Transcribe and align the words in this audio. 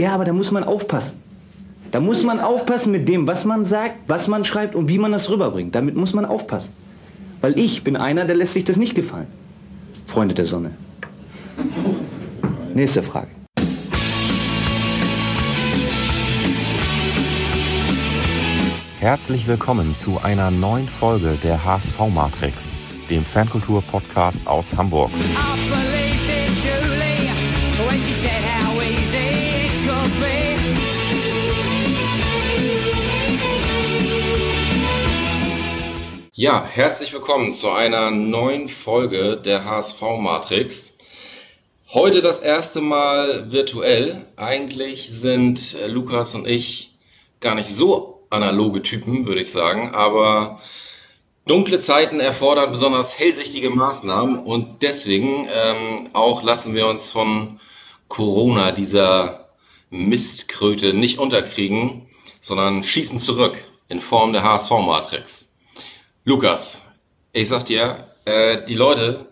ja, 0.00 0.14
aber 0.14 0.24
da 0.24 0.32
muss 0.32 0.50
man 0.50 0.64
aufpassen. 0.64 1.18
Da 1.90 2.00
muss 2.00 2.24
man 2.24 2.40
aufpassen 2.40 2.90
mit 2.92 3.08
dem, 3.08 3.26
was 3.26 3.44
man 3.44 3.64
sagt, 3.64 3.96
was 4.06 4.28
man 4.28 4.44
schreibt 4.44 4.74
und 4.74 4.88
wie 4.88 4.98
man 4.98 5.12
das 5.12 5.28
rüberbringt. 5.28 5.74
Damit 5.74 5.94
muss 5.96 6.14
man 6.14 6.24
aufpassen. 6.24 6.72
Weil 7.40 7.58
ich 7.58 7.84
bin 7.84 7.96
einer, 7.96 8.24
der 8.24 8.36
lässt 8.36 8.54
sich 8.54 8.64
das 8.64 8.76
nicht 8.76 8.94
gefallen. 8.94 9.26
Freunde 10.06 10.34
der 10.34 10.44
Sonne. 10.44 10.72
Nächste 12.74 13.02
Frage. 13.02 13.28
Herzlich 19.00 19.46
willkommen 19.48 19.96
zu 19.96 20.18
einer 20.22 20.50
neuen 20.50 20.88
Folge 20.88 21.38
der 21.42 21.64
HSV 21.64 21.98
Matrix, 22.14 22.76
dem 23.08 23.24
Fankultur-Podcast 23.24 24.46
aus 24.46 24.76
Hamburg. 24.76 25.10
Ja, 36.40 36.64
herzlich 36.64 37.12
willkommen 37.12 37.52
zu 37.52 37.68
einer 37.68 38.10
neuen 38.10 38.70
Folge 38.70 39.36
der 39.36 39.66
HSV 39.66 40.00
Matrix. 40.18 40.96
Heute 41.92 42.22
das 42.22 42.40
erste 42.40 42.80
Mal 42.80 43.52
virtuell. 43.52 44.24
Eigentlich 44.36 45.10
sind 45.10 45.76
Lukas 45.86 46.34
und 46.34 46.46
ich 46.46 46.96
gar 47.40 47.54
nicht 47.54 47.68
so 47.68 48.22
analoge 48.30 48.80
Typen, 48.80 49.26
würde 49.26 49.42
ich 49.42 49.50
sagen. 49.50 49.94
Aber 49.94 50.62
dunkle 51.44 51.78
Zeiten 51.78 52.20
erfordern 52.20 52.70
besonders 52.70 53.18
hellsichtige 53.18 53.68
Maßnahmen 53.68 54.38
und 54.38 54.80
deswegen 54.80 55.46
ähm, 55.52 56.08
auch 56.14 56.42
lassen 56.42 56.74
wir 56.74 56.86
uns 56.86 57.10
von 57.10 57.60
Corona, 58.08 58.72
dieser 58.72 59.50
Mistkröte, 59.90 60.94
nicht 60.94 61.18
unterkriegen, 61.18 62.08
sondern 62.40 62.82
schießen 62.82 63.18
zurück 63.18 63.62
in 63.90 64.00
Form 64.00 64.32
der 64.32 64.42
HSV-Matrix. 64.42 65.49
Lukas, 66.24 66.82
ich 67.32 67.48
sag 67.48 67.64
dir, 67.64 68.06
äh, 68.26 68.62
die 68.66 68.74
Leute, 68.74 69.26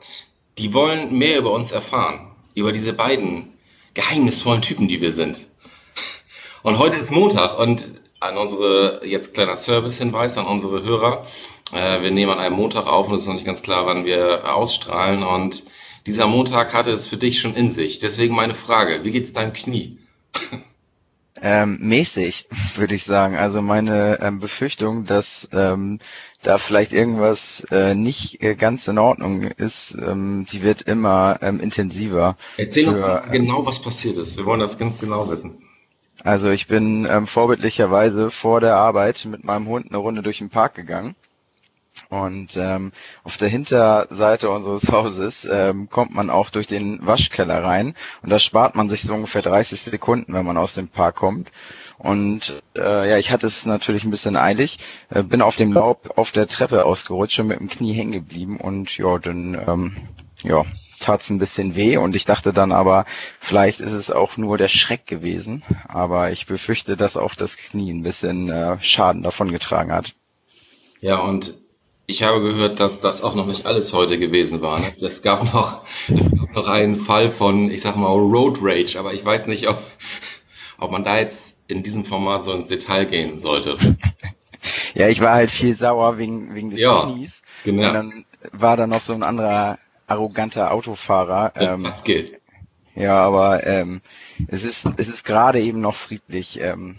die 0.57 0.73
wollen 0.73 1.19
mehr 1.19 1.37
über 1.37 1.53
uns 1.53 1.71
erfahren, 1.71 2.35
über 2.55 2.73
diese 2.73 2.95
beiden 2.95 3.53
geheimnisvollen 3.93 4.63
Typen, 4.63 4.89
die 4.89 5.03
wir 5.03 5.13
sind. 5.13 5.47
Und 6.63 6.79
heute 6.79 6.97
ist 6.97 7.11
Montag 7.11 7.59
und 7.59 7.91
an 8.21 8.39
unsere, 8.39 9.03
jetzt 9.05 9.35
kleiner 9.35 9.55
Service-Hinweis 9.55 10.39
an 10.39 10.47
unsere 10.47 10.83
Hörer. 10.83 11.27
Äh, 11.75 12.01
wir 12.01 12.11
nehmen 12.11 12.33
an 12.33 12.39
einem 12.39 12.57
Montag 12.57 12.87
auf 12.87 13.09
und 13.09 13.17
es 13.17 13.23
ist 13.23 13.29
noch 13.29 13.35
nicht 13.35 13.45
ganz 13.45 13.63
klar, 13.63 13.85
wann 13.85 14.07
wir 14.07 14.55
ausstrahlen. 14.55 15.25
Und 15.25 15.65
dieser 16.07 16.27
Montag 16.27 16.73
hatte 16.73 16.91
es 16.91 17.07
für 17.07 17.19
dich 17.19 17.39
schon 17.39 17.55
in 17.55 17.71
sich. 17.71 17.99
Deswegen 17.99 18.35
meine 18.35 18.55
Frage, 18.55 19.05
wie 19.05 19.11
geht's 19.11 19.35
deinem 19.35 19.53
Knie? 19.53 19.99
Ähm, 21.43 21.79
mäßig, 21.81 22.49
würde 22.77 22.95
ich 22.95 23.05
sagen. 23.05 23.37
Also 23.37 23.63
meine 23.63 24.19
ähm, 24.21 24.41
Befürchtung, 24.41 25.07
dass 25.07 25.49
ähm, 25.53 25.99
da 26.43 26.59
vielleicht 26.59 26.93
irgendwas 26.93 27.67
äh, 27.71 27.95
nicht 27.95 28.43
äh, 28.43 28.55
ganz 28.55 28.87
in 28.89 28.99
Ordnung 28.99 29.43
ist, 29.43 29.97
ähm, 30.01 30.47
die 30.51 30.63
wird 30.63 30.83
immer 30.83 31.39
ähm, 31.43 31.61
intensiver. 31.61 32.37
Erzähl 32.57 32.85
für, 32.85 32.91
uns 32.91 33.01
mal 33.01 33.23
genau, 33.31 33.67
was 33.67 33.81
passiert 33.81 34.17
ist. 34.17 34.37
Wir 34.37 34.47
wollen 34.47 34.61
das 34.61 34.79
ganz 34.79 34.99
genau 34.99 35.29
wissen. 35.29 35.59
Also 36.25 36.51
ich 36.51 36.67
bin 36.67 37.07
ähm, 37.09 37.27
vorbildlicherweise 37.27 38.31
vor 38.31 38.61
der 38.61 38.77
Arbeit 38.77 39.25
mit 39.25 39.45
meinem 39.45 39.69
Hund 39.69 39.87
eine 39.89 39.99
Runde 39.99 40.23
durch 40.23 40.39
den 40.39 40.51
Park 40.51 40.75
gegangen. 40.75 41.15
Und 42.09 42.57
ähm, 42.57 42.93
auf 43.25 43.37
der 43.37 43.49
Hinterseite 43.49 44.51
unseres 44.51 44.89
Hauses 44.93 45.47
ähm, 45.51 45.89
kommt 45.89 46.15
man 46.15 46.31
auch 46.31 46.51
durch 46.51 46.67
den 46.67 47.07
Waschkeller 47.07 47.63
rein 47.63 47.95
und 48.23 48.31
da 48.31 48.39
spart 48.39 48.75
man 48.75 48.89
sich 48.89 49.03
so 49.03 49.15
ungefähr 49.15 49.43
30 49.43 49.81
Sekunden, 49.81 50.33
wenn 50.33 50.47
man 50.47 50.57
aus 50.57 50.75
dem 50.75 50.89
Park 50.89 51.17
kommt. 51.17 51.51
Und 51.99 52.63
äh, 52.77 53.11
ja, 53.11 53.19
ich 53.19 53.33
hatte 53.33 53.47
es 53.47 53.67
natürlich 53.67 54.05
ein 54.05 54.11
bisschen 54.11 54.37
eilig, 54.37 54.79
äh, 55.11 55.23
bin 55.23 55.43
auf 55.43 55.57
dem 55.57 55.73
Laub 55.73 56.13
auf 56.17 56.31
der 56.31 56.47
Treppe 56.47 56.85
ausgerutscht 56.85 57.41
und 57.41 57.49
mit 57.49 57.59
dem 57.59 57.69
Knie 57.69 57.93
hängen 57.93 58.13
geblieben 58.13 58.61
und 58.61 58.97
ja, 58.97 59.19
dann 59.19 59.55
ähm, 59.67 59.97
ja, 60.45 60.65
tat's 61.01 61.31
ein 61.31 61.39
bisschen 61.39 61.75
weh 61.75 61.97
und 61.97 62.15
ich 62.15 62.25
dachte 62.25 62.53
dann 62.53 62.73
aber, 62.73 63.05
vielleicht 63.41 63.81
ist 63.81 63.93
es 63.93 64.11
auch 64.11 64.37
nur 64.37 64.59
der 64.59 64.69
Schreck 64.69 65.07
gewesen, 65.07 65.65
aber 65.89 66.31
ich 66.31 66.47
befürchte, 66.47 66.97
dass 66.97 67.17
auch 67.17 67.35
das 67.35 67.57
Knie 67.57 67.93
ein 67.93 68.03
bisschen 68.03 68.49
äh, 68.49 68.77
Schaden 68.81 69.23
davongetragen 69.23 69.93
hat. 69.93 70.15
Ja, 71.01 71.19
und 71.19 71.55
ich 72.09 72.23
habe 72.23 72.41
gehört, 72.41 72.81
dass 72.81 73.01
das 73.01 73.23
auch 73.23 73.35
noch 73.35 73.47
nicht 73.47 73.67
alles 73.67 73.93
heute 73.93 74.19
gewesen 74.19 74.63
war. 74.63 74.81
Ne? 74.81 74.95
Es 75.01 75.21
gab 75.21 75.53
noch, 75.53 75.85
es 76.09 76.31
gab 76.35 76.53
noch 76.55 76.67
einen 76.67 76.97
Fall 76.97 77.31
von, 77.31 77.71
ich 77.71 77.83
sag 77.83 77.97
mal, 77.97 78.09
Road 78.09 78.59
Rage, 78.63 78.99
aber 78.99 79.13
ich 79.13 79.25
weiß 79.25 79.47
nicht, 79.47 79.69
ob, 79.69 79.79
ob 80.79 80.91
man 80.91 81.05
da 81.05 81.19
jetzt 81.19 81.59
in 81.69 81.83
diesem 81.83 82.07
Format 82.07 82.45
so 82.45 82.53
ins 82.55 82.67
Detail 82.67 83.05
gehen 83.05 83.39
sollte. 83.39 83.77
Ja, 84.95 85.09
ich 85.09 85.21
war 85.21 85.35
halt 85.35 85.51
viel 85.51 85.75
sauer 85.75 86.19
wegen, 86.19 86.55
wegen 86.55 86.71
des 86.71 86.81
ja, 86.81 87.03
Knies. 87.03 87.43
Genau. 87.65 87.89
Und 87.89 87.95
dann 87.95 88.25
war 88.53 88.77
da 88.77 88.87
noch 88.87 89.03
so 89.03 89.13
ein 89.13 89.23
anderer 89.23 89.79
arroganter 90.07 90.73
Autofahrer. 90.73 91.53
Ähm, 91.57 91.85
das 91.85 92.03
geht. 92.03 92.41
Ja, 92.95 93.23
aber 93.23 93.65
ähm, 93.67 94.01
es 94.49 94.65
ist 94.65 94.87
es 94.97 95.09
ist 95.09 95.25
gerade 95.25 95.61
eben 95.61 95.81
noch 95.81 95.95
friedlich 95.95 96.61
ähm, 96.61 96.97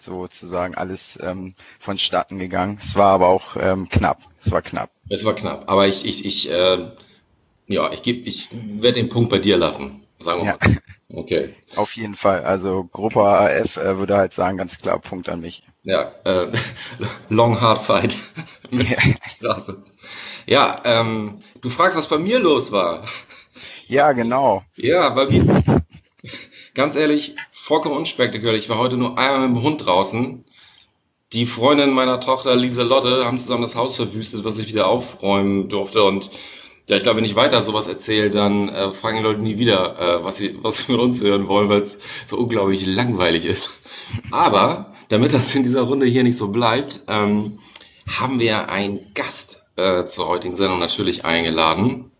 sozusagen 0.00 0.74
alles 0.74 1.18
ähm, 1.22 1.54
vonstatten 1.78 2.38
gegangen. 2.38 2.78
Es 2.80 2.96
war 2.96 3.12
aber 3.12 3.28
auch 3.28 3.56
ähm, 3.58 3.88
knapp. 3.88 4.22
Es 4.40 4.50
war 4.50 4.62
knapp. 4.62 4.90
Es 5.08 5.24
war 5.24 5.34
knapp. 5.34 5.68
Aber 5.68 5.86
ich 5.86 6.04
ich 6.04 6.24
ich 6.24 6.50
äh, 6.50 6.90
ja 7.66 7.92
ich 7.92 8.02
gebe 8.02 8.26
ich 8.26 8.48
werde 8.52 8.94
den 8.94 9.08
Punkt 9.08 9.30
bei 9.30 9.38
dir 9.38 9.56
lassen. 9.56 10.02
Sagen 10.18 10.40
wir 10.40 10.46
ja. 10.46 10.58
mal. 10.60 10.78
Okay. 11.12 11.54
Auf 11.76 11.92
jeden 11.92 12.16
Fall. 12.16 12.44
Also 12.44 12.84
Gruppe 12.84 13.22
AF 13.22 13.76
äh, 13.76 13.98
würde 13.98 14.16
halt 14.16 14.32
sagen, 14.32 14.58
ganz 14.58 14.78
klar 14.78 14.98
Punkt 14.98 15.28
an 15.28 15.40
mich. 15.40 15.62
Ja, 15.84 16.12
äh, 16.24 16.48
long 17.28 17.60
hard 17.60 17.78
fight. 17.78 18.16
Ja, 20.46 20.80
ähm, 20.84 21.42
du 21.60 21.68
fragst, 21.68 21.98
was 21.98 22.08
bei 22.08 22.16
mir 22.16 22.38
los 22.38 22.72
war. 22.72 23.04
Ja, 23.86 24.12
genau. 24.12 24.62
Ja, 24.76 25.10
bei 25.10 25.26
mir. 25.26 25.62
Ganz 26.78 26.94
ehrlich, 26.94 27.34
vollkommen 27.50 27.96
unspektakulär. 27.96 28.54
Ich 28.54 28.68
war 28.68 28.78
heute 28.78 28.96
nur 28.96 29.18
einmal 29.18 29.48
mit 29.48 29.56
dem 29.56 29.62
Hund 29.64 29.84
draußen. 29.84 30.44
Die 31.32 31.44
Freundin 31.44 31.90
meiner 31.90 32.20
Tochter, 32.20 32.54
Lieselotte, 32.54 33.24
haben 33.24 33.40
zusammen 33.40 33.62
das 33.62 33.74
Haus 33.74 33.96
verwüstet, 33.96 34.44
was 34.44 34.60
ich 34.60 34.68
wieder 34.68 34.86
aufräumen 34.86 35.68
durfte. 35.68 36.04
Und 36.04 36.30
ja, 36.86 36.96
ich 36.96 37.02
glaube, 37.02 37.16
wenn 37.16 37.24
ich 37.24 37.34
weiter 37.34 37.62
sowas 37.62 37.88
erzähle, 37.88 38.30
dann 38.30 38.68
äh, 38.68 38.92
fragen 38.92 39.16
die 39.16 39.24
Leute 39.24 39.42
nie 39.42 39.58
wieder, 39.58 39.98
äh, 39.98 40.22
was 40.24 40.36
sie, 40.36 40.56
was 40.62 40.78
sie 40.78 40.92
mit 40.92 41.00
uns 41.00 41.20
hören 41.20 41.48
wollen, 41.48 41.68
weil 41.68 41.80
es 41.80 41.98
so 42.28 42.36
unglaublich 42.36 42.86
langweilig 42.86 43.44
ist. 43.44 43.82
Aber 44.30 44.94
damit 45.08 45.34
das 45.34 45.52
in 45.56 45.64
dieser 45.64 45.82
Runde 45.82 46.06
hier 46.06 46.22
nicht 46.22 46.38
so 46.38 46.46
bleibt, 46.46 47.00
ähm, 47.08 47.58
haben 48.06 48.38
wir 48.38 48.68
einen 48.68 49.00
Gast 49.14 49.64
äh, 49.74 50.06
zur 50.06 50.28
heutigen 50.28 50.54
Sendung 50.54 50.78
natürlich 50.78 51.24
eingeladen. 51.24 52.12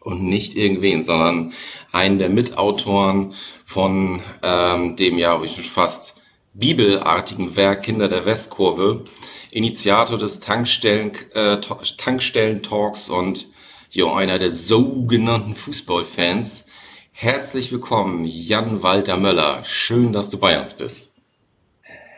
Und 0.00 0.22
nicht 0.22 0.54
irgendwen, 0.54 1.02
sondern 1.02 1.54
einen 1.90 2.18
der 2.18 2.28
Mitautoren 2.28 3.32
von 3.64 4.20
ähm, 4.42 4.96
dem 4.96 5.18
ja 5.18 5.38
fast 5.46 6.20
bibelartigen 6.52 7.56
Werk 7.56 7.82
Kinder 7.82 8.08
der 8.08 8.24
Westkurve, 8.24 9.04
Initiator 9.50 10.18
des 10.18 10.40
Tankstellen, 10.40 11.12
äh, 11.34 11.60
Tankstellen-Talks 11.60 13.10
und 13.10 13.48
jo, 13.90 14.12
einer 14.12 14.38
der 14.38 14.52
sogenannten 14.52 15.54
Fußballfans. 15.54 16.66
Herzlich 17.12 17.72
willkommen, 17.72 18.24
Jan 18.24 18.82
Walter 18.82 19.16
Möller. 19.16 19.64
Schön, 19.64 20.12
dass 20.12 20.30
du 20.30 20.38
bei 20.38 20.58
uns 20.58 20.74
bist. 20.74 21.14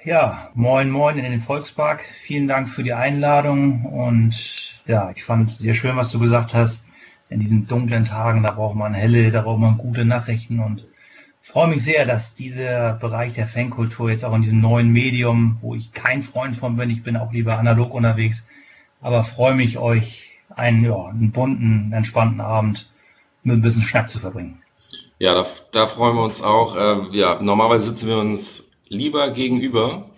Ja, 0.04 0.50
moin, 0.54 0.90
moin 0.90 1.18
in 1.18 1.24
den 1.24 1.40
Volkspark. 1.40 2.00
Vielen 2.00 2.48
Dank 2.48 2.68
für 2.68 2.82
die 2.82 2.92
Einladung 2.92 3.84
und 3.84 4.34
ja, 4.86 5.10
ich 5.14 5.24
fand 5.24 5.50
sehr 5.50 5.74
schön, 5.74 5.96
was 5.96 6.12
du 6.12 6.18
gesagt 6.18 6.54
hast. 6.54 6.84
In 7.28 7.40
diesen 7.40 7.66
dunklen 7.66 8.04
Tagen, 8.04 8.42
da 8.42 8.52
braucht 8.52 8.76
man 8.76 8.94
helle, 8.94 9.30
da 9.30 9.42
braucht 9.42 9.58
man 9.58 9.78
gute 9.78 10.04
Nachrichten 10.04 10.60
und 10.60 10.86
freue 11.46 11.68
mich 11.68 11.84
sehr, 11.84 12.04
dass 12.06 12.34
dieser 12.34 12.94
Bereich 12.94 13.34
der 13.34 13.46
Fankultur 13.46 14.10
jetzt 14.10 14.25
auch 14.25 14.34
in 14.34 14.43
diesem 14.43 14.60
neuen 14.60 14.93
Medium, 14.93 15.58
wo 15.60 15.76
ich 15.76 15.93
kein 15.93 16.22
Freund 16.22 16.56
von 16.56 16.76
bin, 16.76 16.90
ich 16.90 17.04
bin 17.04 17.16
auch 17.16 17.32
lieber 17.32 17.56
analog 17.56 17.94
unterwegs, 17.94 18.46
aber 19.00 19.22
freue 19.22 19.54
mich, 19.54 19.78
euch 19.78 20.25
einen, 20.50 20.84
ja, 20.84 21.06
einen 21.06 21.31
bunten, 21.31 21.93
entspannten 21.93 22.40
Abend 22.40 22.90
mit 23.44 23.58
ein 23.58 23.62
bisschen 23.62 23.82
Schnack 23.82 24.10
zu 24.10 24.19
verbringen. 24.19 24.60
Ja, 25.20 25.34
da, 25.34 25.46
da 25.70 25.87
freuen 25.87 26.16
wir 26.16 26.25
uns 26.25 26.43
auch. 26.43 26.76
Äh, 26.76 27.16
ja, 27.16 27.40
normalerweise 27.40 27.87
sitzen 27.87 28.08
wir 28.08 28.19
uns 28.19 28.64
lieber 28.88 29.31
gegenüber 29.31 30.10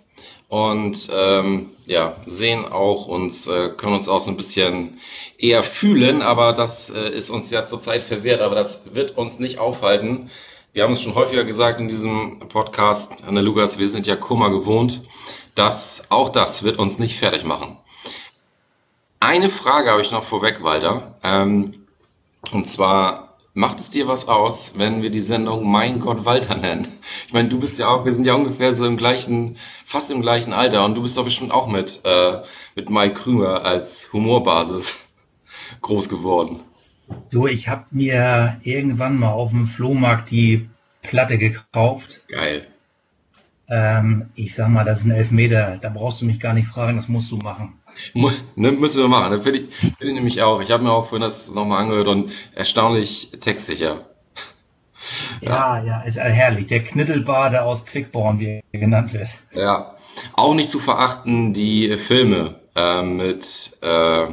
und 0.49 1.11
ähm, 1.13 1.67
ja, 1.87 2.17
sehen 2.27 2.65
auch 2.65 3.07
uns, 3.07 3.47
äh, 3.47 3.69
können 3.77 3.95
uns 3.95 4.09
auch 4.09 4.23
so 4.23 4.31
ein 4.31 4.37
bisschen 4.39 4.99
eher 5.37 5.63
fühlen, 5.63 6.23
aber 6.23 6.55
das 6.55 6.89
äh, 6.89 7.11
ist 7.11 7.29
uns 7.29 7.51
ja 7.51 7.67
zurzeit 7.67 8.03
verwehrt, 8.03 8.41
aber 8.41 8.55
das 8.55 8.95
wird 8.95 9.19
uns 9.19 9.39
nicht 9.39 9.59
aufhalten. 9.59 10.31
Wir 10.75 10.85
haben 10.85 10.93
es 10.93 11.01
schon 11.01 11.15
häufiger 11.15 11.45
gesagt 11.45 11.81
in 11.81 11.89
diesem 11.89 12.41
Podcast, 12.41 13.25
Anne 13.27 13.41
Lukas, 13.41 13.79
wir 13.79 13.89
sind 13.89 14.07
ja 14.07 14.17
Kummer 14.17 14.51
gewohnt. 14.51 15.03
dass 15.55 16.05
auch 16.11 16.29
das 16.29 16.63
wird 16.63 16.79
uns 16.79 17.01
nicht 17.01 17.19
fertig 17.19 17.43
machen. 17.43 17.79
Eine 19.19 19.49
Frage 19.49 19.91
habe 19.91 20.03
ich 20.03 20.13
noch 20.13 20.23
vorweg, 20.23 20.63
Walter. 20.63 21.17
Ähm, 21.25 21.87
und 22.53 22.65
zwar 22.67 23.37
macht 23.55 23.81
es 23.81 23.91
dir 23.91 24.07
was 24.07 24.29
aus, 24.29 24.75
wenn 24.77 25.03
wir 25.03 25.11
die 25.11 25.21
Sendung 25.21 25.69
Mein 25.69 25.99
Gott 25.99 26.25
Walter 26.25 26.55
nennen? 26.55 26.87
Ich 27.27 27.33
meine, 27.33 27.49
du 27.49 27.59
bist 27.59 27.77
ja 27.79 27.89
auch, 27.89 28.05
wir 28.05 28.13
sind 28.13 28.25
ja 28.25 28.35
ungefähr 28.35 28.73
so 28.73 28.87
im 28.87 28.97
gleichen, 28.97 29.57
fast 29.85 30.13
im 30.13 30.23
gleichen 30.23 30.53
Alter 30.53 30.85
und 30.85 30.95
du 30.95 31.03
bist 31.03 31.17
doch 31.17 31.25
bestimmt 31.25 31.51
auch 31.51 31.67
mit, 31.67 32.03
äh, 32.05 32.43
mit 32.77 32.89
Mike 32.89 33.15
Krüger 33.15 33.65
als 33.65 34.13
Humorbasis 34.13 35.13
groß 35.81 36.09
geworden. 36.09 36.61
So, 37.31 37.47
ich 37.47 37.69
habe 37.69 37.87
mir 37.91 38.59
irgendwann 38.63 39.19
mal 39.19 39.31
auf 39.31 39.51
dem 39.51 39.65
Flohmarkt 39.65 40.31
die 40.31 40.69
Platte 41.03 41.39
gekauft. 41.39 42.21
Geil. 42.29 42.67
Ähm, 43.69 44.31
ich 44.35 44.55
sag 44.55 44.69
mal, 44.69 44.85
das 44.85 45.01
ist 45.01 45.05
ein 45.07 45.11
Elfmeter. 45.11 45.79
Da 45.81 45.91
brauchst 45.91 46.21
du 46.21 46.25
mich 46.25 46.41
gar 46.41 46.55
nicht 46.55 46.69
fragen, 46.69 46.97
das 46.97 47.09
musst 47.09 47.31
du 47.31 47.37
machen. 47.37 47.75
Ne, 48.15 48.73
müssen 48.73 49.03
wir 49.03 49.09
machen. 49.09 49.33
Das 49.33 49.43
finde 49.43 49.61
ich, 49.61 49.75
find 49.75 50.01
ich 50.01 50.15
nämlich 50.15 50.43
auch. 50.43 50.61
Ich 50.61 50.71
habe 50.71 50.83
mir 50.83 50.93
auch 50.93 51.07
vorhin 51.09 51.23
das 51.23 51.51
nochmal 51.51 51.83
angehört 51.83 52.09
und 52.09 52.31
erstaunlich 52.55 53.33
textsicher. 53.41 54.07
Ja, 55.41 55.79
ja, 55.79 55.85
ja, 55.85 56.01
ist 56.03 56.19
herrlich. 56.19 56.67
Der 56.67 56.83
Knittelbade 56.83 57.63
aus 57.63 57.87
Quickborn, 57.87 58.41
wie 58.41 58.63
er 58.73 58.81
genannt 58.81 59.13
wird. 59.13 59.29
Ja. 59.53 59.95
Auch 60.35 60.55
nicht 60.55 60.71
zu 60.71 60.79
verachten 60.79 61.55
die 61.55 61.97
Filme 61.97 62.57
äh, 62.75 63.03
mit, 63.03 63.77
äh, 63.83 64.27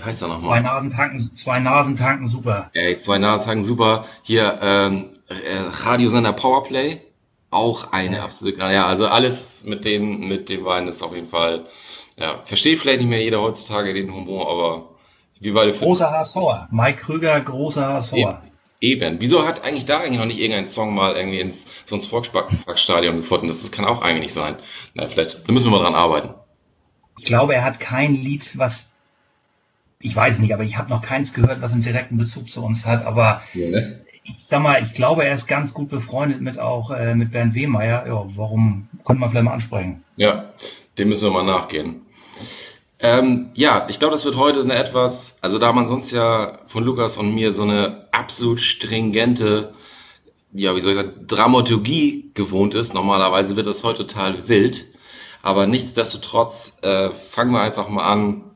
wie 0.00 0.04
heißt 0.04 0.22
er 0.22 0.28
nochmal? 0.28 0.42
Zwei 0.42 0.60
Nasentanken, 0.60 1.36
zwei 1.36 1.58
Nasentanken 1.58 2.26
super. 2.26 2.70
Ey, 2.72 2.96
zwei 2.96 3.18
Nasentanken 3.18 3.62
super. 3.62 4.06
Hier, 4.22 4.58
ähm, 4.62 5.10
äh, 5.28 5.34
Radiosender 5.84 6.32
Powerplay. 6.32 7.02
Auch 7.52 7.92
eine 7.92 8.18
ja. 8.18 8.22
absolute, 8.22 8.60
ja, 8.60 8.86
also 8.86 9.08
alles 9.08 9.64
mit 9.64 9.84
dem, 9.84 10.28
mit 10.28 10.48
dem 10.48 10.64
Wein 10.64 10.86
ist 10.86 11.02
auf 11.02 11.12
jeden 11.12 11.26
Fall 11.26 11.66
ja, 12.16 12.40
versteht 12.44 12.78
vielleicht 12.78 13.00
nicht 13.00 13.08
mehr 13.08 13.22
jeder 13.22 13.40
heutzutage 13.40 13.94
den 13.94 14.12
Humor, 14.12 14.50
aber 14.50 14.90
wie 15.40 15.52
beide 15.52 15.72
Großer 15.72 16.10
HSVer. 16.10 16.68
Mike 16.70 17.00
Krüger, 17.00 17.40
großer 17.40 17.94
HSVer. 17.94 18.42
Eben. 18.82 19.16
Wieso 19.20 19.46
hat 19.46 19.62
eigentlich 19.64 19.84
da 19.84 20.00
eigentlich 20.00 20.18
noch 20.18 20.26
nicht 20.26 20.38
irgendein 20.38 20.66
Song 20.66 20.94
mal 20.94 21.16
irgendwie 21.16 21.40
ins, 21.40 21.66
so 21.84 21.94
ins 21.94 22.06
Volksparkstadion 22.06 23.16
gefunden? 23.16 23.48
Das, 23.48 23.62
das 23.62 23.72
kann 23.72 23.84
auch 23.84 24.00
eigentlich 24.00 24.24
nicht 24.24 24.32
sein. 24.34 24.56
Na, 24.94 25.06
vielleicht, 25.06 25.46
da 25.46 25.52
müssen 25.52 25.66
wir 25.66 25.72
mal 25.72 25.82
dran 25.82 25.94
arbeiten. 25.94 26.34
Ich 27.18 27.24
glaube, 27.24 27.54
er 27.54 27.64
hat 27.64 27.80
kein 27.80 28.14
Lied, 28.14 28.56
was 28.56 28.89
ich 30.00 30.16
weiß 30.16 30.38
nicht, 30.38 30.54
aber 30.54 30.64
ich 30.64 30.78
habe 30.78 30.90
noch 30.90 31.02
keins 31.02 31.34
gehört, 31.34 31.60
was 31.60 31.72
einen 31.72 31.82
direkten 31.82 32.16
Bezug 32.16 32.48
zu 32.48 32.64
uns 32.64 32.86
hat. 32.86 33.04
Aber 33.04 33.42
ja, 33.52 33.68
ne? 33.68 34.00
ich 34.24 34.44
sag 34.46 34.62
mal, 34.62 34.82
ich 34.82 34.94
glaube, 34.94 35.24
er 35.24 35.34
ist 35.34 35.46
ganz 35.46 35.74
gut 35.74 35.90
befreundet 35.90 36.40
mit 36.40 36.58
auch 36.58 36.90
äh, 36.90 37.14
mit 37.14 37.32
Bernd 37.32 37.54
Wehmeier. 37.54 38.06
Ja, 38.06 38.24
warum 38.36 38.88
könnte 39.04 39.20
man 39.20 39.30
vielleicht 39.30 39.44
mal 39.44 39.52
ansprechen? 39.52 40.02
Ja, 40.16 40.46
dem 40.98 41.10
müssen 41.10 41.24
wir 41.24 41.32
mal 41.32 41.44
nachgehen. 41.44 42.00
Ähm, 43.02 43.50
ja, 43.54 43.86
ich 43.88 43.98
glaube, 43.98 44.12
das 44.12 44.24
wird 44.24 44.36
heute 44.36 44.60
eine 44.60 44.74
etwas, 44.74 45.38
also 45.40 45.58
da 45.58 45.72
man 45.72 45.86
sonst 45.86 46.10
ja 46.10 46.58
von 46.66 46.84
Lukas 46.84 47.16
und 47.16 47.34
mir 47.34 47.52
so 47.52 47.62
eine 47.62 48.06
absolut 48.12 48.60
stringente, 48.60 49.72
ja, 50.52 50.76
wie 50.76 50.80
soll 50.80 50.92
ich 50.92 50.98
sagen, 50.98 51.26
Dramaturgie 51.26 52.30
gewohnt 52.34 52.74
ist, 52.74 52.92
normalerweise 52.92 53.56
wird 53.56 53.66
das 53.66 53.84
heute 53.84 54.06
total 54.06 54.48
wild. 54.48 54.86
Aber 55.42 55.66
nichtsdestotrotz 55.66 56.78
äh, 56.82 57.10
fangen 57.10 57.52
wir 57.52 57.62
einfach 57.62 57.88
mal 57.88 58.04
an, 58.04 58.49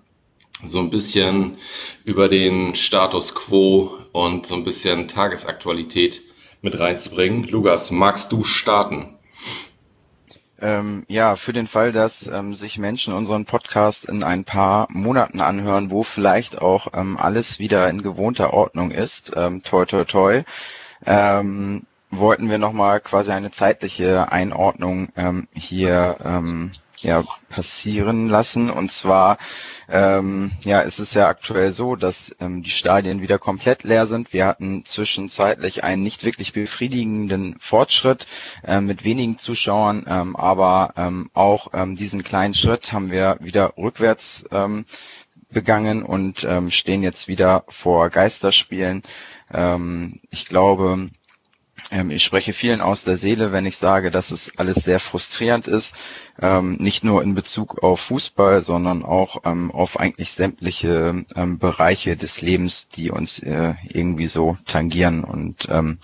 so 0.66 0.78
ein 0.78 0.90
bisschen 0.90 1.58
über 2.05 2.28
den 2.28 2.75
Status 2.75 3.34
quo 3.34 3.99
und 4.12 4.46
so 4.46 4.55
ein 4.55 4.64
bisschen 4.64 5.08
Tagesaktualität 5.08 6.22
mit 6.62 6.78
reinzubringen. 6.78 7.44
Lukas, 7.44 7.90
magst 7.90 8.32
du 8.32 8.44
starten? 8.44 9.14
Ähm, 10.61 11.05
ja, 11.08 11.37
für 11.37 11.52
den 11.52 11.66
Fall, 11.66 11.93
dass 11.93 12.26
ähm, 12.26 12.55
sich 12.55 12.78
Menschen 12.78 13.12
unseren 13.12 13.44
Podcast 13.44 14.06
in 14.06 14.22
ein 14.22 14.44
paar 14.44 14.87
Monaten 14.90 15.40
anhören, 15.40 15.90
wo 15.90 16.02
vielleicht 16.02 16.62
auch 16.62 16.88
ähm, 16.94 17.19
alles 17.19 17.58
wieder 17.58 17.90
in 17.90 18.02
gewohnter 18.02 18.55
Ordnung 18.55 18.90
ist, 18.90 19.32
ähm, 19.37 19.62
toi 19.62 19.84
toi 19.84 20.05
toi, 20.05 20.43
ähm, 21.05 21.82
wollten 22.11 22.49
wir 22.49 22.58
nochmal 22.58 23.00
quasi 23.00 23.32
eine 23.32 23.50
zeitliche 23.50 24.32
Einordnung 24.32 25.08
ähm, 25.16 25.49
hier 25.55 26.16
ähm, 26.25 26.70
ja, 27.05 27.25
passieren 27.49 28.27
lassen. 28.27 28.71
Und 28.71 28.91
zwar 28.91 29.39
ähm, 29.89 30.53
ja, 30.65 30.83
es 30.83 30.99
ist 30.99 31.15
ja 31.15 31.29
aktuell 31.29 31.73
so, 31.73 31.97
dass 31.97 32.35
ähm, 32.41 32.62
die 32.62 32.71
Stadien 32.71 33.21
wieder 33.21 33.39
komplett 33.39 33.85
leer 33.85 34.06
sind. 34.06 34.33
Wir 34.33 34.47
hatten 34.47 34.85
zwischenzeitlich 34.85 35.85
einen 35.85 36.03
nicht 36.03 36.25
wirklich 36.25 36.53
befriedigenden 36.53 37.56
Fortschritt 37.61 38.27
äh, 38.67 38.81
mit 38.81 39.05
wenigen 39.05 39.39
Zuschauern, 39.39 40.05
ähm, 40.09 40.37
aber 40.37 40.95
ähm, 40.97 41.31
auch 41.35 41.69
ähm, 41.75 41.97
diesen 41.97 42.25
kleinen 42.25 42.55
Schritt 42.55 42.93
haben 42.93 43.11
wir 43.11 43.37
wieder 43.41 43.75
rückwärts 43.77 44.47
ähm, 44.53 44.87
begangen 45.50 46.03
und 46.03 46.45
ähm, 46.45 46.71
stehen 46.71 47.03
jetzt 47.03 47.29
wieder 47.29 47.65
vor 47.69 48.11
Geisterspielen. 48.11 49.03
Ähm, 49.53 50.21
ich 50.31 50.47
glaube, 50.47 51.11
ich 52.11 52.25
spreche 52.25 52.53
vielen 52.53 52.81
aus 52.81 53.05
der 53.05 53.17
Seele, 53.17 53.53
wenn 53.53 53.67
ich 53.67 53.77
sage, 53.77 54.11
dass 54.11 54.31
es 54.31 54.59
alles 54.59 54.77
sehr 54.79 55.01
frustrierend 55.01 55.69
ist, 55.69 55.95
ähm, 56.41 56.77
nicht 56.81 57.05
nur 57.05 57.23
in 57.23 57.35
Bezug 57.35 57.83
auf 57.83 58.01
Fußball, 58.01 58.63
sondern 58.63 59.05
auch 59.05 59.43
ähm, 59.45 59.71
auf 59.71 60.01
eigentlich 60.01 60.33
sämtliche 60.33 61.25
ähm, 61.37 61.59
Bereiche 61.59 62.17
des 62.17 62.41
Lebens, 62.41 62.89
die 62.89 63.11
uns 63.11 63.39
äh, 63.39 63.75
irgendwie 63.89 64.27
so 64.27 64.57
tangieren. 64.67 65.25
Und 65.25 65.69
ähm, 65.71 65.99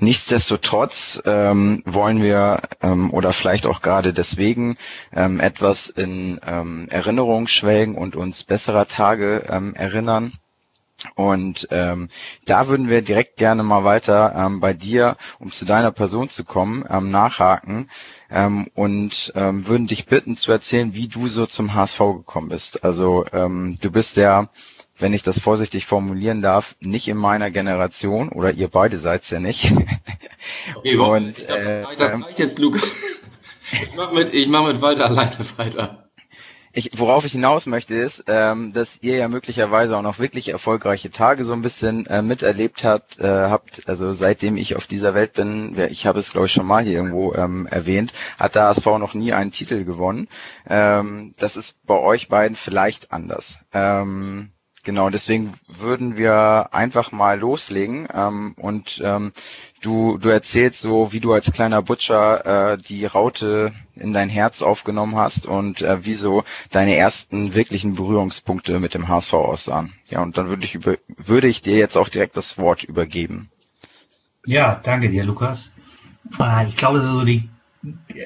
Nichtsdestotrotz 0.00 1.20
ähm, 1.24 1.82
wollen 1.84 2.22
wir 2.22 2.60
ähm, 2.82 3.12
oder 3.12 3.32
vielleicht 3.32 3.66
auch 3.66 3.82
gerade 3.82 4.12
deswegen 4.12 4.76
ähm, 5.12 5.40
etwas 5.40 5.88
in 5.88 6.38
ähm, 6.46 6.86
Erinnerung 6.88 7.48
schwelgen 7.48 7.96
und 7.96 8.14
uns 8.14 8.44
besserer 8.44 8.86
Tage 8.86 9.46
ähm, 9.48 9.74
erinnern. 9.74 10.32
Und 11.14 11.68
ähm, 11.70 12.08
da 12.44 12.68
würden 12.68 12.88
wir 12.88 13.02
direkt 13.02 13.36
gerne 13.36 13.62
mal 13.62 13.84
weiter 13.84 14.34
ähm, 14.36 14.60
bei 14.60 14.72
dir, 14.72 15.16
um 15.38 15.52
zu 15.52 15.64
deiner 15.64 15.92
Person 15.92 16.28
zu 16.28 16.44
kommen, 16.44 16.84
ähm, 16.90 17.10
nachhaken 17.10 17.88
ähm, 18.30 18.68
und 18.74 19.32
ähm, 19.36 19.66
würden 19.66 19.86
dich 19.86 20.06
bitten 20.06 20.36
zu 20.36 20.50
erzählen, 20.52 20.94
wie 20.94 21.08
du 21.08 21.28
so 21.28 21.46
zum 21.46 21.74
HSV 21.74 21.98
gekommen 21.98 22.48
bist. 22.48 22.84
Also 22.84 23.24
ähm, 23.32 23.78
du 23.80 23.90
bist 23.90 24.16
ja, 24.16 24.48
wenn 24.98 25.14
ich 25.14 25.22
das 25.22 25.38
vorsichtig 25.38 25.86
formulieren 25.86 26.42
darf, 26.42 26.74
nicht 26.80 27.08
in 27.08 27.16
meiner 27.16 27.50
Generation 27.50 28.30
oder 28.30 28.52
ihr 28.52 28.68
beide 28.68 28.98
seid 28.98 29.28
ja 29.30 29.40
nicht. 29.40 29.74
Okay, 30.74 30.96
und, 30.96 31.38
ich 31.38 31.46
glaub, 31.46 31.58
das, 31.58 31.88
reicht, 31.88 32.00
das 32.00 32.12
reicht 32.12 32.38
jetzt, 32.38 32.58
Lukas. 32.58 32.82
Ich 33.70 33.94
mach 33.94 34.12
mit, 34.12 34.32
ich 34.32 34.48
mach 34.48 34.66
mit 34.66 34.80
Walter 34.80 35.06
alleine 35.06 35.36
weiter. 35.58 36.04
Ich, 36.78 36.92
worauf 36.96 37.24
ich 37.24 37.32
hinaus 37.32 37.66
möchte, 37.66 37.94
ist, 37.94 38.26
ähm, 38.28 38.72
dass 38.72 39.02
ihr 39.02 39.16
ja 39.16 39.26
möglicherweise 39.26 39.96
auch 39.96 40.02
noch 40.02 40.20
wirklich 40.20 40.50
erfolgreiche 40.50 41.10
Tage 41.10 41.44
so 41.44 41.52
ein 41.52 41.60
bisschen 41.60 42.06
äh, 42.06 42.22
miterlebt 42.22 42.84
habt, 42.84 43.18
äh, 43.18 43.26
habt. 43.26 43.88
Also 43.88 44.12
seitdem 44.12 44.56
ich 44.56 44.76
auf 44.76 44.86
dieser 44.86 45.12
Welt 45.12 45.32
bin, 45.32 45.76
ich 45.90 46.06
habe 46.06 46.20
es 46.20 46.30
glaube 46.30 46.46
ich 46.46 46.52
schon 46.52 46.66
mal 46.66 46.84
hier 46.84 46.92
irgendwo 46.92 47.34
ähm, 47.34 47.66
erwähnt, 47.66 48.12
hat 48.38 48.54
der 48.54 48.68
ASV 48.68 48.86
noch 48.98 49.14
nie 49.14 49.32
einen 49.32 49.50
Titel 49.50 49.84
gewonnen. 49.84 50.28
Ähm, 50.70 51.34
das 51.38 51.56
ist 51.56 51.84
bei 51.84 51.98
euch 51.98 52.28
beiden 52.28 52.54
vielleicht 52.54 53.10
anders. 53.10 53.58
Ähm, 53.74 54.52
Genau, 54.84 55.10
deswegen 55.10 55.52
würden 55.66 56.16
wir 56.16 56.70
einfach 56.72 57.12
mal 57.12 57.38
loslegen 57.38 58.08
ähm, 58.12 58.54
und 58.56 59.02
ähm, 59.04 59.32
du, 59.80 60.18
du 60.18 60.28
erzählst 60.28 60.80
so, 60.80 61.12
wie 61.12 61.20
du 61.20 61.32
als 61.32 61.52
kleiner 61.52 61.82
Butcher 61.82 62.72
äh, 62.72 62.78
die 62.78 63.04
Raute 63.04 63.72
in 63.96 64.12
dein 64.12 64.28
Herz 64.28 64.62
aufgenommen 64.62 65.16
hast 65.16 65.46
und 65.46 65.82
äh, 65.82 66.04
wie 66.04 66.14
so 66.14 66.44
deine 66.70 66.96
ersten 66.96 67.54
wirklichen 67.54 67.96
Berührungspunkte 67.96 68.78
mit 68.78 68.94
dem 68.94 69.08
HSV 69.08 69.34
aussahen. 69.34 69.92
Ja, 70.08 70.22
und 70.22 70.38
dann 70.38 70.48
würde 70.48 70.64
ich, 70.64 70.74
über, 70.74 70.96
würde 71.08 71.48
ich 71.48 71.60
dir 71.60 71.76
jetzt 71.76 71.96
auch 71.96 72.08
direkt 72.08 72.36
das 72.36 72.56
Wort 72.56 72.84
übergeben. 72.84 73.50
Ja, 74.46 74.80
danke 74.82 75.10
dir, 75.10 75.24
Lukas. 75.24 75.72
Ah, 76.38 76.64
ich 76.66 76.76
glaube, 76.76 76.98
das 77.00 77.08
ist 77.08 77.16
so 77.16 77.24
die 77.24 77.48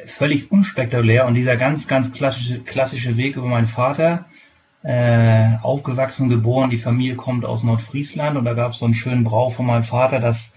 völlig 0.06 0.50
unspektakulär 0.50 1.26
und 1.26 1.35
dieser 1.35 1.56
ganz, 1.56 1.87
ganz 1.87 2.12
klassische, 2.12 2.61
klassische 2.61 3.16
Weg 3.16 3.37
über 3.37 3.47
meinen 3.47 3.66
Vater, 3.66 4.26
äh, 4.83 5.57
aufgewachsen, 5.62 6.29
geboren. 6.29 6.71
Die 6.71 6.77
Familie 6.77 7.17
kommt 7.17 7.45
aus 7.45 7.62
Nordfriesland 7.62 8.37
und 8.37 8.45
da 8.45 8.55
gab 8.55 8.73
es 8.73 8.79
so 8.79 8.85
einen 8.85 8.95
schönen 8.95 9.25
Brauch 9.25 9.53
von 9.53 9.67
meinem 9.67 9.83
Vater, 9.85 10.19
dass 10.19 10.53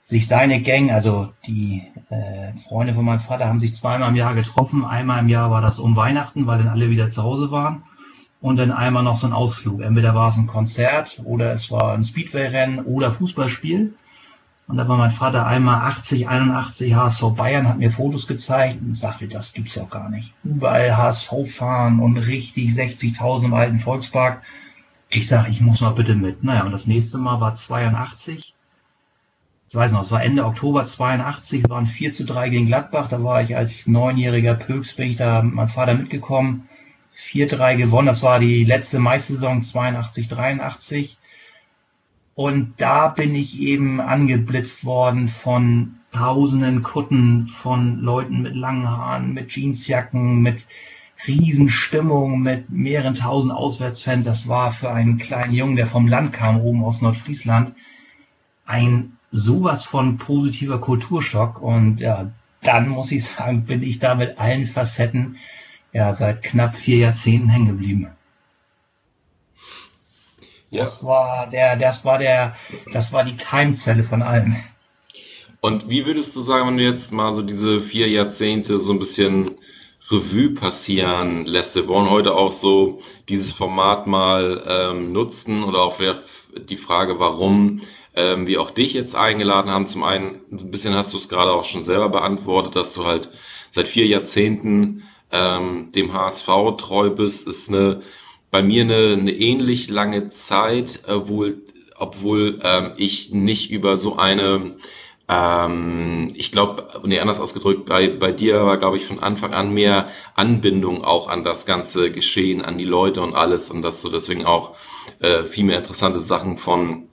sich 0.00 0.26
seine 0.26 0.60
Gang, 0.60 0.90
also 0.90 1.32
die 1.46 1.82
äh, 2.10 2.56
Freunde 2.58 2.92
von 2.92 3.04
meinem 3.04 3.20
Vater, 3.20 3.46
haben 3.46 3.60
sich 3.60 3.74
zweimal 3.74 4.10
im 4.10 4.16
Jahr 4.16 4.34
getroffen. 4.34 4.84
Einmal 4.84 5.20
im 5.20 5.28
Jahr 5.28 5.50
war 5.50 5.62
das 5.62 5.78
um 5.78 5.96
Weihnachten, 5.96 6.46
weil 6.46 6.58
dann 6.58 6.68
alle 6.68 6.90
wieder 6.90 7.08
zu 7.08 7.22
Hause 7.22 7.50
waren. 7.50 7.82
Und 8.42 8.56
dann 8.56 8.72
einmal 8.72 9.02
noch 9.02 9.16
so 9.16 9.26
ein 9.26 9.32
Ausflug. 9.32 9.80
Entweder 9.80 10.14
war 10.14 10.28
es 10.28 10.36
ein 10.36 10.46
Konzert 10.46 11.22
oder 11.24 11.50
es 11.52 11.70
war 11.70 11.94
ein 11.94 12.02
Speedway-Rennen 12.02 12.80
oder 12.84 13.10
Fußballspiel. 13.10 13.94
Und 14.66 14.78
da 14.78 14.88
war 14.88 14.96
mein 14.96 15.10
Vater 15.10 15.46
einmal 15.46 15.82
80, 15.82 16.26
81 16.26 16.94
HSV 16.94 17.34
Bayern, 17.36 17.68
hat 17.68 17.78
mir 17.78 17.90
Fotos 17.90 18.26
gezeigt 18.26 18.80
und 18.80 18.96
sagte, 18.96 19.28
das 19.28 19.52
gibt's 19.52 19.74
ja 19.74 19.84
gar 19.84 20.08
nicht. 20.08 20.32
Überall 20.42 20.96
HSV 20.96 21.32
fahren 21.46 22.00
und 22.00 22.16
richtig 22.16 22.70
60.000 22.70 23.44
im 23.44 23.54
alten 23.54 23.78
Volkspark. 23.78 24.42
Ich 25.10 25.28
sage, 25.28 25.50
ich 25.50 25.60
muss 25.60 25.82
mal 25.82 25.90
bitte 25.90 26.14
mit. 26.14 26.42
Naja, 26.42 26.64
und 26.64 26.72
das 26.72 26.86
nächste 26.86 27.18
Mal 27.18 27.40
war 27.40 27.54
82. 27.54 28.54
Ich 29.68 29.74
weiß 29.74 29.92
noch, 29.92 30.02
es 30.02 30.12
war 30.12 30.22
Ende 30.22 30.46
Oktober 30.46 30.84
82, 30.84 31.64
es 31.64 31.70
waren 31.70 31.86
4 31.86 32.12
zu 32.12 32.24
3 32.24 32.48
gegen 32.48 32.66
Gladbach. 32.66 33.08
Da 33.08 33.22
war 33.22 33.42
ich 33.42 33.56
als 33.56 33.86
neunjähriger 33.86 34.54
Pöks, 34.54 34.94
bin 34.94 35.10
ich 35.10 35.16
da 35.16 35.42
mit 35.42 35.54
meinem 35.54 35.68
Vater 35.68 35.94
mitgekommen. 35.94 36.68
4-3 37.14 37.76
gewonnen, 37.76 38.06
das 38.06 38.22
war 38.22 38.40
die 38.40 38.64
letzte 38.64 38.98
Meistersaison 38.98 39.62
82, 39.62 40.28
83. 40.28 41.18
Und 42.34 42.74
da 42.78 43.08
bin 43.08 43.34
ich 43.34 43.60
eben 43.60 44.00
angeblitzt 44.00 44.84
worden 44.84 45.28
von 45.28 45.96
tausenden 46.12 46.82
Kutten, 46.82 47.46
von 47.46 48.00
Leuten 48.00 48.42
mit 48.42 48.54
langen 48.54 48.88
Haaren, 48.88 49.34
mit 49.34 49.50
Jeansjacken, 49.50 50.42
mit 50.42 50.66
Riesenstimmung, 51.26 52.40
mit 52.40 52.70
mehreren 52.70 53.14
tausend 53.14 53.52
Auswärtsfans. 53.52 54.24
Das 54.24 54.48
war 54.48 54.70
für 54.70 54.90
einen 54.90 55.18
kleinen 55.18 55.54
Jungen, 55.54 55.76
der 55.76 55.86
vom 55.86 56.08
Land 56.08 56.32
kam, 56.32 56.60
oben 56.60 56.84
aus 56.84 57.02
Nordfriesland, 57.02 57.74
ein 58.66 59.12
sowas 59.30 59.84
von 59.84 60.18
positiver 60.18 60.80
Kulturschock. 60.80 61.62
Und 61.62 62.00
ja, 62.00 62.32
dann 62.62 62.88
muss 62.88 63.12
ich 63.12 63.24
sagen, 63.24 63.64
bin 63.64 63.82
ich 63.82 64.00
da 64.00 64.14
mit 64.16 64.38
allen 64.38 64.66
Facetten 64.66 65.36
ja 65.92 66.12
seit 66.12 66.42
knapp 66.42 66.74
vier 66.74 66.98
Jahrzehnten 66.98 67.48
hängen 67.48 67.68
geblieben. 67.68 68.08
Ja. 70.74 70.82
Das 70.82 71.04
war 71.04 71.46
der, 71.46 71.76
das 71.76 72.04
war 72.04 72.18
der, 72.18 72.56
das 72.92 73.12
war 73.12 73.24
die 73.24 73.36
Keimzelle 73.36 74.02
von 74.02 74.22
allem. 74.22 74.56
Und 75.60 75.88
wie 75.88 76.04
würdest 76.04 76.34
du 76.34 76.40
sagen, 76.40 76.66
wenn 76.66 76.76
du 76.76 76.82
jetzt 76.82 77.12
mal 77.12 77.32
so 77.32 77.42
diese 77.42 77.80
vier 77.80 78.08
Jahrzehnte 78.08 78.78
so 78.80 78.92
ein 78.92 78.98
bisschen 78.98 79.52
Revue 80.10 80.50
passieren 80.50 81.46
lässt? 81.46 81.76
Wir 81.76 81.86
wollen 81.86 82.10
heute 82.10 82.34
auch 82.34 82.52
so 82.52 83.00
dieses 83.28 83.52
Format 83.52 84.06
mal 84.08 84.62
ähm, 84.66 85.12
nutzen 85.12 85.62
oder 85.62 85.78
auch 85.82 85.94
vielleicht 85.94 86.22
die 86.68 86.76
Frage, 86.76 87.20
warum 87.20 87.80
ähm, 88.14 88.48
wir 88.48 88.60
auch 88.60 88.70
dich 88.70 88.94
jetzt 88.94 89.14
eingeladen 89.14 89.70
haben. 89.70 89.86
Zum 89.86 90.02
einen, 90.02 90.40
ein 90.50 90.70
bisschen 90.72 90.94
hast 90.94 91.12
du 91.12 91.18
es 91.18 91.28
gerade 91.28 91.52
auch 91.52 91.64
schon 91.64 91.84
selber 91.84 92.08
beantwortet, 92.08 92.74
dass 92.74 92.94
du 92.94 93.06
halt 93.06 93.30
seit 93.70 93.86
vier 93.86 94.06
Jahrzehnten 94.06 95.04
ähm, 95.30 95.90
dem 95.94 96.12
HSV 96.12 96.48
treu 96.78 97.10
bist, 97.10 97.46
ist 97.46 97.68
eine 97.68 98.02
bei 98.54 98.62
mir 98.62 98.82
eine, 98.82 99.16
eine 99.18 99.32
ähnlich 99.32 99.90
lange 99.90 100.28
Zeit, 100.28 101.00
obwohl, 101.08 101.64
obwohl 101.96 102.60
ähm, 102.62 102.92
ich 102.96 103.32
nicht 103.32 103.72
über 103.72 103.96
so 103.96 104.14
eine 104.14 104.76
ähm, 105.28 106.28
ich 106.36 106.52
glaube, 106.52 107.00
nee, 107.02 107.18
anders 107.18 107.40
ausgedrückt, 107.40 107.84
bei, 107.84 108.06
bei 108.06 108.30
dir 108.30 108.64
war, 108.64 108.76
glaube 108.76 108.96
ich, 108.96 109.06
von 109.06 109.18
Anfang 109.18 109.54
an 109.54 109.74
mehr 109.74 110.06
Anbindung 110.36 111.02
auch 111.02 111.26
an 111.26 111.42
das 111.42 111.66
ganze 111.66 112.12
Geschehen, 112.12 112.64
an 112.64 112.78
die 112.78 112.84
Leute 112.84 113.22
und 113.22 113.34
alles 113.34 113.72
und 113.72 113.82
dass 113.82 114.02
du 114.02 114.08
deswegen 114.08 114.46
auch 114.46 114.76
äh, 115.18 115.42
viel 115.42 115.64
mehr 115.64 115.78
interessante 115.78 116.20
Sachen 116.20 116.56
von 116.56 117.08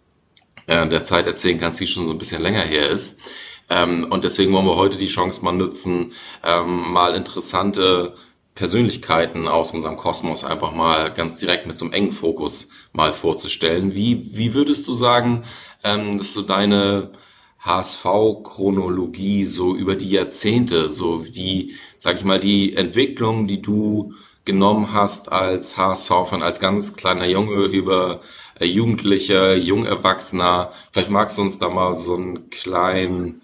äh, 0.67 0.87
der 0.89 1.03
Zeit 1.03 1.25
erzählen 1.25 1.57
kannst, 1.59 1.79
die 1.79 1.87
schon 1.87 2.05
so 2.05 2.11
ein 2.11 2.19
bisschen 2.19 2.43
länger 2.43 2.61
her 2.61 2.87
ist. 2.87 3.19
Ähm, 3.67 4.05
und 4.11 4.25
deswegen 4.25 4.53
wollen 4.53 4.67
wir 4.67 4.75
heute 4.75 4.97
die 4.97 5.07
Chance 5.07 5.43
mal 5.43 5.53
nutzen, 5.53 6.13
ähm, 6.43 6.91
mal 6.91 7.15
interessante 7.15 8.13
Persönlichkeiten 8.55 9.47
aus 9.47 9.71
unserem 9.71 9.97
Kosmos 9.97 10.43
einfach 10.43 10.73
mal 10.73 11.13
ganz 11.13 11.37
direkt 11.39 11.67
mit 11.67 11.77
so 11.77 11.85
einem 11.85 11.93
engen 11.93 12.11
Fokus 12.11 12.69
mal 12.91 13.13
vorzustellen. 13.13 13.93
Wie, 13.93 14.35
wie 14.35 14.53
würdest 14.53 14.87
du 14.87 14.93
sagen, 14.93 15.43
ähm, 15.83 16.17
dass 16.17 16.33
so 16.33 16.41
deine 16.41 17.11
HSV-Chronologie 17.59 19.45
so 19.45 19.75
über 19.75 19.95
die 19.95 20.09
Jahrzehnte, 20.09 20.91
so 20.91 21.23
die, 21.23 21.75
sag 21.97 22.17
ich 22.17 22.25
mal, 22.25 22.39
die 22.39 22.75
Entwicklung, 22.75 23.47
die 23.47 23.61
du 23.61 24.13
genommen 24.45 24.91
hast 24.91 25.31
als 25.31 25.77
HSV-Fan, 25.77 26.41
als 26.41 26.59
ganz 26.59 26.95
kleiner 26.95 27.27
Junge 27.27 27.65
über 27.65 28.21
äh, 28.59 28.65
Jugendlicher, 28.65 29.55
Jungerwachsener. 29.55 30.71
Vielleicht 30.91 31.09
magst 31.11 31.37
du 31.37 31.43
uns 31.43 31.59
da 31.59 31.69
mal 31.69 31.93
so 31.93 32.15
einen 32.15 32.49
kleinen 32.49 33.41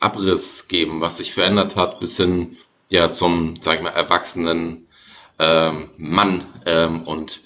Abriss 0.00 0.68
geben, 0.68 1.00
was 1.00 1.18
sich 1.18 1.32
verändert 1.32 1.76
hat, 1.76 2.00
bis 2.00 2.16
hin 2.16 2.56
ja 2.90 3.10
zum, 3.10 3.54
sag 3.60 3.76
ich 3.76 3.82
mal, 3.82 3.90
erwachsenen 3.90 4.86
ähm, 5.38 5.90
Mann 5.96 6.44
ähm, 6.66 7.04
und 7.04 7.40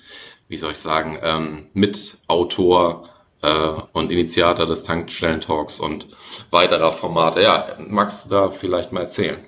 wie 0.48 0.56
soll 0.56 0.72
ich 0.72 0.78
sagen, 0.78 1.18
ähm, 1.22 1.66
Mitautor 1.72 3.08
äh, 3.42 3.48
und 3.92 4.10
Initiator 4.10 4.66
des 4.66 4.84
Tankstellen-Talks 4.84 5.80
und 5.80 6.08
weiterer 6.50 6.92
Formate. 6.92 7.42
Ja, 7.42 7.76
magst 7.78 8.26
du 8.26 8.30
da 8.30 8.50
vielleicht 8.50 8.92
mal 8.92 9.02
erzählen? 9.02 9.38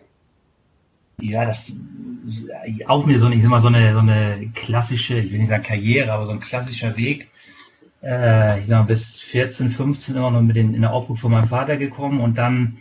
Ja, 1.21 1.45
das 1.45 1.73
auch 2.87 3.07
mir 3.07 3.19
so, 3.19 3.31
ich 3.31 3.43
sag 3.43 3.50
mal, 3.50 3.61
so 3.61 3.69
eine, 3.69 3.93
so 3.93 4.00
eine 4.00 4.50
klassische, 4.55 5.19
ich 5.19 5.33
will 5.33 5.38
nicht 5.38 5.49
sagen 5.49 5.62
Karriere, 5.62 6.12
aber 6.12 6.26
so 6.26 6.33
ein 6.33 6.41
klassischer 6.41 6.97
Weg. 6.97 7.29
Äh, 8.03 8.61
ich 8.61 8.67
sag 8.67 8.81
mal, 8.81 8.87
bis 8.87 9.21
14, 9.21 9.71
15 9.71 10.17
immer 10.17 10.31
noch 10.31 10.43
mit 10.43 10.57
den, 10.57 10.75
in 10.75 10.83
der 10.83 10.93
Obhut 10.93 11.19
von 11.19 11.33
meinem 11.33 11.47
Vater 11.47 11.76
gekommen 11.76 12.21
und 12.21 12.37
dann 12.37 12.79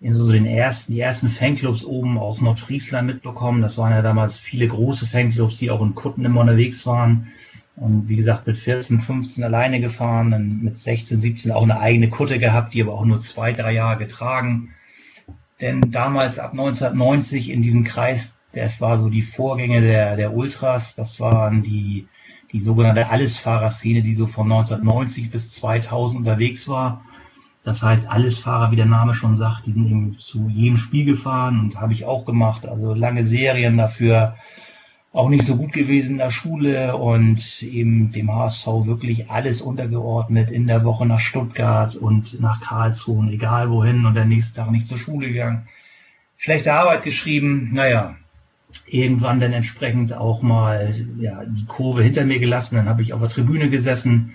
in 0.00 0.12
so 0.12 0.30
den 0.30 0.46
ersten, 0.46 0.92
die 0.92 1.00
ersten 1.00 1.28
Fanclubs 1.28 1.84
oben 1.84 2.18
aus 2.18 2.40
Nordfriesland 2.40 3.06
mitbekommen. 3.06 3.62
Das 3.62 3.78
waren 3.78 3.92
ja 3.92 4.02
damals 4.02 4.38
viele 4.38 4.68
große 4.68 5.06
Fanclubs, 5.06 5.58
die 5.58 5.70
auch 5.70 5.80
in 5.80 5.94
Kutten 5.94 6.24
immer 6.24 6.42
unterwegs 6.42 6.86
waren. 6.86 7.28
Und 7.76 8.08
wie 8.08 8.16
gesagt, 8.16 8.46
mit 8.46 8.56
14, 8.56 9.00
15 9.00 9.44
alleine 9.44 9.80
gefahren, 9.80 10.30
dann 10.30 10.62
mit 10.62 10.78
16, 10.78 11.20
17 11.20 11.52
auch 11.52 11.62
eine 11.62 11.78
eigene 11.78 12.08
Kutte 12.08 12.38
gehabt, 12.38 12.74
die 12.74 12.82
aber 12.82 12.94
auch 12.94 13.04
nur 13.04 13.20
zwei, 13.20 13.52
drei 13.52 13.72
Jahre 13.72 13.98
getragen. 13.98 14.70
Denn 15.60 15.90
damals 15.90 16.38
ab 16.38 16.52
1990 16.52 17.50
in 17.50 17.62
diesem 17.62 17.84
Kreis, 17.84 18.36
das 18.52 18.80
war 18.80 18.98
so 18.98 19.08
die 19.08 19.22
Vorgänge 19.22 19.80
der, 19.80 20.16
der 20.16 20.34
Ultras, 20.34 20.94
das 20.94 21.20
waren 21.20 21.62
die, 21.62 22.08
die 22.52 22.62
sogenannte 22.62 23.08
Allesfahrerszene, 23.08 24.02
die 24.02 24.14
so 24.14 24.26
von 24.26 24.50
1990 24.50 25.30
bis 25.30 25.50
2000 25.52 26.20
unterwegs 26.20 26.68
war. 26.68 27.02
Das 27.66 27.82
heißt, 27.82 28.08
alles 28.08 28.38
Fahrer, 28.38 28.70
wie 28.70 28.76
der 28.76 28.86
Name 28.86 29.12
schon 29.12 29.34
sagt, 29.34 29.66
die 29.66 29.72
sind 29.72 29.90
eben 29.90 30.16
zu 30.20 30.48
jedem 30.48 30.76
Spiel 30.76 31.04
gefahren 31.04 31.58
und 31.58 31.80
habe 31.80 31.94
ich 31.94 32.04
auch 32.04 32.24
gemacht. 32.24 32.64
Also 32.64 32.94
lange 32.94 33.24
Serien 33.24 33.76
dafür, 33.76 34.36
auch 35.12 35.28
nicht 35.28 35.42
so 35.42 35.56
gut 35.56 35.72
gewesen 35.72 36.12
in 36.12 36.18
der 36.18 36.30
Schule 36.30 36.96
und 36.96 37.64
eben 37.64 38.12
dem 38.12 38.32
HSV 38.32 38.66
wirklich 38.84 39.30
alles 39.30 39.62
untergeordnet 39.62 40.52
in 40.52 40.68
der 40.68 40.84
Woche 40.84 41.06
nach 41.06 41.18
Stuttgart 41.18 41.96
und 41.96 42.40
nach 42.40 42.60
Karlsruhe, 42.60 43.32
egal 43.32 43.68
wohin 43.68 44.06
und 44.06 44.14
der 44.14 44.26
nächste 44.26 44.60
Tag 44.60 44.70
nicht 44.70 44.86
zur 44.86 44.98
Schule 44.98 45.26
gegangen. 45.26 45.66
Schlechte 46.36 46.72
Arbeit 46.72 47.02
geschrieben, 47.02 47.70
naja, 47.72 48.14
irgendwann 48.86 49.40
dann 49.40 49.52
entsprechend 49.52 50.12
auch 50.12 50.40
mal 50.40 50.94
ja, 51.18 51.42
die 51.44 51.66
Kurve 51.66 52.04
hinter 52.04 52.24
mir 52.24 52.38
gelassen, 52.38 52.76
dann 52.76 52.88
habe 52.88 53.02
ich 53.02 53.12
auf 53.12 53.20
der 53.20 53.28
Tribüne 53.28 53.70
gesessen, 53.70 54.34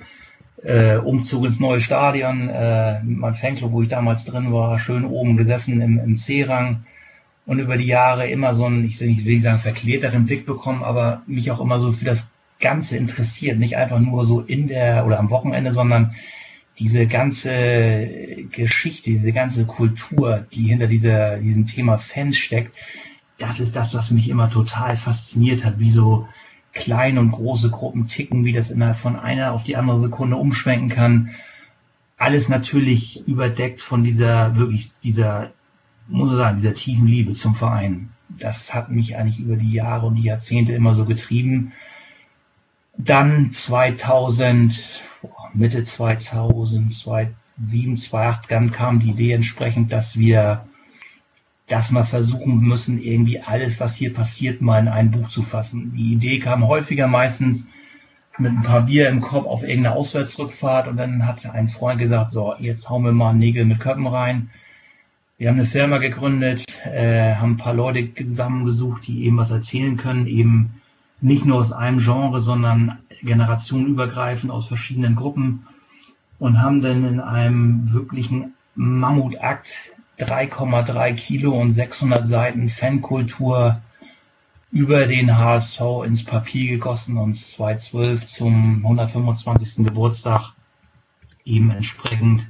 äh, 0.64 0.98
Umzug 0.98 1.46
ins 1.46 1.60
neue 1.60 1.80
Stadion, 1.80 2.50
äh, 2.50 3.02
mein 3.04 3.34
Fanclub, 3.34 3.72
wo 3.72 3.82
ich 3.82 3.90
damals 3.90 4.26
drin 4.26 4.52
war, 4.52 4.78
schön 4.80 5.06
oben 5.06 5.38
gesessen 5.38 5.82
im, 5.82 6.00
im 6.00 6.16
C-Rang 6.16 6.84
und 7.46 7.60
über 7.60 7.78
die 7.78 7.86
Jahre 7.86 8.28
immer 8.30 8.54
so 8.54 8.66
einen, 8.66 8.86
ich 8.86 9.00
will 9.02 9.10
nicht 9.10 9.42
sagen, 9.42 9.58
verklärteren 9.58 10.26
Blick 10.26 10.46
bekommen, 10.46 10.84
aber 10.84 11.24
mich 11.26 11.50
auch 11.52 11.60
immer 11.60 11.80
so 11.80 11.92
für 11.92 12.06
das 12.06 12.30
Ganze 12.60 12.98
interessiert. 12.98 13.58
Nicht 13.58 13.76
einfach 13.76 14.00
nur 14.00 14.26
so 14.26 14.42
in 14.42 14.68
der 14.68 15.06
oder 15.06 15.20
am 15.20 15.32
Wochenende, 15.32 15.74
sondern 15.74 16.16
diese 16.78 17.08
ganze 17.08 18.08
Geschichte, 18.52 19.10
diese 19.10 19.32
ganze 19.32 19.66
Kultur, 19.66 20.46
die 20.54 20.68
hinter 20.68 20.88
dieser, 20.88 21.38
diesem 21.38 21.66
Thema 21.66 21.98
Fans 21.98 22.38
steckt, 22.38 22.76
das 23.38 23.60
ist 23.60 23.76
das, 23.76 23.96
was 23.96 24.12
mich 24.12 24.30
immer 24.30 24.50
total 24.50 24.96
fasziniert 24.96 25.66
hat, 25.66 25.80
wie 25.80 25.90
so 25.90 26.28
kleine 26.74 27.20
und 27.20 27.32
große 27.32 27.70
Gruppen 27.70 28.08
ticken, 28.08 28.46
wie 28.46 28.54
das 28.54 28.72
innerhalb 28.72 28.98
von 28.98 29.18
einer 29.18 29.52
auf 29.52 29.64
die 29.64 29.76
andere 29.76 30.00
Sekunde 30.00 30.38
umschwenken 30.38 30.90
kann. 30.90 31.32
Alles 32.18 32.50
natürlich 32.50 33.28
überdeckt 33.28 33.82
von 33.82 34.04
dieser, 34.04 34.56
wirklich 34.56 34.92
dieser, 35.04 35.52
muss 36.08 36.30
man 36.30 36.38
sagen, 36.38 36.58
dieser 36.58 36.74
tiefen 36.74 37.08
Liebe 37.08 37.34
zum 37.34 37.54
Verein. 37.54 38.10
Das 38.30 38.74
hat 38.74 38.90
mich 38.90 39.18
eigentlich 39.18 39.40
über 39.40 39.56
die 39.56 39.74
Jahre 39.74 40.08
und 40.08 40.16
die 40.16 40.24
Jahrzehnte 40.24 40.74
immer 40.74 40.96
so 40.96 41.06
getrieben. 41.06 41.74
Dann 42.98 43.52
2000, 43.52 45.02
Mitte 45.54 45.84
2000, 45.84 46.94
2007, 46.94 47.98
2008, 47.98 48.52
dann 48.52 48.72
kam 48.72 49.00
die 49.00 49.10
Idee 49.10 49.34
entsprechend, 49.34 49.92
dass 49.92 50.18
wir 50.18 50.64
dass 51.72 51.92
wir 51.92 52.04
versuchen 52.04 52.60
müssen, 52.60 53.02
irgendwie 53.02 53.40
alles, 53.40 53.80
was 53.80 53.96
hier 53.96 54.14
passiert, 54.14 54.62
mal 54.62 54.80
in 54.80 54.88
ein 54.90 55.12
Buch 55.12 55.30
zu 55.30 55.42
fassen. 55.42 55.94
Die 55.96 56.14
Idee 56.14 56.40
kam 56.40 56.68
häufiger 56.68 57.08
meistens 57.08 57.66
mit 58.38 58.52
ein 58.52 58.64
paar 58.64 58.82
Bier 58.82 59.08
im 59.08 59.22
Kopf 59.22 59.46
auf 59.46 59.64
irgendeine 59.64 59.96
Auswärtsrückfahrt 59.96 60.88
und 60.90 60.98
dann 60.98 61.26
hat 61.26 61.46
ein 61.46 61.70
Freund 61.70 62.00
gesagt, 62.00 62.32
so, 62.32 62.56
jetzt 62.60 62.90
hauen 62.90 63.06
wir 63.06 63.14
mal 63.14 63.34
Nägel 63.34 63.64
mit 63.64 63.80
Köppen 63.80 64.06
rein. 64.06 64.50
Wir 65.38 65.48
haben 65.48 65.60
eine 65.60 65.66
Firma 65.66 66.00
gegründet, 66.00 66.66
äh, 66.86 67.36
haben 67.36 67.54
ein 67.54 67.58
paar 67.58 67.74
Leute 67.74 68.14
zusammengesucht, 68.14 69.08
die 69.08 69.24
eben 69.24 69.38
was 69.38 69.52
erzählen 69.52 69.96
können, 69.96 70.28
eben 70.28 70.82
nicht 71.22 71.46
nur 71.46 71.60
aus 71.60 71.72
einem 71.72 72.00
Genre, 72.00 72.42
sondern 72.42 73.00
generationenübergreifend 73.22 74.52
aus 74.52 74.68
verschiedenen 74.68 75.16
Gruppen 75.16 75.66
und 76.38 76.62
haben 76.62 76.82
dann 76.82 77.06
in 77.06 77.20
einem 77.22 77.92
wirklichen 77.94 78.56
Mammutakt 78.76 79.94
3,3 80.22 81.14
Kilo 81.16 81.60
und 81.60 81.70
600 81.72 82.28
Seiten 82.28 82.68
Fankultur 82.68 83.82
über 84.72 85.06
den 85.06 85.38
HSV 85.38 85.82
ins 86.06 86.24
Papier 86.24 86.72
gegossen 86.72 87.18
und 87.18 87.36
2012 87.36 88.28
zum 88.28 88.86
125. 88.86 89.86
Geburtstag 89.86 90.54
eben 91.44 91.72
entsprechend 91.72 92.50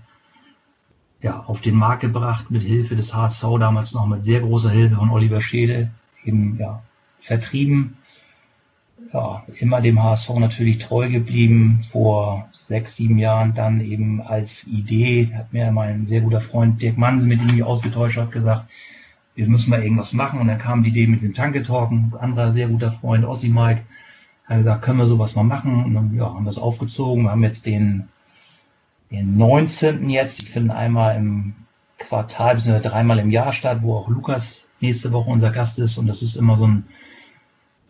ja, 1.21 1.39
auf 1.41 1.61
den 1.61 1.75
Markt 1.75 2.01
gebracht 2.01 2.51
mit 2.51 2.63
Hilfe 2.63 2.95
des 2.95 3.13
HSV, 3.13 3.43
damals 3.59 3.93
noch 3.93 4.07
mit 4.07 4.23
sehr 4.23 4.41
großer 4.41 4.69
Hilfe 4.69 4.95
von 4.95 5.09
Oliver 5.09 5.39
Schede, 5.39 5.91
eben 6.25 6.57
ja, 6.59 6.83
vertrieben. 7.19 7.97
Ja, 9.13 9.43
immer 9.59 9.81
dem 9.81 10.01
HSV 10.01 10.29
natürlich 10.35 10.77
treu 10.77 11.09
geblieben. 11.09 11.79
Vor 11.91 12.47
sechs, 12.53 12.95
sieben 12.95 13.17
Jahren 13.17 13.53
dann 13.53 13.81
eben 13.81 14.21
als 14.21 14.65
Idee, 14.67 15.31
hat 15.35 15.51
mir 15.51 15.71
mein 15.71 16.05
sehr 16.05 16.21
guter 16.21 16.39
Freund 16.39 16.81
Dirk 16.81 16.97
Mansen, 16.97 17.29
mit 17.29 17.41
dem 17.41 17.55
ich 17.55 17.63
ausgetauscht 17.63 18.31
gesagt, 18.31 18.69
wir 19.35 19.47
müssen 19.47 19.69
mal 19.69 19.83
irgendwas 19.83 20.13
machen. 20.13 20.39
Und 20.39 20.47
dann 20.47 20.57
kam 20.57 20.83
die 20.83 20.89
Idee 20.89 21.07
mit 21.07 21.21
dem 21.21 21.33
Tanketalken, 21.33 22.13
anderer 22.19 22.53
sehr 22.53 22.67
guter 22.67 22.91
Freund, 22.91 23.25
Ossi 23.25 23.49
Mike, 23.49 23.81
hat 24.45 24.57
gesagt, 24.57 24.81
können 24.81 24.99
wir 24.99 25.07
sowas 25.07 25.35
mal 25.35 25.43
machen? 25.43 25.83
Und 25.83 25.93
dann 25.93 26.15
ja, 26.15 26.33
haben 26.33 26.45
wir 26.45 26.49
es 26.49 26.57
aufgezogen. 26.57 27.23
Wir 27.23 27.31
haben 27.31 27.43
jetzt 27.43 27.65
den, 27.65 28.07
den 29.09 29.37
19. 29.37 30.09
jetzt, 30.09 30.41
ich 30.41 30.49
finde 30.49 30.75
einmal 30.75 31.15
im 31.17 31.53
Quartal, 31.97 32.55
bzw. 32.55 32.79
dreimal 32.79 33.19
im 33.19 33.29
Jahr 33.29 33.53
statt, 33.53 33.79
wo 33.81 33.95
auch 33.95 34.09
Lukas 34.09 34.67
nächste 34.79 35.11
Woche 35.11 35.29
unser 35.29 35.51
Gast 35.51 35.79
ist. 35.79 35.97
Und 35.97 36.07
das 36.07 36.21
ist 36.21 36.35
immer 36.35 36.57
so 36.57 36.67
ein, 36.67 36.85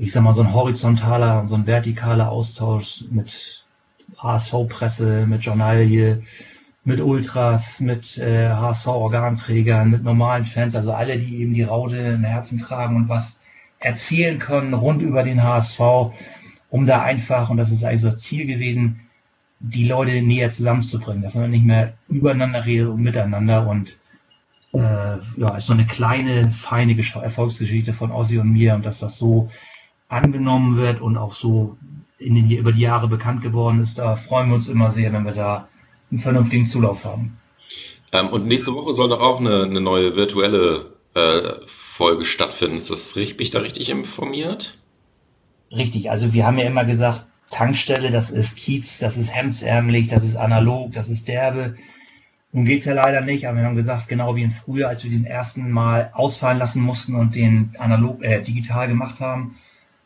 ich 0.02 0.12
sag 0.12 0.24
mal, 0.24 0.34
so 0.34 0.42
ein 0.42 0.52
horizontaler, 0.52 1.46
so 1.46 1.54
ein 1.54 1.66
vertikaler 1.66 2.32
Austausch 2.32 3.04
mit 3.12 3.64
HSV-Presse, 4.18 5.28
mit 5.28 5.44
Journalie, 5.44 6.24
mit 6.84 7.00
Ultras, 7.00 7.80
mit 7.82 8.18
äh, 8.18 8.50
HSV-Organträgern, 8.50 9.92
mit 9.92 10.04
normalen 10.04 10.44
Fans, 10.44 10.76
also 10.76 10.92
alle, 10.92 11.20
die 11.20 11.38
eben 11.42 11.54
die 11.54 11.62
Raute 11.62 11.98
im 11.98 12.24
Herzen 12.24 12.58
tragen 12.58 12.96
und 12.96 13.10
was 13.10 13.42
erzählen 13.78 14.40
können 14.40 14.74
rund 14.74 15.04
über 15.04 15.22
den 15.22 15.44
HSV, 15.44 15.80
um 16.72 16.88
da 16.88 17.04
einfach, 17.04 17.52
und 17.52 17.58
das 17.58 17.70
ist 17.70 17.84
eigentlich 17.84 18.02
so 18.02 18.10
das 18.10 18.22
Ziel 18.22 18.48
gewesen, 18.48 19.02
die 19.60 19.88
Leute 19.88 20.24
näher 20.24 20.50
zusammenzubringen, 20.50 21.22
dass 21.22 21.36
man 21.36 21.52
nicht 21.52 21.66
mehr 21.66 21.94
übereinander 22.08 22.66
redet 22.66 22.88
und 22.88 23.04
miteinander 23.04 23.68
und 23.68 24.00
äh, 24.74 24.80
ja, 24.80 25.56
ist 25.56 25.68
so 25.68 25.74
eine 25.74 25.86
kleine, 25.86 26.50
feine 26.50 26.96
Gesch 26.96 27.16
Erfolgsgeschichte 27.16 27.94
von 27.94 28.10
Ossi 28.12 28.40
und 28.40 28.52
mir 28.52 28.74
und 28.74 28.84
dass 28.84 28.98
das 28.98 29.20
so 29.20 29.52
angenommen 30.12 30.78
wird 30.78 31.02
und 31.02 31.18
auch 31.18 31.34
so 31.34 31.78
in 32.18 32.36
den, 32.36 32.52
über 32.52 32.72
die 32.72 32.82
Jahre 32.82 33.08
bekannt 33.08 33.42
geworden 33.42 33.80
ist, 33.80 33.98
da 33.98 34.16
freuen 34.16 34.50
wir 34.50 34.56
uns 34.56 34.68
immer 34.68 34.92
sehr, 34.92 35.12
wenn 35.14 35.26
wir 35.26 35.34
da 35.34 35.70
einen 36.12 36.20
vernünftigen 36.20 36.66
Zulauf 36.66 37.06
haben. 37.06 37.40
Ähm, 38.12 38.28
und 38.28 38.46
nächste 38.46 38.74
Woche 38.74 38.94
soll 38.94 39.10
doch 39.10 39.22
auch 39.22 39.40
eine, 39.40 39.64
eine 39.64 39.80
neue 39.80 40.16
virtuelle 40.16 40.94
äh, 41.14 41.54
Folge 41.66 42.26
stattfinden. 42.26 42.78
Ist 42.78 42.92
das 42.92 43.16
richtig, 43.16 43.38
bin 43.38 43.46
ich 43.46 43.52
da 43.52 43.60
richtig 43.60 43.90
informiert? 43.90 44.78
Richtig, 45.72 46.12
also 46.12 46.34
wir 46.34 46.46
haben 46.46 46.58
ja 46.58 46.66
immer 46.66 46.84
gesagt, 46.84 47.26
Tankstelle, 47.50 48.12
das 48.12 48.32
ist 48.32 48.58
Kiez, 48.58 49.00
das 49.00 49.16
ist 49.16 49.34
hemdsärmlich, 49.34 50.10
das 50.10 50.24
ist 50.24 50.36
analog, 50.36 50.92
das 50.92 51.10
ist 51.10 51.30
derbe. 51.30 51.76
Nun 52.52 52.66
geht's 52.66 52.86
ja 52.86 52.94
leider 52.94 53.22
nicht, 53.22 53.48
aber 53.48 53.60
wir 53.60 53.66
haben 53.66 53.78
gesagt, 53.78 54.10
genau 54.10 54.36
wie 54.36 54.44
in 54.44 54.52
früher, 54.52 54.90
als 54.90 55.06
wir 55.06 55.12
diesen 55.12 55.26
ersten 55.26 55.72
Mal 55.72 56.12
ausfallen 56.14 56.60
lassen 56.60 56.82
mussten 56.82 57.16
und 57.16 57.36
den 57.36 57.74
analog, 57.80 58.22
äh, 58.24 58.42
digital 58.42 58.90
gemacht 58.90 59.22
haben, 59.22 59.58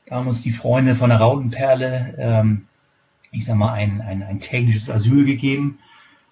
haben 0.09 0.27
uns 0.27 0.43
die 0.43 0.51
Freunde 0.51 0.95
von 0.95 1.09
der 1.09 1.19
Rautenperle, 1.19 2.15
ähm, 2.17 2.67
ich 3.31 3.45
sag 3.45 3.55
mal, 3.55 3.73
ein, 3.73 4.01
ein, 4.01 4.23
ein 4.23 4.39
technisches 4.39 4.89
Asyl 4.89 5.25
gegeben. 5.25 5.79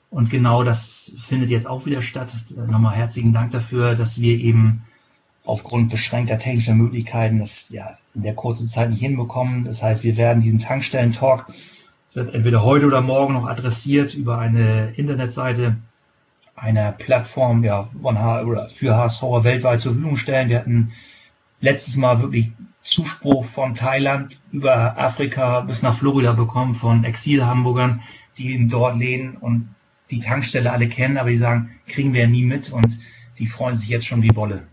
Und 0.09 0.29
genau 0.29 0.63
das 0.63 1.13
findet 1.19 1.49
jetzt 1.49 1.65
auch 1.65 1.85
wieder 1.85 2.01
statt. 2.01 2.31
Nochmal 2.67 2.95
herzlichen 2.95 3.33
Dank 3.33 3.51
dafür, 3.51 3.95
dass 3.95 4.21
wir 4.21 4.37
eben 4.37 4.83
aufgrund 5.43 5.89
beschränkter 5.89 6.37
technischer 6.37 6.75
Möglichkeiten 6.75 7.39
das 7.39 7.65
ja 7.69 7.97
in 8.13 8.21
der 8.21 8.35
kurzen 8.35 8.67
Zeit 8.67 8.91
nicht 8.91 9.01
hinbekommen. 9.01 9.65
Das 9.65 9.81
heißt, 9.81 10.03
wir 10.03 10.15
werden 10.15 10.41
diesen 10.41 10.59
Tankstellen-Talk, 10.59 11.51
wird 12.13 12.33
entweder 12.33 12.63
heute 12.63 12.85
oder 12.85 13.01
morgen 13.01 13.33
noch 13.33 13.47
adressiert 13.47 14.13
über 14.13 14.37
eine 14.37 14.93
Internetseite 14.95 15.77
einer 16.55 16.91
Plattform 16.91 17.63
ja, 17.63 17.89
von 17.99 18.19
H 18.19 18.43
oder 18.43 18.69
für 18.69 18.95
HSV 18.95 19.23
weltweit 19.41 19.81
zur 19.81 19.93
Verfügung 19.93 20.15
stellen. 20.15 20.49
Wir 20.49 20.59
hatten 20.59 20.91
letztes 21.59 21.95
Mal 21.95 22.21
wirklich 22.21 22.51
Zuspruch 22.83 23.45
von 23.45 23.73
Thailand 23.73 24.39
über 24.51 24.97
Afrika 24.97 25.61
bis 25.61 25.81
nach 25.81 25.95
Florida 25.95 26.33
bekommen 26.33 26.75
von 26.75 27.03
Exil-Hamburgern, 27.03 28.01
die 28.37 28.67
dort 28.67 28.99
lehnen 28.99 29.37
und 29.37 29.73
die 30.11 30.19
Tankstelle 30.19 30.71
alle 30.71 30.87
kennen, 30.87 31.17
aber 31.17 31.29
die 31.29 31.37
sagen, 31.37 31.79
kriegen 31.87 32.13
wir 32.13 32.21
ja 32.21 32.27
nie 32.27 32.43
mit 32.43 32.71
und 32.71 32.97
die 33.39 33.47
freuen 33.47 33.75
sich 33.75 33.89
jetzt 33.89 34.05
schon 34.05 34.21
wie 34.21 34.35
Wolle. 34.35 34.63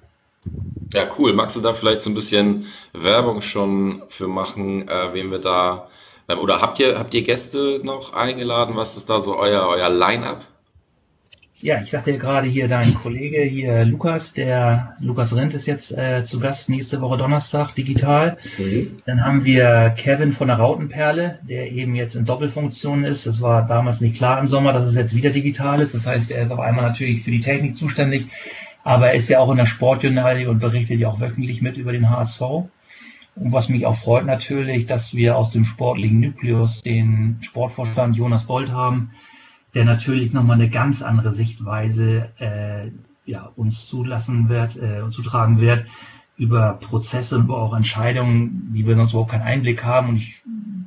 Ja, 0.93 1.09
cool. 1.19 1.33
Magst 1.33 1.57
du 1.57 1.61
da 1.61 1.73
vielleicht 1.73 2.01
so 2.01 2.11
ein 2.11 2.15
bisschen 2.15 2.67
Werbung 2.93 3.43
schon 3.43 4.03
für 4.09 4.27
machen, 4.27 4.89
äh, 4.89 5.15
wen 5.15 5.31
wir 5.31 5.39
da 5.39 5.89
oder 6.29 6.61
habt 6.61 6.79
ihr 6.79 6.99
habt 6.99 7.13
ihr 7.15 7.23
Gäste 7.23 7.81
noch 7.83 8.13
eingeladen? 8.13 8.77
Was 8.77 8.97
ist 8.97 9.11
da 9.11 9.21
so 9.21 9.37
euer 9.37 9.67
euer 9.67 9.91
Line-up? 9.91 10.47
Ja, 11.63 11.79
ich 11.79 11.91
sagte 11.91 12.13
ja 12.13 12.17
gerade 12.17 12.49
hier 12.49 12.69
dein 12.69 12.95
Kollege 12.95 13.43
hier 13.43 13.85
Lukas, 13.85 14.33
der 14.33 14.97
Lukas 14.99 15.37
Rindt 15.37 15.53
ist 15.53 15.67
jetzt 15.67 15.93
äh, 15.93 16.23
zu 16.23 16.41
Gast 16.41 16.71
nächste 16.71 17.03
Woche 17.03 17.19
Donnerstag 17.19 17.75
digital. 17.75 18.39
Mhm. 18.57 18.97
Dann 19.05 19.23
haben 19.27 19.45
wir 19.45 19.93
Kevin 19.95 20.33
von 20.33 20.49
der 20.49 20.57
Rautenperle, 20.57 21.39
der 21.43 21.71
eben 21.71 21.95
jetzt 21.95 22.15
in 22.15 22.25
Doppelfunktion 22.25 23.05
ist. 23.05 23.27
Das 23.27 23.43
war 23.43 23.67
damals 23.67 24.01
nicht 24.01 24.17
klar 24.17 24.41
im 24.41 24.47
Sommer, 24.47 24.73
dass 24.73 24.87
es 24.87 24.95
jetzt 24.95 25.15
wieder 25.15 25.29
digital 25.29 25.83
ist. 25.83 25.93
Das 25.93 26.07
heißt, 26.07 26.31
er 26.31 26.45
ist 26.45 26.51
auf 26.51 26.61
einmal 26.61 26.87
natürlich 26.87 27.25
für 27.25 27.31
die 27.31 27.41
Technik 27.41 27.77
zuständig, 27.77 28.29
aber 28.83 29.09
er 29.09 29.15
ist 29.15 29.29
ja 29.29 29.41
auch 29.41 29.51
in 29.51 29.59
der 29.59 29.67
Sportjournalie 29.67 30.49
und 30.49 30.61
berichtet 30.61 30.99
ja 30.99 31.09
auch 31.09 31.21
wöchentlich 31.21 31.61
mit 31.61 31.77
über 31.77 31.93
den 31.93 32.09
HSV. 32.09 32.41
Und 32.41 33.53
was 33.53 33.69
mich 33.69 33.85
auch 33.85 33.97
freut 33.97 34.25
natürlich, 34.25 34.87
dass 34.87 35.15
wir 35.15 35.37
aus 35.37 35.51
dem 35.51 35.67
sportlichen 35.67 36.21
Nukleus 36.21 36.81
den 36.81 37.37
Sportvorstand 37.43 38.17
Jonas 38.17 38.45
Bolt 38.45 38.73
haben, 38.73 39.11
der 39.75 39.85
natürlich 39.85 40.33
nochmal 40.33 40.57
eine 40.57 40.71
ganz 40.71 41.03
andere 41.03 41.33
Sichtweise 41.33 42.31
äh, 42.39 42.91
ja, 43.31 43.51
uns 43.57 43.87
zulassen 43.87 44.49
wird 44.49 44.77
äh, 44.77 45.09
zutragen 45.11 45.61
wird 45.61 45.85
über 46.37 46.79
Prozesse 46.81 47.37
und 47.37 47.51
auch 47.51 47.75
Entscheidungen, 47.75 48.73
die 48.75 48.87
wir 48.87 48.97
sonst 48.97 49.11
überhaupt 49.11 49.33
keinen 49.33 49.43
Einblick 49.43 49.85
haben. 49.85 50.09
Und 50.09 50.17
ich 50.17 50.41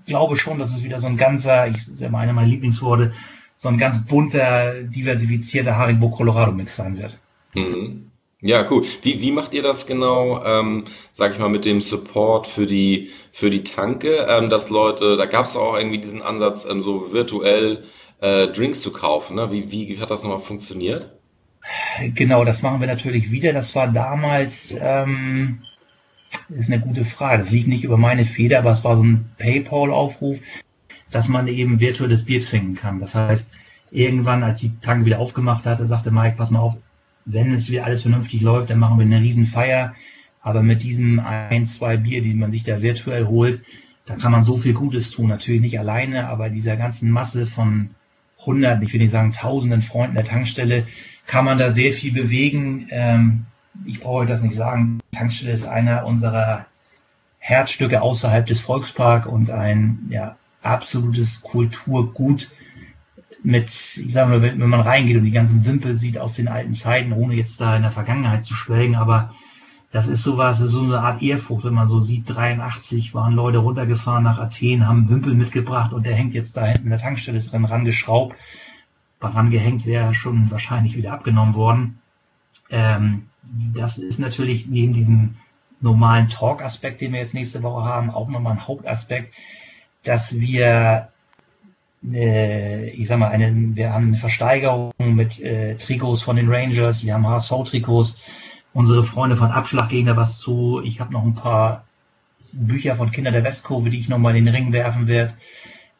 glaube 0.07 0.35
schon, 0.35 0.57
dass 0.57 0.73
es 0.73 0.83
wieder 0.83 0.99
so 0.99 1.05
ein 1.05 1.15
ganzer, 1.15 1.67
ich 1.67 1.77
ist 1.77 2.01
ja 2.01 2.07
einer 2.07 2.33
meiner 2.33 2.47
Lieblingsworte, 2.47 3.13
so 3.55 3.69
ein 3.69 3.77
ganz 3.77 4.03
bunter, 4.03 4.81
diversifizierter 4.81 5.77
Haribo 5.77 6.09
Colorado 6.09 6.51
Mix 6.51 6.75
sein 6.75 6.97
wird. 6.97 7.19
Mhm. 7.53 8.09
Ja, 8.41 8.65
cool. 8.69 8.83
Wie, 9.03 9.21
wie 9.21 9.31
macht 9.31 9.53
ihr 9.53 9.61
das 9.61 9.85
genau, 9.85 10.43
ähm, 10.43 10.85
sag 11.13 11.33
ich 11.33 11.39
mal, 11.39 11.49
mit 11.49 11.65
dem 11.65 11.79
Support 11.79 12.47
für 12.47 12.65
die, 12.65 13.11
für 13.31 13.49
die 13.49 13.63
Tanke, 13.63 14.25
ähm, 14.27 14.49
dass 14.49 14.69
Leute, 14.69 15.15
da 15.15 15.27
gab 15.27 15.45
es 15.45 15.55
auch 15.55 15.77
irgendwie 15.77 15.99
diesen 15.99 16.21
Ansatz, 16.21 16.65
ähm, 16.65 16.81
so 16.81 17.13
virtuell 17.13 17.83
äh, 18.23 18.47
Drinks 18.47 18.79
zu 18.79 18.93
kaufen. 18.93 19.35
Ne? 19.35 19.51
Wie, 19.51 19.69
wie 19.69 19.99
hat 19.99 20.09
das 20.09 20.23
nochmal 20.23 20.39
funktioniert? 20.39 21.11
Genau, 22.15 22.45
das 22.45 22.61
machen 22.61 22.79
wir 22.79 22.87
natürlich 22.87 23.31
wieder. 23.31 23.51
Das 23.51 23.75
war 23.75 23.89
damals, 23.89 24.77
ähm, 24.81 25.59
ist 26.49 26.71
eine 26.71 26.79
gute 26.79 27.03
Frage. 27.03 27.39
Das 27.39 27.51
liegt 27.51 27.67
nicht 27.67 27.83
über 27.83 27.97
meine 27.97 28.23
Feder, 28.23 28.59
aber 28.59 28.71
es 28.71 28.83
war 28.85 28.95
so 28.95 29.03
ein 29.03 29.29
PayPal-Aufruf, 29.37 30.39
dass 31.11 31.27
man 31.27 31.47
eben 31.49 31.81
virtuelles 31.81 32.23
Bier 32.23 32.39
trinken 32.39 32.75
kann. 32.75 32.99
Das 32.99 33.13
heißt, 33.13 33.49
irgendwann, 33.91 34.43
als 34.43 34.61
die 34.61 34.71
Tank 34.79 35.05
wieder 35.05 35.19
aufgemacht 35.19 35.65
hatte, 35.65 35.85
sagte 35.85 36.11
Mike, 36.11 36.37
pass 36.37 36.49
mal 36.49 36.59
auf, 36.59 36.77
wenn 37.25 37.53
es 37.53 37.69
wieder 37.69 37.83
alles 37.85 38.03
vernünftig 38.03 38.41
läuft, 38.41 38.69
dann 38.69 38.79
machen 38.79 38.99
wir 38.99 39.05
eine 39.05 39.19
Riesenfeier. 39.19 39.95
Aber 40.41 40.61
mit 40.61 40.81
diesem 40.83 41.19
ein, 41.19 41.65
zwei 41.65 41.97
Bier, 41.97 42.21
die 42.21 42.33
man 42.33 42.51
sich 42.51 42.63
da 42.63 42.81
virtuell 42.81 43.27
holt, 43.27 43.61
da 44.05 44.15
kann 44.15 44.31
man 44.31 44.43
so 44.43 44.55
viel 44.55 44.73
Gutes 44.73 45.11
tun. 45.11 45.27
Natürlich 45.27 45.61
nicht 45.61 45.79
alleine, 45.79 46.27
aber 46.27 46.49
dieser 46.49 46.77
ganzen 46.77 47.11
Masse 47.11 47.45
von 47.45 47.89
Hunderten, 48.45 48.83
ich 48.83 48.93
will 48.93 49.01
nicht 49.01 49.11
sagen 49.11 49.31
Tausenden 49.31 49.81
Freunden 49.81 50.15
der 50.15 50.23
Tankstelle, 50.23 50.85
kann 51.25 51.45
man 51.45 51.57
da 51.57 51.71
sehr 51.71 51.93
viel 51.93 52.13
bewegen. 52.13 52.87
Ähm, 52.91 53.45
ich 53.85 54.01
brauche 54.01 54.25
das 54.25 54.41
nicht 54.41 54.55
sagen. 54.55 54.99
Die 55.11 55.17
Tankstelle 55.17 55.53
ist 55.53 55.65
einer 55.65 56.05
unserer 56.05 56.65
Herzstücke 57.39 58.01
außerhalb 58.01 58.45
des 58.45 58.59
Volkspark 58.59 59.25
und 59.25 59.51
ein 59.51 60.07
ja, 60.09 60.37
absolutes 60.61 61.41
Kulturgut 61.41 62.49
mit, 63.43 63.97
ich 63.97 64.13
sage 64.13 64.29
mal, 64.29 64.41
wenn, 64.41 64.59
wenn 64.59 64.69
man 64.69 64.79
reingeht 64.79 65.17
und 65.17 65.25
die 65.25 65.31
ganzen 65.31 65.65
Wimpel 65.65 65.95
sieht 65.95 66.17
aus 66.17 66.35
den 66.35 66.47
alten 66.47 66.73
Zeiten, 66.73 67.11
ohne 67.11 67.35
jetzt 67.35 67.59
da 67.59 67.75
in 67.75 67.81
der 67.81 67.91
Vergangenheit 67.91 68.45
zu 68.45 68.53
schwelgen, 68.53 68.95
aber 68.95 69.35
das 69.93 70.07
ist 70.07 70.23
sowas, 70.23 70.57
das 70.57 70.69
ist 70.69 70.73
so 70.73 70.81
eine 70.81 71.01
Art 71.01 71.21
Ehrfurcht, 71.21 71.65
wenn 71.65 71.75
man 71.75 71.85
so 71.85 71.99
sieht, 71.99 72.27
83 72.27 73.13
waren 73.13 73.35
Leute 73.35 73.59
runtergefahren 73.59 74.23
nach 74.23 74.39
Athen, 74.39 74.87
haben 74.87 75.07
Wimpel 75.07 75.35
mitgebracht 75.35 75.93
und 75.93 76.07
der 76.07 76.15
hängt 76.15 76.33
jetzt 76.33 76.57
da 76.57 76.65
hinten 76.65 76.85
in 76.85 76.89
der 76.89 76.99
Tankstelle 76.99 77.39
drin 77.39 77.63
rangeschraubt. 77.63 78.35
Daran 79.19 79.51
gehängt 79.51 79.85
wäre 79.85 80.15
schon 80.15 80.49
wahrscheinlich 80.49 80.97
wieder 80.97 81.13
abgenommen 81.13 81.53
worden. 81.53 81.99
Ähm, 82.71 83.27
das 83.75 83.99
ist 83.99 84.19
natürlich 84.19 84.65
neben 84.65 84.93
diesem 84.93 85.35
normalen 85.79 86.27
Talk-Aspekt, 86.27 86.99
den 86.99 87.13
wir 87.13 87.19
jetzt 87.19 87.35
nächste 87.35 87.61
Woche 87.61 87.85
haben, 87.85 88.09
auch 88.09 88.29
nochmal 88.29 88.53
ein 88.53 88.67
Hauptaspekt, 88.67 89.35
dass 90.03 90.39
wir 90.39 91.09
äh, 92.11 92.89
ich 92.89 93.07
sag 93.07 93.19
mal, 93.19 93.29
eine, 93.29 93.75
wir 93.75 93.93
haben 93.93 94.07
eine 94.07 94.17
Versteigerung 94.17 94.91
mit 94.97 95.39
äh, 95.39 95.75
Trikots 95.75 96.23
von 96.23 96.35
den 96.35 96.51
Rangers, 96.51 97.05
wir 97.05 97.13
haben 97.13 97.27
HSV-Trikots, 97.27 98.17
unsere 98.73 99.03
Freunde 99.03 99.35
von 99.35 99.51
Abschlag 99.51 99.89
gehen 99.89 100.07
da 100.07 100.17
was 100.17 100.39
zu. 100.39 100.81
Ich 100.83 100.99
habe 100.99 101.13
noch 101.13 101.23
ein 101.23 101.35
paar 101.35 101.85
Bücher 102.51 102.95
von 102.95 103.11
Kinder 103.11 103.31
der 103.31 103.43
Westkurve, 103.43 103.89
die 103.89 103.99
ich 103.99 104.09
nochmal 104.09 104.35
in 104.35 104.45
den 104.45 104.55
Ring 104.55 104.73
werfen 104.73 105.07
werde. 105.07 105.33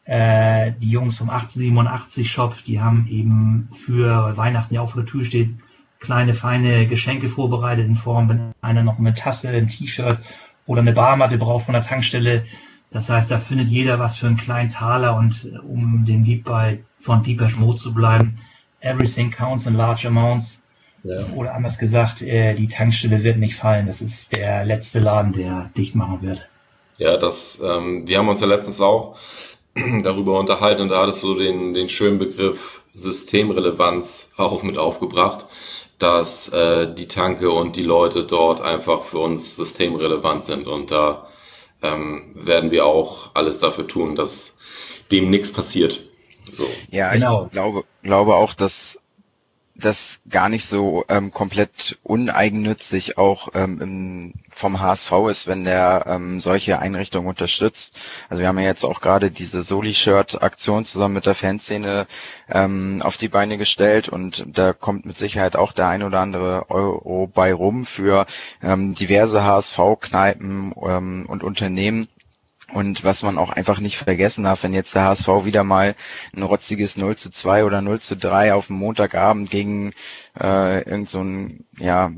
Äh, 0.04 0.72
die 0.80 0.90
Jungs 0.90 1.18
vom 1.18 1.30
1887 1.30 2.30
Shop, 2.30 2.56
die 2.64 2.80
haben 2.80 3.06
eben 3.08 3.68
für 3.72 4.36
Weihnachten 4.36 4.74
ja 4.74 4.82
auch 4.82 4.90
vor 4.90 5.02
der 5.02 5.10
Tür 5.10 5.24
steht, 5.24 5.56
kleine 5.98 6.34
feine 6.34 6.86
Geschenke 6.86 7.28
vorbereitet 7.28 7.86
in 7.86 7.94
Form, 7.94 8.28
wenn 8.28 8.52
einer 8.60 8.82
noch 8.82 8.98
eine 8.98 9.14
Tasse, 9.14 9.48
ein 9.48 9.68
T-Shirt 9.68 10.18
oder 10.66 10.82
eine 10.82 10.92
Barmatte 10.92 11.38
braucht 11.38 11.64
von 11.64 11.72
der 11.72 11.82
Tankstelle, 11.82 12.44
Das 12.94 13.10
heißt, 13.10 13.28
da 13.28 13.38
findet 13.38 13.66
jeder 13.66 13.98
was 13.98 14.18
für 14.18 14.28
einen 14.28 14.36
kleinen 14.36 14.68
Taler 14.68 15.16
und 15.16 15.46
äh, 15.46 15.58
um 15.58 16.04
dem 16.04 16.22
Lied 16.22 16.44
bei 16.44 16.84
von 17.00 17.24
Deepesh 17.24 17.56
Mode 17.56 17.78
zu 17.78 17.92
bleiben, 17.92 18.36
everything 18.80 19.32
counts 19.32 19.66
in 19.66 19.74
large 19.74 20.06
amounts. 20.06 20.63
Ja. 21.04 21.26
Oder 21.34 21.54
anders 21.54 21.78
gesagt, 21.78 22.22
äh, 22.22 22.54
die 22.54 22.66
Tankstelle 22.66 23.22
wird 23.22 23.36
nicht 23.36 23.54
fallen. 23.54 23.86
Das 23.86 24.00
ist 24.00 24.32
der 24.32 24.64
letzte 24.64 25.00
Laden, 25.00 25.32
der 25.32 25.70
dicht 25.76 25.94
machen 25.94 26.22
wird. 26.22 26.48
Ja, 26.96 27.16
das, 27.16 27.60
ähm, 27.62 28.08
wir 28.08 28.18
haben 28.18 28.28
uns 28.28 28.40
ja 28.40 28.46
letztens 28.46 28.80
auch 28.80 29.16
darüber 30.02 30.38
unterhalten 30.38 30.82
und 30.82 30.88
da 30.88 31.02
hattest 31.02 31.22
du 31.22 31.34
den, 31.38 31.74
den 31.74 31.88
schönen 31.88 32.18
Begriff 32.18 32.82
Systemrelevanz 32.94 34.32
auch 34.36 34.62
mit 34.62 34.78
aufgebracht, 34.78 35.46
dass 35.98 36.48
äh, 36.48 36.92
die 36.92 37.08
Tanke 37.08 37.50
und 37.50 37.76
die 37.76 37.82
Leute 37.82 38.24
dort 38.24 38.60
einfach 38.60 39.02
für 39.02 39.18
uns 39.18 39.56
systemrelevant 39.56 40.44
sind 40.44 40.68
und 40.68 40.90
da 40.90 41.26
ähm, 41.82 42.32
werden 42.34 42.70
wir 42.70 42.86
auch 42.86 43.30
alles 43.34 43.58
dafür 43.58 43.86
tun, 43.86 44.14
dass 44.14 44.56
dem 45.10 45.30
nichts 45.30 45.52
passiert. 45.52 46.00
So. 46.52 46.66
Ja, 46.90 47.12
genau. 47.12 47.46
ich 47.46 47.52
glaube, 47.52 47.84
glaube 48.02 48.34
auch, 48.34 48.54
dass 48.54 49.02
das 49.76 50.20
gar 50.30 50.48
nicht 50.48 50.66
so 50.66 51.04
ähm, 51.08 51.32
komplett 51.32 51.98
uneigennützig 52.04 53.18
auch 53.18 53.48
ähm, 53.54 53.80
im, 53.80 54.32
vom 54.48 54.80
HSV 54.80 55.12
ist, 55.28 55.46
wenn 55.48 55.64
der 55.64 56.04
ähm, 56.06 56.40
solche 56.40 56.78
Einrichtungen 56.78 57.28
unterstützt. 57.28 57.98
Also 58.28 58.40
wir 58.40 58.48
haben 58.48 58.58
ja 58.58 58.66
jetzt 58.66 58.84
auch 58.84 59.00
gerade 59.00 59.30
diese 59.32 59.62
Soli-Shirt-Aktion 59.62 60.84
zusammen 60.84 61.14
mit 61.14 61.26
der 61.26 61.34
Fanszene 61.34 62.06
ähm, 62.48 63.02
auf 63.04 63.16
die 63.18 63.28
Beine 63.28 63.58
gestellt 63.58 64.08
und 64.08 64.44
da 64.46 64.72
kommt 64.72 65.06
mit 65.06 65.18
Sicherheit 65.18 65.56
auch 65.56 65.72
der 65.72 65.88
ein 65.88 66.02
oder 66.04 66.20
andere 66.20 66.70
Euro 66.70 67.26
bei 67.32 67.52
rum 67.52 67.84
für 67.84 68.26
ähm, 68.62 68.94
diverse 68.94 69.42
HSV-Kneipen 69.44 70.72
ähm, 70.86 71.26
und 71.28 71.42
Unternehmen 71.42 72.08
und 72.74 73.04
was 73.04 73.22
man 73.22 73.38
auch 73.38 73.50
einfach 73.50 73.80
nicht 73.80 73.98
vergessen 73.98 74.44
darf, 74.44 74.64
wenn 74.64 74.74
jetzt 74.74 74.94
der 74.94 75.04
HSV 75.04 75.28
wieder 75.44 75.62
mal 75.62 75.94
ein 76.34 76.42
rotziges 76.42 76.96
0 76.96 77.16
zu 77.16 77.30
2 77.30 77.64
oder 77.64 77.80
0 77.80 78.00
zu 78.00 78.16
3 78.16 78.52
auf 78.52 78.66
dem 78.66 78.76
Montagabend 78.76 79.48
gegen 79.48 79.92
äh, 80.40 80.82
irgend 80.82 81.08
so 81.08 81.24
ja, 81.78 82.10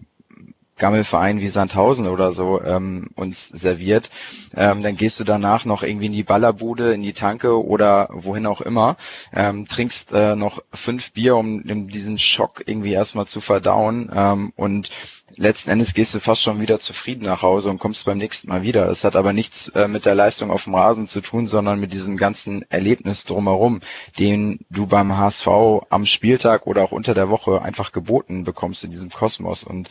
Gammelverein 0.79 1.41
wie 1.41 1.49
Sandhausen 1.49 2.07
oder 2.07 2.33
so 2.33 2.63
ähm, 2.63 3.09
uns 3.17 3.49
serviert, 3.49 4.11
ähm, 4.55 4.83
dann 4.83 4.97
gehst 4.97 5.19
du 5.21 5.25
danach 5.25 5.65
noch 5.65 5.83
irgendwie 5.83 6.07
in 6.07 6.13
die 6.13 6.23
Ballerbude, 6.23 6.93
in 6.93 7.03
die 7.03 7.15
Tanke 7.15 7.63
oder 7.63 8.09
wohin 8.13 8.47
auch 8.47 8.61
immer, 8.61 8.97
ähm, 9.35 9.67
trinkst 9.69 10.13
äh, 10.13 10.37
noch 10.37 10.63
fünf 10.73 11.13
Bier, 11.13 11.37
um, 11.37 11.63
um 11.69 11.89
diesen 11.89 12.19
Schock 12.19 12.63
irgendwie 12.67 12.93
erstmal 12.93 13.27
zu 13.27 13.41
verdauen 13.41 14.11
ähm, 14.15 14.53
und 14.57 14.91
letzten 15.37 15.71
Endes 15.71 15.95
gehst 15.95 16.15
du 16.15 16.21
fast 16.21 16.43
schon 16.43 16.61
wieder 16.61 16.81
zufrieden 16.81 17.25
nach 17.25 17.43
Hause 17.43 17.71
und 17.71 17.79
kommst 17.79 18.05
beim 18.05 18.19
nächsten 18.19 18.49
Mal 18.49 18.63
wieder. 18.63 18.87
Das 18.87 19.05
hat 19.05 19.17
aber 19.17 19.33
nichts 19.33 19.69
äh, 19.69 19.89
mit 19.89 20.07
der 20.07 20.15
Leistung 20.15 20.51
auf 20.51 20.65
dem 20.65 20.75
Rasen 20.75 21.07
zu 21.07 21.21
tun, 21.21 21.47
sondern 21.47 21.79
mit 21.79 21.93
diesem 21.93 22.17
ganzen 22.17 22.65
Erlebnis 22.71 23.25
drumherum, 23.25 23.81
den 24.19 24.61
du 24.71 24.87
beim 24.87 25.17
HSV 25.17 25.49
am 25.91 26.07
Spieltag 26.07 26.67
oder 26.67 26.83
auch 26.83 26.93
unter 26.93 27.15
der 27.15 27.29
Woche 27.29 27.63
einfach 27.63 27.93
geboten 27.93 28.45
bekommst 28.45 28.85
in 28.85 28.91
diesem 28.91 29.11
Kosmos. 29.11 29.65
Und 29.65 29.89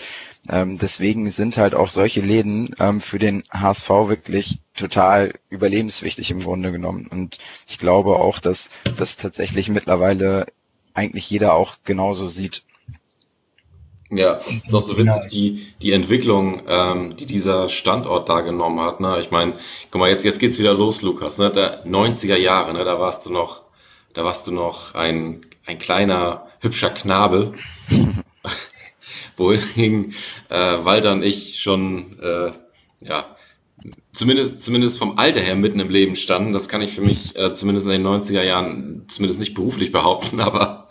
ähm, 0.49 0.77
deswegen 0.77 1.29
sind 1.29 1.57
halt 1.57 1.75
auch 1.75 1.89
solche 1.89 2.21
Läden 2.21 2.75
ähm, 2.79 3.01
für 3.01 3.19
den 3.19 3.43
HSV 3.51 3.89
wirklich 3.89 4.59
total 4.75 5.33
überlebenswichtig 5.49 6.31
im 6.31 6.41
Grunde 6.41 6.71
genommen. 6.71 7.07
Und 7.07 7.37
ich 7.67 7.77
glaube 7.77 8.15
auch, 8.17 8.39
dass 8.39 8.69
das 8.97 9.17
tatsächlich 9.17 9.69
mittlerweile 9.69 10.47
eigentlich 10.93 11.29
jeder 11.29 11.53
auch 11.53 11.77
genauso 11.83 12.27
sieht. 12.27 12.63
Ja, 14.11 14.39
ist 14.63 14.73
auch 14.73 14.81
so 14.81 14.97
witzig, 14.97 15.27
die, 15.31 15.67
die 15.81 15.91
Entwicklung, 15.91 16.61
ähm, 16.67 17.17
die 17.17 17.25
dieser 17.25 17.69
Standort 17.69 18.29
da 18.29 18.41
genommen 18.41 18.79
hat. 18.79 18.99
Ne? 18.99 19.17
Ich 19.19 19.31
meine, 19.31 19.53
guck 19.89 19.99
mal, 19.99 20.09
jetzt, 20.09 20.23
jetzt 20.23 20.39
geht's 20.39 20.59
wieder 20.59 20.73
los, 20.73 21.01
Lukas. 21.01 21.39
Ne? 21.39 21.49
Der 21.49 21.85
90er 21.85 22.37
Jahre, 22.37 22.73
ne? 22.73 22.85
da 22.85 22.99
warst 22.99 23.25
du 23.25 23.31
noch, 23.31 23.63
da 24.13 24.23
warst 24.23 24.45
du 24.45 24.51
noch 24.51 24.93
ein, 24.93 25.45
ein 25.65 25.79
kleiner, 25.79 26.47
hübscher 26.59 26.91
Knabe. 26.91 27.53
Wohingegen 29.37 30.13
äh, 30.49 30.85
Walter 30.85 31.11
und 31.11 31.23
ich 31.23 31.59
schon 31.59 32.19
äh, 32.19 32.51
ja, 33.01 33.35
zumindest, 34.13 34.61
zumindest 34.61 34.97
vom 34.97 35.17
Alter 35.17 35.41
her 35.41 35.55
mitten 35.55 35.79
im 35.79 35.89
Leben 35.89 36.15
standen. 36.15 36.53
Das 36.53 36.69
kann 36.69 36.81
ich 36.81 36.91
für 36.91 37.01
mich 37.01 37.35
äh, 37.35 37.53
zumindest 37.53 37.87
in 37.87 37.93
den 37.93 38.05
90er 38.05 38.43
Jahren 38.43 39.05
zumindest 39.07 39.39
nicht 39.39 39.53
beruflich 39.53 39.91
behaupten, 39.91 40.39
aber 40.41 40.84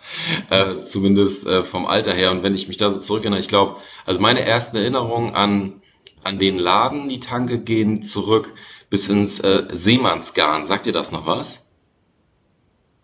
äh, 0.50 0.82
zumindest 0.82 1.46
äh, 1.46 1.64
vom 1.64 1.86
Alter 1.86 2.12
her. 2.12 2.30
Und 2.30 2.42
wenn 2.42 2.54
ich 2.54 2.68
mich 2.68 2.76
da 2.76 2.90
so 2.90 3.00
zurückerinnere, 3.00 3.40
ich 3.40 3.48
glaube, 3.48 3.76
also 4.06 4.20
meine 4.20 4.40
ersten 4.40 4.76
Erinnerungen 4.76 5.34
an, 5.34 5.82
an 6.22 6.38
den 6.38 6.58
Laden, 6.58 7.08
die 7.08 7.20
Tanke, 7.20 7.60
gehen 7.60 8.02
zurück 8.02 8.54
bis 8.90 9.08
ins 9.08 9.40
äh, 9.40 9.64
Seemannsgarn. 9.70 10.64
Sagt 10.64 10.86
ihr 10.86 10.92
das 10.92 11.12
noch 11.12 11.26
was? 11.26 11.70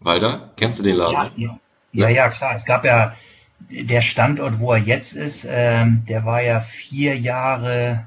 Walter, 0.00 0.52
kennst 0.56 0.78
du 0.78 0.82
den 0.82 0.96
Laden? 0.96 1.32
Ja, 1.36 1.58
ja. 1.92 2.08
ja, 2.08 2.08
ja 2.08 2.28
klar. 2.30 2.54
Es 2.54 2.64
gab 2.64 2.84
ja 2.84 3.14
der 3.68 4.00
Standort, 4.00 4.58
wo 4.58 4.72
er 4.72 4.78
jetzt 4.78 5.14
ist, 5.14 5.46
ähm, 5.48 6.04
der 6.08 6.24
war 6.24 6.42
ja 6.42 6.60
vier 6.60 7.16
Jahre 7.16 8.06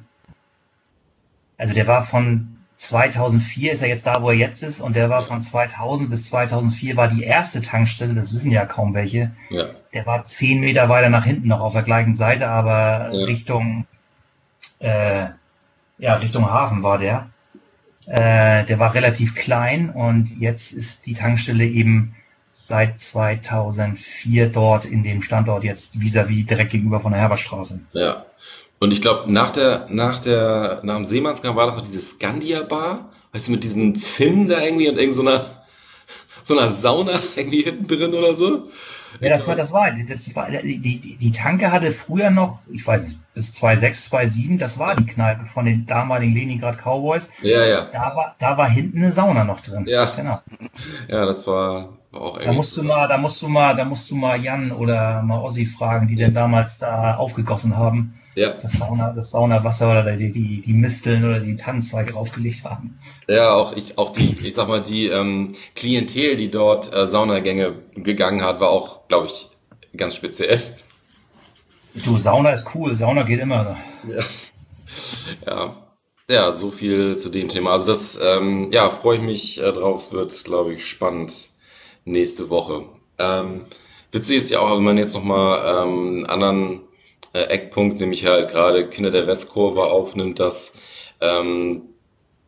also 1.58 1.74
der 1.74 1.88
war 1.88 2.06
von 2.06 2.53
2004 2.88 3.72
ist 3.72 3.82
er 3.82 3.88
jetzt 3.88 4.06
da, 4.06 4.22
wo 4.22 4.30
er 4.30 4.36
jetzt 4.36 4.62
ist, 4.62 4.82
und 4.82 4.98
der 4.98 5.10
war 5.10 5.22
von 5.22 5.40
2000 5.40 6.10
bis 6.10 6.26
2004 6.26 6.98
war 6.98 7.08
die 7.08 7.24
erste 7.24 7.62
Tankstelle, 7.62 8.14
das 8.14 8.34
wissen 8.34 8.52
ja 8.52 8.66
kaum 8.66 8.94
welche. 8.94 9.32
Ja. 9.50 9.68
Der 9.94 10.06
war 10.06 10.26
zehn 10.26 10.60
Meter 10.60 10.90
weiter 10.90 11.10
nach 11.10 11.24
hinten 11.24 11.48
noch 11.48 11.62
auf 11.62 11.74
der 11.74 11.84
gleichen 11.84 12.14
Seite, 12.14 12.50
aber 12.50 13.10
ja. 13.14 13.26
Richtung, 13.26 13.86
äh, 14.80 15.28
ja, 15.98 16.16
Richtung 16.16 16.52
Hafen 16.52 16.84
war 16.84 16.98
der. 16.98 17.30
Äh, 18.06 18.66
der 18.66 18.80
war 18.80 18.94
relativ 18.94 19.34
klein 19.34 19.90
und 19.90 20.38
jetzt 20.38 20.74
ist 20.74 21.06
die 21.06 21.14
Tankstelle 21.14 21.66
eben 21.66 22.16
seit 22.54 23.00
2004 23.00 24.50
dort 24.50 24.84
in 24.84 25.04
dem 25.04 25.22
Standort 25.22 25.64
jetzt 25.64 25.96
vis-à-vis 26.02 26.44
-vis 26.44 26.48
direkt 26.48 26.72
gegenüber 26.72 27.00
von 27.00 27.14
der 27.14 27.22
Herberstraße. 27.22 27.80
Ja. 27.94 28.26
Und 28.84 28.92
ich 28.92 29.02
glaube, 29.02 29.32
nach 29.32 29.52
der, 29.52 29.86
nach 29.88 30.20
der, 30.20 30.82
nach 30.84 30.98
dem 30.98 31.06
Seemannsgang 31.06 31.56
war 31.56 31.68
das 31.68 31.76
noch 31.78 31.84
diese 31.84 32.02
Scandia-Bar, 32.02 33.12
weißt 33.32 33.48
du, 33.48 33.54
mit 33.54 33.64
diesen 33.64 33.96
Finnen 33.96 34.50
da 34.50 34.60
irgendwie 34.60 34.90
und 34.90 34.98
irgend 34.98 35.14
so 35.14 35.22
einer, 35.22 35.46
so 36.44 36.60
einer 36.60 36.70
Sauna 36.70 37.18
irgendwie 37.38 37.62
hinten 37.62 37.88
drin 37.88 38.14
oder 38.14 38.36
so. 38.36 38.64
Ja, 39.22 39.30
das 39.30 39.48
war, 39.48 39.56
das 39.56 39.72
war, 39.72 39.90
das 39.90 40.36
war 40.36 40.50
die, 40.50 40.80
die, 40.80 41.16
die 41.16 41.32
Tanke 41.32 41.72
hatte 41.72 41.94
früher 41.94 42.30
noch, 42.30 42.64
ich 42.74 42.86
weiß 42.86 43.06
nicht, 43.06 43.20
bis 43.34 43.52
2,6, 43.52 44.12
2,7, 44.12 44.60
das 44.60 44.78
war 44.78 44.98
die 44.98 45.06
Kneipe 45.06 45.46
von 45.46 45.64
den 45.64 45.86
damaligen 45.86 46.34
Leningrad 46.34 46.78
Cowboys. 46.78 47.30
Ja, 47.42 47.66
ja. 47.66 47.86
Da 47.86 48.14
war, 48.18 48.36
da 48.38 48.58
war 48.58 48.70
hinten 48.70 48.98
eine 48.98 49.14
Sauna 49.14 49.46
noch 49.46 49.62
drin. 49.62 49.86
Ja. 49.88 50.12
Genau. 50.14 50.42
Ja, 51.08 51.26
das 51.26 51.48
war, 51.48 52.00
war 52.12 52.22
auch 52.22 52.34
irgendwie. 52.34 52.48
Da 52.48 52.52
musst 52.52 52.76
du 52.76 52.84
mal, 52.84 53.08
da 53.08 53.18
musst 53.18 53.42
du 53.42 53.48
mal, 53.48 53.78
da 53.78 53.86
musst 53.86 54.12
du 54.12 54.16
mal 54.16 54.44
Jan 54.44 54.74
oder 54.74 55.22
mal 55.22 55.40
Ossi 55.40 55.66
fragen, 55.66 56.10
die 56.10 56.18
denn 56.18 56.34
damals 56.34 56.80
da 56.80 57.16
aufgegossen 57.16 57.78
haben 57.78 58.20
ja. 58.36 58.54
das, 58.62 58.74
Sauna, 58.74 59.12
das 59.14 59.32
Saunawasser 59.32 59.92
oder 59.92 60.16
die, 60.16 60.32
die, 60.32 60.62
die 60.62 60.74
Misteln 60.74 61.24
oder 61.24 61.40
die 61.40 61.56
Tannenzweige 61.56 62.14
draufgelegt 62.14 62.64
haben. 62.64 63.00
Ja, 63.28 63.54
auch 63.54 63.76
ich, 63.76 63.98
auch 63.98 64.12
die, 64.12 64.38
ich 64.44 64.54
sag 64.54 64.68
mal, 64.68 64.82
die 64.82 65.08
ähm, 65.08 65.54
Klientel, 65.76 66.36
die 66.38 66.50
dort 66.50 66.94
äh, 66.94 67.08
Saunagänge 67.08 67.76
gegangen 67.96 68.44
hat, 68.44 68.60
war 68.60 68.70
auch, 68.70 69.08
glaube 69.08 69.28
ich, 69.28 69.50
ganz 69.96 70.16
speziell. 70.16 70.62
Du, 71.94 72.18
Sauna 72.18 72.52
ist 72.52 72.68
cool, 72.74 72.96
Sauna 72.96 73.24
geht 73.24 73.40
immer. 73.40 73.78
Ja. 74.08 74.24
ja. 75.46 75.76
Ja, 76.30 76.54
so 76.54 76.72
viel 76.72 77.18
zu 77.18 77.30
dem 77.30 77.50
Thema. 77.50 77.72
Also 77.72 77.86
das, 77.86 78.20
ähm, 78.24 78.72
ja, 78.72 78.90
freue 78.90 79.18
ich 79.18 79.24
mich 79.24 79.62
äh, 79.62 79.74
drauf. 79.74 80.06
Es 80.06 80.14
wird, 80.14 80.44
glaube 80.46 80.74
ich, 80.74 80.86
spannend 80.86 81.50
nächste 82.06 82.50
Woche. 82.50 82.86
Ähm, 83.18 83.66
witzig 84.12 84.38
ist 84.38 84.50
ja 84.50 84.60
auch, 84.60 84.76
wenn 84.76 84.84
man 84.84 84.98
jetzt 84.98 85.14
nochmal 85.14 85.84
ähm, 85.84 86.26
anderen 86.30 86.82
äh, 87.34 87.42
Eckpunkt, 87.44 88.00
nämlich 88.00 88.26
halt 88.26 88.52
gerade 88.52 88.88
Kinder 88.88 89.12
der 89.12 89.28
Westkurve 89.28 89.84
aufnimmt, 89.84 90.40
dass, 90.40 90.76
ähm, 91.22 91.84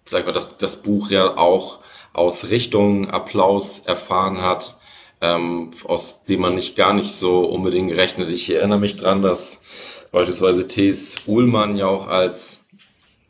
sag 0.05 0.25
mal, 0.25 0.31
dass 0.31 0.57
das 0.57 0.83
Buch 0.83 1.09
ja 1.09 1.37
auch 1.37 1.79
aus 2.13 2.49
Richtung 2.49 3.09
Applaus 3.09 3.79
erfahren 3.79 4.41
hat, 4.41 4.77
ähm, 5.21 5.71
aus 5.85 6.23
dem 6.25 6.41
man 6.41 6.55
nicht 6.55 6.75
gar 6.75 6.93
nicht 6.93 7.11
so 7.11 7.45
unbedingt 7.45 7.91
rechnet. 7.93 8.29
Ich 8.29 8.49
erinnere 8.49 8.79
mich 8.79 8.95
dran, 8.95 9.21
dass 9.21 9.63
beispielsweise 10.11 10.67
T.S. 10.67 11.17
Uhlmann 11.27 11.75
ja 11.75 11.87
auch 11.87 12.07
als 12.07 12.65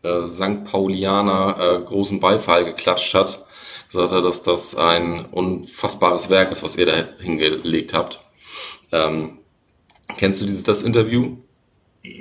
äh, 0.04 0.28
St. 0.28 0.64
Paulianer 0.66 1.58
äh, 1.60 1.84
großen 1.84 2.20
Beifall 2.20 2.66
geklatscht 2.66 3.14
hat. 3.14 3.46
Gesagt 3.88 4.12
hat, 4.12 4.24
dass 4.24 4.44
das 4.44 4.76
ein 4.76 5.26
unfassbares 5.26 6.30
Werk 6.30 6.52
ist, 6.52 6.64
was 6.64 6.76
ihr 6.76 6.86
da 6.86 7.08
hingelegt 7.20 7.94
habt. 7.94 8.20
Ähm, 8.92 9.40
kennst 10.18 10.42
du 10.42 10.46
dieses 10.46 10.64
das 10.64 10.84
Interview? 10.84 11.38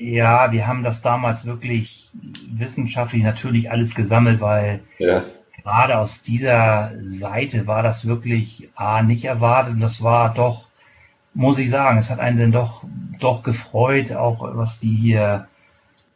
Ja, 0.01 0.53
wir 0.53 0.66
haben 0.66 0.83
das 0.83 1.03
damals 1.03 1.44
wirklich 1.44 2.11
wissenschaftlich 2.51 3.23
natürlich 3.23 3.70
alles 3.70 3.94
gesammelt, 3.94 4.40
weil 4.40 4.81
ja. 4.99 5.23
gerade 5.62 5.99
aus 5.99 6.23
dieser 6.23 6.92
Seite 7.03 7.66
war 7.66 7.83
das 7.83 8.07
wirklich 8.07 8.70
A, 8.75 9.03
nicht 9.03 9.25
erwartet 9.25 9.75
und 9.75 9.81
das 9.81 10.03
war 10.03 10.33
doch, 10.33 10.68
muss 11.35 11.59
ich 11.59 11.70
sagen, 11.70 11.99
es 11.99 12.11
hat 12.11 12.20
einen 12.20 12.38
dann 12.38 12.53
doch, 12.53 12.85
doch 13.18 13.42
gefreut, 13.42 14.12
auch 14.12 14.57
was 14.57 14.79
die 14.79 14.94
hier 14.94 15.49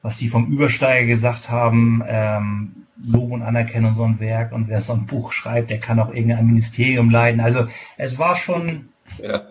was 0.02 0.18
sie 0.18 0.28
vom 0.28 0.46
Übersteiger 0.46 1.06
gesagt 1.06 1.50
haben, 1.50 2.02
ähm, 2.06 2.86
Lob 3.04 3.30
und 3.30 3.42
Anerkennung 3.42 3.94
so 3.94 4.04
ein 4.04 4.20
Werk 4.20 4.52
und 4.52 4.68
wer 4.68 4.80
so 4.80 4.92
ein 4.92 5.06
Buch 5.06 5.32
schreibt, 5.32 5.70
der 5.70 5.78
kann 5.78 6.00
auch 6.00 6.12
irgendein 6.12 6.46
Ministerium 6.46 7.10
leiten. 7.10 7.40
Also 7.40 7.66
es 7.96 8.18
war 8.18 8.34
schon 8.34 8.88
ja. 9.22 9.42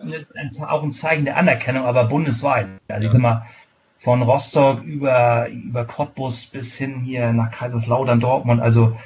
auch 0.66 0.82
ein 0.82 0.92
Zeichen 0.92 1.24
der 1.24 1.36
Anerkennung, 1.36 1.84
aber 1.84 2.04
bundesweit. 2.04 2.68
Also 2.88 3.06
ich 3.06 3.12
sag 3.12 3.20
mal, 3.20 3.46
von 3.98 4.22
Rostock 4.22 4.82
über, 4.84 5.48
über 5.48 5.84
Cottbus 5.84 6.46
bis 6.46 6.76
hin 6.76 7.00
hier 7.00 7.32
nach 7.32 7.50
Kaiserslautern, 7.50 8.20
Dortmund, 8.20 8.62
also 8.62 8.96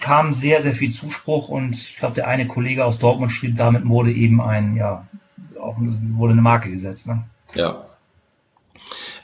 kam 0.00 0.32
sehr, 0.32 0.60
sehr 0.62 0.72
viel 0.72 0.90
Zuspruch 0.90 1.48
und 1.48 1.72
ich 1.74 1.96
glaube, 1.96 2.16
der 2.16 2.26
eine 2.26 2.48
Kollege 2.48 2.84
aus 2.84 2.98
Dortmund 2.98 3.30
schrieb, 3.30 3.56
damit 3.56 3.88
wurde 3.88 4.10
eben 4.12 4.40
ein, 4.40 4.76
ja, 4.76 5.06
auch 5.60 5.76
wurde 5.78 6.32
eine 6.32 6.42
Marke 6.42 6.70
gesetzt. 6.70 7.06
Ne? 7.06 7.24
Ja. 7.54 7.86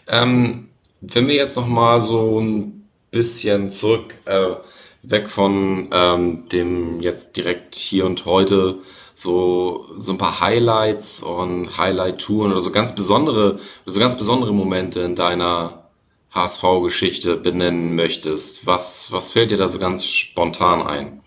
Ähm, 0.06 0.68
wenn 1.00 1.26
wir 1.26 1.34
jetzt 1.34 1.56
noch 1.56 1.66
mal 1.66 2.00
so 2.00 2.40
ein 2.40 2.88
bisschen 3.10 3.70
zurück, 3.70 4.14
äh, 4.26 4.54
weg 5.02 5.28
von 5.28 5.88
ähm, 5.92 6.48
dem 6.48 7.00
jetzt 7.00 7.36
direkt 7.36 7.74
hier 7.74 8.06
und 8.06 8.24
heute, 8.24 8.78
so, 9.20 9.88
so 9.96 10.12
ein 10.12 10.18
paar 10.18 10.40
Highlights 10.40 11.22
und 11.22 11.76
Highlight-Touren 11.76 12.52
oder 12.52 12.62
so 12.62 12.70
ganz 12.70 12.94
besondere, 12.94 13.58
so 13.86 14.00
ganz 14.00 14.16
besondere 14.16 14.52
Momente 14.52 15.00
in 15.00 15.14
deiner 15.14 15.84
HSV-Geschichte 16.32 17.36
benennen 17.36 17.94
möchtest. 17.94 18.66
Was, 18.66 19.12
was 19.12 19.32
fällt 19.32 19.50
dir 19.50 19.58
da 19.58 19.68
so 19.68 19.78
ganz 19.78 20.04
spontan 20.04 20.82
ein? 20.82 21.20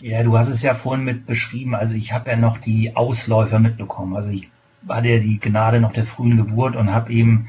Ja, 0.00 0.22
du 0.22 0.36
hast 0.36 0.48
es 0.48 0.62
ja 0.62 0.74
vorhin 0.74 1.04
mit 1.04 1.26
beschrieben. 1.26 1.74
Also 1.74 1.94
ich 1.94 2.12
habe 2.12 2.30
ja 2.30 2.36
noch 2.36 2.58
die 2.58 2.94
Ausläufer 2.96 3.58
mitbekommen. 3.58 4.16
Also 4.16 4.30
ich 4.30 4.50
hatte 4.86 5.08
ja 5.08 5.18
die 5.18 5.38
Gnade 5.38 5.80
noch 5.80 5.92
der 5.92 6.04
frühen 6.04 6.36
Geburt 6.36 6.76
und 6.76 6.92
habe 6.92 7.12
eben 7.12 7.48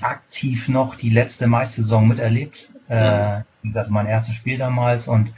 aktiv 0.00 0.68
noch 0.68 0.96
die 0.96 1.10
letzte 1.10 1.46
Meistersaison 1.46 2.08
miterlebt. 2.08 2.70
Äh, 2.88 3.42
wie 3.62 3.68
gesagt, 3.68 3.90
mein 3.90 4.06
erstes 4.06 4.34
Spiel 4.34 4.58
damals 4.58 5.06
und 5.06 5.32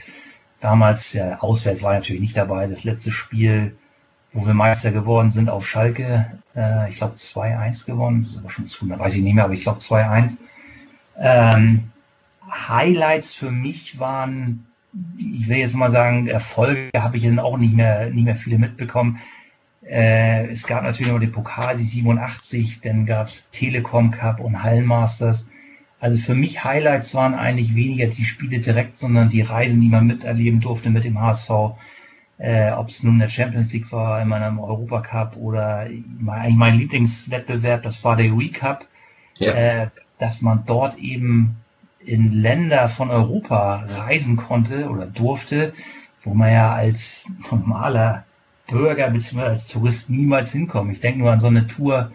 damals, 0.64 1.12
ja, 1.12 1.38
auswärts 1.40 1.83
war 1.83 1.94
natürlich 1.94 2.22
nicht 2.22 2.37
dabei. 2.37 2.66
Das 2.66 2.85
letzte 2.85 3.11
Spiel, 3.11 3.77
wo 4.33 4.46
wir 4.46 4.55
Meister 4.55 4.90
geworden 4.90 5.31
sind 5.31 5.50
auf 5.50 5.68
Schalke, 5.68 6.38
äh, 6.57 6.90
ich 6.90 6.96
glaube 6.96 7.14
2-1 7.14 7.87
gewonnen. 7.87 8.22
Das 8.22 8.33
ist 8.33 8.38
aber 8.38 8.50
schon 8.50 8.66
zu, 8.66 8.88
weiß 8.88 9.14
ich 9.14 9.22
nicht 9.22 9.35
mehr, 9.35 9.44
aber 9.44 9.53
ich 9.53 9.62
glaube 9.62 9.79
2-1. 9.79 10.38
Ähm, 11.18 11.90
Highlights 12.50 13.35
für 13.35 13.50
mich 13.50 13.98
waren, 13.98 14.66
ich 15.18 15.48
will 15.48 15.59
jetzt 15.59 15.74
mal 15.74 15.92
sagen, 15.92 16.27
Erfolge 16.27 16.90
habe 16.96 17.16
ich 17.16 17.24
dann 17.24 17.38
auch 17.38 17.59
nicht 17.59 17.74
mehr, 17.74 18.11
nicht 18.11 18.24
mehr 18.24 18.37
viele 18.37 18.59
mitbekommen. 18.59 19.20
Äh, 19.87 20.48
es 20.48 20.66
gab 20.66 20.83
natürlich 20.83 21.12
noch 21.12 21.20
den 21.20 21.33
Pokal 21.33 21.77
87, 21.77 22.81
dann 22.81 23.05
gab 23.05 23.27
es 23.27 23.50
Telekom 23.50 24.11
Cup 24.11 24.40
und 24.40 24.62
Hallenmasters. 24.62 25.46
Also 26.04 26.18
für 26.18 26.34
mich 26.34 26.62
Highlights 26.64 27.14
waren 27.14 27.32
eigentlich 27.34 27.74
weniger 27.74 28.08
die 28.08 28.26
Spiele 28.26 28.58
direkt, 28.58 28.98
sondern 28.98 29.30
die 29.30 29.40
Reisen, 29.40 29.80
die 29.80 29.88
man 29.88 30.06
miterleben 30.06 30.60
durfte 30.60 30.90
mit 30.90 31.04
dem 31.04 31.18
HSV. 31.18 31.50
Äh, 32.36 32.72
Ob 32.72 32.90
es 32.90 33.02
nun 33.02 33.20
der 33.20 33.30
Champions 33.30 33.72
League 33.72 33.90
war, 33.90 34.20
in 34.20 34.28
meinem 34.28 34.58
Europacup 34.58 35.34
oder 35.38 35.78
eigentlich 35.78 36.56
mein 36.56 36.76
Lieblingswettbewerb, 36.76 37.84
das 37.84 38.04
war 38.04 38.16
der 38.16 38.30
Cup. 38.52 38.86
Ja. 39.38 39.52
Äh, 39.54 39.88
dass 40.18 40.42
man 40.42 40.64
dort 40.66 40.98
eben 40.98 41.56
in 42.00 42.32
Länder 42.32 42.90
von 42.90 43.10
Europa 43.10 43.86
reisen 43.88 44.36
konnte 44.36 44.90
oder 44.90 45.06
durfte, 45.06 45.72
wo 46.22 46.34
man 46.34 46.52
ja 46.52 46.74
als 46.74 47.32
normaler 47.50 48.24
Bürger 48.68 49.08
bzw. 49.08 49.40
als 49.40 49.68
Tourist 49.68 50.10
niemals 50.10 50.52
hinkommen. 50.52 50.92
Ich 50.92 51.00
denke 51.00 51.20
nur 51.20 51.32
an 51.32 51.40
so 51.40 51.46
eine 51.46 51.66
Tour 51.66 52.10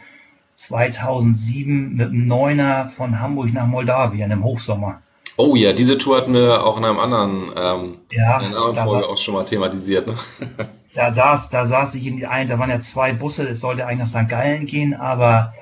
2007 0.60 1.96
mit 1.96 2.10
einem 2.10 2.28
Neuner 2.28 2.90
von 2.90 3.20
Hamburg 3.20 3.54
nach 3.54 3.66
Moldawien 3.66 4.30
im 4.30 4.44
Hochsommer. 4.44 5.02
Oh 5.38 5.56
ja, 5.56 5.72
diese 5.72 5.98
Tour 5.98 6.18
hatten 6.18 6.34
wir 6.34 6.66
auch 6.66 6.78
in 6.78 6.84
einem 6.84 7.00
anderen, 7.00 7.52
ähm, 7.56 7.98
ja, 8.12 8.40
in 8.42 8.48
einer 8.48 8.58
anderen 8.58 8.88
Folge 8.88 9.08
auch 9.08 9.18
schon 9.18 9.36
mal 9.36 9.46
thematisiert. 9.46 10.08
Ne? 10.08 10.16
da 10.94 11.12
saß, 11.12 11.50
da 11.50 11.66
saß 11.66 11.96
ich 11.96 12.06
in 12.06 12.18
die 12.18 12.28
ein, 12.28 12.48
da 12.48 12.60
waren 12.60 12.70
ja 12.70 12.80
zwei 12.82 13.14
Busse, 13.14 13.48
es 13.48 13.62
sollte 13.62 13.86
eigentlich 13.86 14.12
nach 14.12 14.24
St. 14.24 14.30
Gallen 14.30 14.66
gehen, 14.66 14.94
aber 14.94 15.54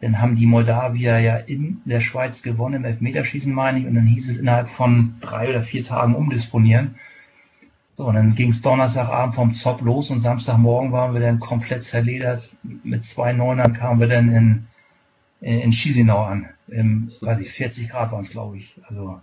dann 0.00 0.20
haben 0.20 0.36
die 0.36 0.46
Moldawier 0.46 1.18
ja 1.18 1.36
in 1.38 1.80
der 1.84 2.00
Schweiz 2.00 2.42
gewonnen 2.42 2.74
im 2.74 2.84
Elfmeterschießen, 2.84 3.52
meine 3.52 3.80
ich, 3.80 3.86
und 3.86 3.96
dann 3.96 4.06
hieß 4.06 4.28
es 4.28 4.36
innerhalb 4.36 4.68
von 4.68 5.16
drei 5.20 5.48
oder 5.48 5.62
vier 5.62 5.82
Tagen 5.82 6.14
umdisponieren. 6.14 6.94
So, 7.96 8.04
und 8.04 8.14
dann 8.14 8.34
ging 8.34 8.50
es 8.50 8.60
Donnerstagabend 8.60 9.34
vom 9.34 9.54
Zopp 9.54 9.80
los 9.80 10.10
und 10.10 10.18
Samstagmorgen 10.18 10.92
waren 10.92 11.14
wir 11.14 11.20
dann 11.20 11.40
komplett 11.40 11.82
zerledert. 11.82 12.48
Mit 12.62 13.02
zwei 13.04 13.32
Neunern 13.32 13.72
kamen 13.72 14.00
wir 14.00 14.08
dann 14.08 14.28
in, 14.34 14.66
in 15.40 15.72
Schiesinau 15.72 16.22
an. 16.24 16.50
Im, 16.68 17.10
weiß 17.22 17.40
ich, 17.40 17.50
40 17.50 17.88
Grad 17.88 18.12
waren 18.12 18.20
es, 18.20 18.30
glaube 18.30 18.58
ich. 18.58 18.74
Also, 18.86 19.20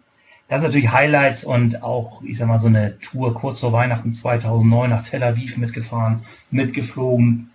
das 0.48 0.62
sind 0.62 0.70
natürlich 0.70 0.92
Highlights 0.92 1.44
und 1.44 1.84
auch, 1.84 2.24
ich 2.24 2.38
sag 2.38 2.48
mal, 2.48 2.58
so 2.58 2.68
eine 2.68 2.98
Tour 3.00 3.36
kurz 3.36 3.60
vor 3.60 3.74
Weihnachten 3.74 4.12
2009 4.12 4.90
nach 4.90 5.04
Tel 5.04 5.24
Aviv 5.24 5.58
mitgefahren, 5.58 6.26
mitgeflogen, 6.50 7.52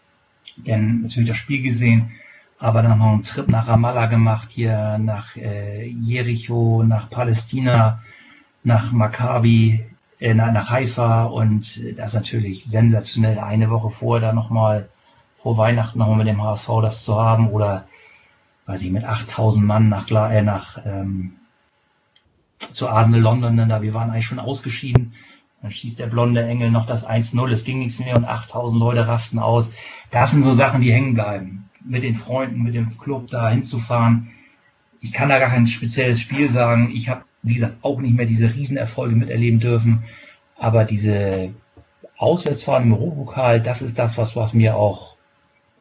dann 0.65 1.03
natürlich 1.03 1.29
das 1.29 1.37
Spiel 1.37 1.63
gesehen, 1.63 2.13
aber 2.59 2.83
dann 2.83 2.99
noch 2.99 3.13
einen 3.13 3.23
Trip 3.25 3.49
nach 3.49 3.67
Ramallah 3.67 4.07
gemacht, 4.07 4.51
hier 4.53 4.99
nach 4.99 5.37
äh, 5.37 5.87
Jericho, 5.87 6.85
nach 6.85 7.11
Palästina, 7.11 8.03
nach 8.63 8.93
Maccabi, 8.93 9.85
äh, 10.21 10.35
nach 10.35 10.71
Haifa 10.71 11.25
und 11.25 11.81
das 11.97 12.09
ist 12.09 12.15
natürlich 12.15 12.65
sensationell, 12.65 13.39
eine 13.39 13.71
Woche 13.71 13.91
vorher 13.91 14.29
da 14.29 14.33
nochmal 14.33 14.89
vor 15.37 15.57
Weihnachten 15.57 15.99
nochmal 15.99 16.19
mit 16.19 16.27
dem 16.27 16.43
HSV 16.43 16.69
das 16.83 17.05
zu 17.05 17.17
haben 17.17 17.51
oder 17.51 17.87
weiß 18.67 18.83
ich, 18.83 18.91
mit 18.91 19.05
8000 19.05 19.65
Mann 19.65 19.89
nach, 19.89 20.11
äh, 20.11 20.43
nach 20.43 20.79
ähm, 20.85 21.37
zu 22.73 22.89
Arsenal 22.89 23.21
London, 23.21 23.57
dann 23.57 23.69
da 23.69 23.83
wir 23.83 23.95
waren 23.95 24.11
eigentlich 24.11 24.27
schon 24.27 24.39
ausgeschieden. 24.39 25.15
Dann 25.63 25.71
schießt 25.71 25.99
der 25.99 26.07
blonde 26.07 26.45
Engel 26.45 26.71
noch 26.71 26.87
das 26.87 27.07
1-0, 27.07 27.51
es 27.51 27.65
ging 27.65 27.81
nichts 27.81 27.99
mehr 27.99 28.17
und 28.17 28.25
8000 28.25 28.79
Leute 28.79 29.09
rasten 29.09 29.39
aus. 29.39 29.73
Das 30.11 30.31
sind 30.31 30.43
so 30.43 30.53
Sachen, 30.53 30.83
die 30.83 30.93
hängen 30.93 31.15
bleiben. 31.15 31.69
Mit 31.85 32.03
den 32.03 32.15
Freunden, 32.15 32.63
mit 32.63 32.75
dem 32.75 32.97
Club 32.99 33.29
da 33.29 33.49
hinzufahren. 33.49 34.31
Ich 35.01 35.13
kann 35.13 35.29
da 35.29 35.39
gar 35.39 35.51
kein 35.51 35.67
spezielles 35.67 36.21
Spiel 36.21 36.49
sagen. 36.49 36.91
Ich 36.93 37.09
habe 37.09 37.25
wie 37.43 37.55
gesagt, 37.55 37.77
auch 37.83 38.01
nicht 38.01 38.17
mehr 38.17 38.27
diese 38.27 38.55
Riesenerfolge 38.55 39.15
miterleben 39.15 39.61
dürfen. 39.61 40.05
Aber 40.57 40.85
diese 40.85 41.55
Auswärtsfahren 42.17 42.85
im 42.85 42.93
Europapokal, 42.95 43.61
das 43.61 43.83
ist 43.83 43.99
das, 43.99 44.19
was, 44.19 44.35
was 44.35 44.55
mir 44.55 44.77
auch 44.77 45.17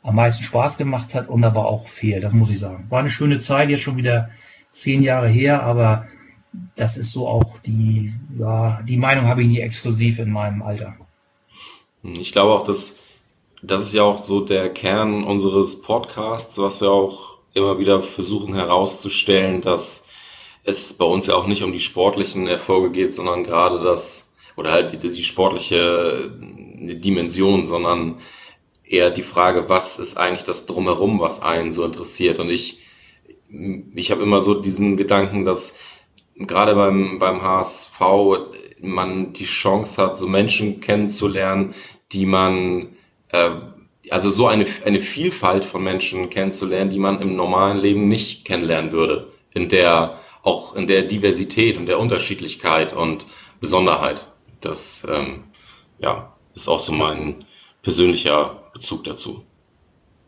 am 0.04 0.16
meisten 0.16 0.44
Spaß 0.44 0.78
gemacht 0.78 1.14
hat 1.14 1.28
und 1.28 1.44
aber 1.44 1.66
auch 1.66 1.88
fehlt, 1.88 2.24
das 2.24 2.34
muss 2.34 2.50
ich 2.50 2.60
sagen. 2.60 2.86
War 2.90 3.00
eine 3.00 3.10
schöne 3.10 3.40
Zeit, 3.40 3.70
jetzt 3.70 3.82
schon 3.82 3.98
wieder 3.98 4.30
zehn 4.72 5.02
Jahre 5.02 5.28
her, 5.28 5.64
aber 5.64 6.06
das 6.76 6.98
ist 6.98 7.12
so 7.12 7.28
auch 7.28 7.60
die, 7.66 8.14
ja, 8.40 8.82
die 8.84 8.98
Meinung 8.98 9.26
habe 9.26 9.42
ich 9.42 9.48
nie 9.48 9.60
exklusiv 9.60 10.20
in 10.20 10.32
meinem 10.32 10.62
Alter. 10.62 10.96
Ich 12.04 12.32
glaube 12.32 12.54
auch, 12.54 12.64
dass 12.64 13.00
das 13.62 13.82
ist 13.82 13.94
ja 13.94 14.04
auch 14.04 14.24
so 14.24 14.42
der 14.42 14.70
Kern 14.70 15.24
unseres 15.24 15.82
Podcasts, 15.82 16.58
was 16.58 16.82
wir 16.82 16.92
auch 16.92 17.38
immer 17.54 17.80
wieder 17.80 18.02
versuchen 18.02 18.54
herauszustellen, 18.54 19.62
dass 19.62 20.07
es 20.68 20.94
bei 20.94 21.06
uns 21.06 21.28
ja 21.28 21.36
auch 21.36 21.48
nicht 21.48 21.64
um 21.64 21.72
die 21.72 21.80
sportlichen 21.80 22.46
Erfolge 22.46 22.92
geht, 22.92 23.16
sondern 23.16 23.44
gerade 23.44 23.80
das, 23.80 24.36
oder 24.58 24.72
halt 24.72 24.92
die, 24.92 24.98
die 24.98 25.24
sportliche 25.24 26.30
Dimension, 26.40 27.66
sondern 27.66 28.20
eher 28.84 29.10
die 29.10 29.24
Frage, 29.24 29.70
was 29.70 29.98
ist 29.98 30.18
eigentlich 30.18 30.44
das 30.44 30.66
Drumherum, 30.66 31.20
was 31.22 31.42
einen 31.42 31.72
so 31.72 31.86
interessiert. 31.86 32.40
Und 32.40 32.50
ich, 32.50 32.82
ich 33.96 34.12
habe 34.12 34.24
immer 34.24 34.42
so 34.42 34.56
diesen 34.56 34.98
Gedanken, 34.98 35.46
dass 35.46 35.80
gerade 36.36 36.76
beim, 36.76 37.18
beim 37.18 37.42
HSV 37.42 38.02
man 38.82 39.32
die 39.34 39.46
Chance 39.46 40.04
hat, 40.04 40.18
so 40.18 40.28
Menschen 40.28 40.82
kennenzulernen, 40.82 41.74
die 42.12 42.26
man, 42.26 42.90
äh, 43.30 43.52
also 44.10 44.30
so 44.30 44.48
eine, 44.48 44.66
eine 44.86 45.00
Vielfalt 45.00 45.64
von 45.64 45.82
Menschen 45.82 46.30
kennenzulernen, 46.30 46.90
die 46.90 47.00
man 47.00 47.22
im 47.22 47.38
normalen 47.38 47.78
Leben 47.78 48.10
nicht 48.10 48.44
kennenlernen 48.44 48.92
würde. 48.92 49.32
In 49.54 49.70
der 49.70 50.20
auch 50.48 50.76
in 50.76 50.88
der 50.88 51.04
Diversität 51.04 51.78
und 51.78 51.88
der 51.88 52.00
Unterschiedlichkeit 52.00 52.94
und 52.94 53.26
Besonderheit. 53.60 54.28
Das 54.62 55.06
ähm, 55.12 55.44
ja, 56.00 56.34
ist 56.56 56.70
auch 56.70 56.80
so 56.80 56.94
mein 56.94 57.44
persönlicher 57.82 58.64
Bezug 58.74 59.04
dazu. 59.04 59.44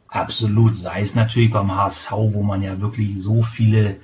Absolut, 0.10 0.76
sei 0.76 1.02
es 1.02 1.16
natürlich 1.16 1.52
beim 1.52 1.74
HSV, 1.74 2.12
wo 2.12 2.44
man 2.44 2.62
ja 2.62 2.82
wirklich 2.82 3.18
so 3.18 3.42
viele 3.42 4.02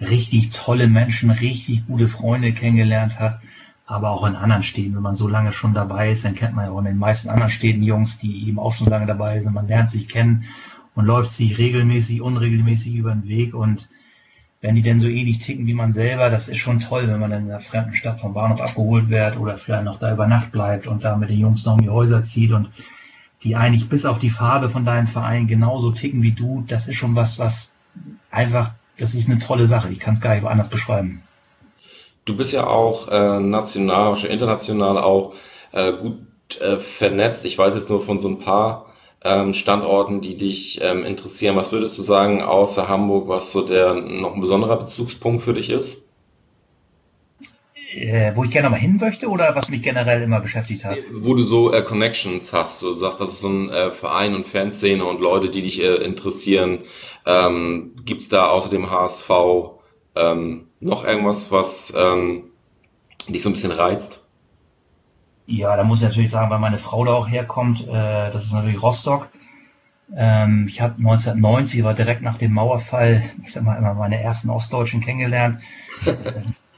richtig 0.00 0.50
tolle 0.50 0.86
Menschen, 0.86 1.30
richtig 1.30 1.86
gute 1.86 2.06
Freunde 2.06 2.52
kennengelernt 2.52 3.18
hat, 3.18 3.40
aber 3.84 4.10
auch 4.10 4.24
in 4.26 4.36
anderen 4.36 4.62
Städten, 4.62 4.94
wenn 4.94 5.02
man 5.02 5.16
so 5.16 5.26
lange 5.26 5.50
schon 5.50 5.74
dabei 5.74 6.12
ist, 6.12 6.24
dann 6.24 6.36
kennt 6.36 6.54
man 6.54 6.66
ja 6.66 6.70
auch 6.70 6.78
in 6.78 6.84
den 6.84 6.98
meisten 6.98 7.30
anderen 7.30 7.50
Städten 7.50 7.82
Jungs, 7.82 8.18
die 8.18 8.46
eben 8.46 8.60
auch 8.60 8.74
schon 8.74 8.88
lange 8.90 9.06
dabei 9.06 9.40
sind. 9.40 9.54
Man 9.54 9.66
lernt 9.66 9.90
sich 9.90 10.08
kennen 10.08 10.44
und 10.94 11.06
läuft 11.06 11.32
sich 11.32 11.58
regelmäßig, 11.58 12.20
unregelmäßig 12.20 12.94
über 12.94 13.12
den 13.12 13.26
Weg 13.26 13.54
und 13.54 13.88
wenn 14.60 14.74
die 14.74 14.82
denn 14.82 15.00
so 15.00 15.08
ähnlich 15.08 15.38
ticken 15.38 15.66
wie 15.66 15.74
man 15.74 15.92
selber, 15.92 16.30
das 16.30 16.48
ist 16.48 16.58
schon 16.58 16.80
toll, 16.80 17.06
wenn 17.06 17.20
man 17.20 17.30
dann 17.30 17.44
in 17.44 17.50
einer 17.50 17.60
fremden 17.60 17.94
Stadt 17.94 18.18
vom 18.18 18.34
Bahnhof 18.34 18.60
abgeholt 18.60 19.08
wird 19.08 19.36
oder 19.38 19.56
vielleicht 19.56 19.84
noch 19.84 19.98
da 19.98 20.12
über 20.12 20.26
Nacht 20.26 20.50
bleibt 20.50 20.86
und 20.86 21.04
da 21.04 21.16
mit 21.16 21.30
den 21.30 21.38
Jungs 21.38 21.64
noch 21.64 21.74
um 21.74 21.82
die 21.82 21.90
Häuser 21.90 22.22
zieht 22.22 22.50
und 22.50 22.70
die 23.44 23.54
eigentlich 23.54 23.88
bis 23.88 24.04
auf 24.04 24.18
die 24.18 24.30
Farbe 24.30 24.68
von 24.68 24.84
deinem 24.84 25.06
Verein 25.06 25.46
genauso 25.46 25.92
ticken 25.92 26.22
wie 26.22 26.32
du, 26.32 26.64
das 26.66 26.88
ist 26.88 26.96
schon 26.96 27.14
was, 27.14 27.38
was 27.38 27.74
einfach 28.30 28.72
das 28.98 29.14
ist 29.14 29.28
eine 29.28 29.38
tolle 29.38 29.66
Sache. 29.66 29.90
Ich 29.90 30.00
kann 30.00 30.14
es 30.14 30.20
gar 30.20 30.34
nicht 30.34 30.44
anders 30.44 30.68
beschreiben. 30.68 31.22
Du 32.24 32.36
bist 32.36 32.52
ja 32.52 32.66
auch 32.66 33.08
äh, 33.08 33.40
national, 33.40 34.22
international 34.24 34.98
auch 34.98 35.34
äh, 35.72 35.92
gut 35.92 36.18
äh, 36.60 36.78
vernetzt. 36.78 37.44
Ich 37.44 37.56
weiß 37.56 37.74
jetzt 37.74 37.88
nur 37.88 38.02
von 38.02 38.18
so 38.18 38.28
ein 38.28 38.40
paar 38.40 38.86
ähm, 39.24 39.52
Standorten, 39.52 40.20
die 40.20 40.36
dich 40.36 40.80
ähm, 40.82 41.04
interessieren. 41.04 41.56
Was 41.56 41.72
würdest 41.72 41.98
du 41.98 42.02
sagen, 42.02 42.42
außer 42.42 42.88
Hamburg, 42.88 43.28
was 43.28 43.52
so 43.52 43.62
der 43.62 43.94
noch 43.94 44.34
ein 44.34 44.40
besonderer 44.40 44.76
Bezugspunkt 44.76 45.42
für 45.42 45.54
dich 45.54 45.70
ist? 45.70 46.08
Äh, 47.94 48.32
wo 48.36 48.44
ich 48.44 48.50
gerne 48.50 48.68
mal 48.68 48.76
hin 48.76 48.98
möchte 49.00 49.28
oder 49.28 49.56
was 49.56 49.70
mich 49.70 49.82
generell 49.82 50.22
immer 50.22 50.40
beschäftigt 50.40 50.84
hat? 50.84 50.98
Wo 51.10 51.34
du 51.34 51.42
so 51.42 51.72
äh, 51.72 51.82
Connections 51.82 52.52
hast, 52.52 52.82
du 52.82 52.92
sagst, 52.92 53.20
das 53.20 53.30
ist 53.30 53.40
so 53.40 53.48
ein 53.48 53.70
äh, 53.70 53.92
Verein 53.92 54.34
und 54.34 54.46
Fanszene 54.46 55.04
und 55.04 55.20
Leute, 55.20 55.48
die 55.48 55.62
dich 55.62 55.82
äh, 55.82 55.94
interessieren. 55.94 56.80
Ähm, 57.24 57.96
Gibt 58.04 58.20
es 58.20 58.28
da 58.28 58.46
außer 58.48 58.68
dem 58.68 58.90
HSV 58.90 59.30
ähm, 60.16 60.68
noch 60.80 61.04
irgendwas, 61.04 61.50
was 61.50 61.92
ähm, 61.96 62.50
dich 63.26 63.42
so 63.42 63.48
ein 63.48 63.52
bisschen 63.52 63.72
reizt? 63.72 64.27
Ja, 65.50 65.74
da 65.78 65.82
muss 65.82 66.02
ich 66.02 66.04
natürlich 66.04 66.30
sagen, 66.30 66.50
weil 66.50 66.58
meine 66.58 66.76
Frau 66.76 67.06
da 67.06 67.14
auch 67.14 67.26
herkommt, 67.26 67.88
äh, 67.88 68.30
das 68.30 68.44
ist 68.44 68.52
natürlich 68.52 68.82
Rostock. 68.82 69.30
Ähm, 70.14 70.66
ich 70.68 70.82
habe 70.82 70.96
1990, 70.98 71.84
war 71.84 71.94
direkt 71.94 72.20
nach 72.20 72.36
dem 72.36 72.52
Mauerfall, 72.52 73.22
ich 73.42 73.52
sag 73.52 73.62
mal 73.62 73.76
immer 73.76 73.94
meine 73.94 74.20
ersten 74.20 74.50
Ostdeutschen 74.50 75.00
kennengelernt. 75.00 75.58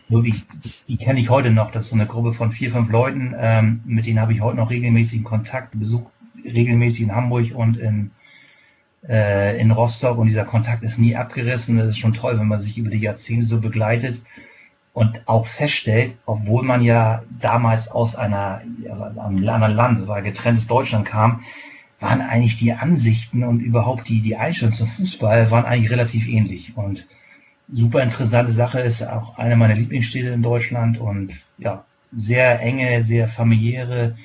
wirklich, 0.08 0.44
die 0.86 0.96
kenne 0.98 1.18
ich 1.18 1.30
heute 1.30 1.50
noch. 1.50 1.72
Das 1.72 1.84
ist 1.84 1.90
so 1.90 1.96
eine 1.96 2.06
Gruppe 2.06 2.32
von 2.32 2.52
vier, 2.52 2.70
fünf 2.70 2.90
Leuten. 2.90 3.34
Ähm, 3.36 3.80
mit 3.86 4.06
denen 4.06 4.20
habe 4.20 4.34
ich 4.34 4.40
heute 4.40 4.58
noch 4.58 4.70
regelmäßigen 4.70 5.24
Kontakt, 5.24 5.76
Besuch 5.76 6.08
regelmäßig 6.44 7.02
in 7.02 7.14
Hamburg 7.16 7.52
und 7.52 7.76
in, 7.76 8.12
äh, 9.08 9.60
in 9.60 9.72
Rostock. 9.72 10.16
Und 10.16 10.28
dieser 10.28 10.44
Kontakt 10.44 10.84
ist 10.84 10.96
nie 10.96 11.16
abgerissen. 11.16 11.76
Das 11.76 11.88
ist 11.88 11.98
schon 11.98 12.12
toll, 12.12 12.38
wenn 12.38 12.46
man 12.46 12.60
sich 12.60 12.78
über 12.78 12.90
die 12.90 12.98
Jahrzehnte 12.98 13.46
so 13.46 13.60
begleitet 13.60 14.22
und 14.92 15.28
auch 15.28 15.46
feststellt, 15.46 16.16
obwohl 16.26 16.62
man 16.62 16.82
ja 16.82 17.22
damals 17.40 17.88
aus 17.88 18.16
einer, 18.16 18.62
also 18.88 19.04
einem 19.04 19.48
anderen 19.48 19.74
Land, 19.74 20.00
das 20.00 20.08
war 20.08 20.22
getrenntes 20.22 20.66
Deutschland 20.66 21.06
kam, 21.06 21.44
waren 22.00 22.20
eigentlich 22.20 22.56
die 22.56 22.72
Ansichten 22.72 23.44
und 23.44 23.60
überhaupt 23.60 24.08
die, 24.08 24.20
die 24.20 24.36
Einstellung 24.36 24.72
zum 24.72 24.86
Fußball 24.86 25.50
waren 25.50 25.64
eigentlich 25.64 25.90
relativ 25.90 26.26
ähnlich. 26.28 26.76
Und 26.76 27.06
super 27.72 28.02
interessante 28.02 28.52
Sache 28.52 28.80
ist 28.80 29.02
auch 29.02 29.38
eine 29.38 29.56
meiner 29.56 29.74
Lieblingsstädte 29.74 30.30
in 30.30 30.42
Deutschland 30.42 30.98
und 30.98 31.40
ja, 31.58 31.84
sehr 32.16 32.60
enge, 32.60 33.04
sehr 33.04 33.28
familiäre, 33.28 34.16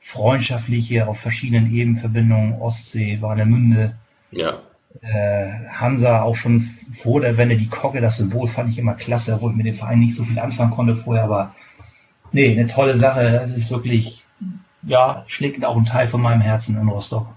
freundschaftliche, 0.00 1.06
auf 1.08 1.20
verschiedenen 1.20 1.72
Ebenen 1.72 1.96
Verbindungen, 1.96 2.60
Ostsee, 2.60 3.22
Warnemünde. 3.22 3.96
Ja 4.32 4.60
Hansa 5.02 6.22
auch 6.22 6.36
schon 6.36 6.60
vor 6.60 7.20
der 7.20 7.36
Wende, 7.36 7.56
die 7.56 7.68
Kogge, 7.68 8.00
das 8.00 8.16
Symbol 8.16 8.48
fand 8.48 8.70
ich 8.70 8.78
immer 8.78 8.94
klasse, 8.94 9.40
wo 9.40 9.48
ich 9.48 9.56
mit 9.56 9.66
dem 9.66 9.74
Verein 9.74 10.00
nicht 10.00 10.14
so 10.14 10.24
viel 10.24 10.38
anfangen 10.38 10.72
konnte 10.72 10.94
vorher, 10.94 11.24
aber 11.24 11.54
nee, 12.32 12.50
eine 12.50 12.66
tolle 12.66 12.96
Sache. 12.96 13.40
Es 13.42 13.56
ist 13.56 13.70
wirklich, 13.70 14.24
ja, 14.82 15.24
schlägt 15.26 15.64
auch 15.64 15.76
ein 15.76 15.84
Teil 15.84 16.08
von 16.08 16.20
meinem 16.20 16.40
Herzen 16.40 16.76
in 16.76 16.88
Rostock. 16.88 17.28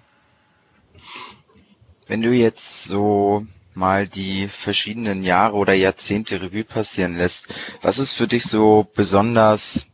Wenn 2.07 2.21
du 2.21 2.31
jetzt 2.31 2.83
so 2.83 3.45
mal 3.75 4.07
die 4.07 4.47
verschiedenen 4.47 5.23
Jahre 5.23 5.55
oder 5.55 5.73
Jahrzehnte 5.73 6.41
Revue 6.41 6.63
passieren 6.63 7.17
lässt, 7.17 7.53
was 7.81 7.97
ist 7.97 8.13
für 8.13 8.27
dich 8.27 8.43
so 8.43 8.87
besonders 8.95 9.87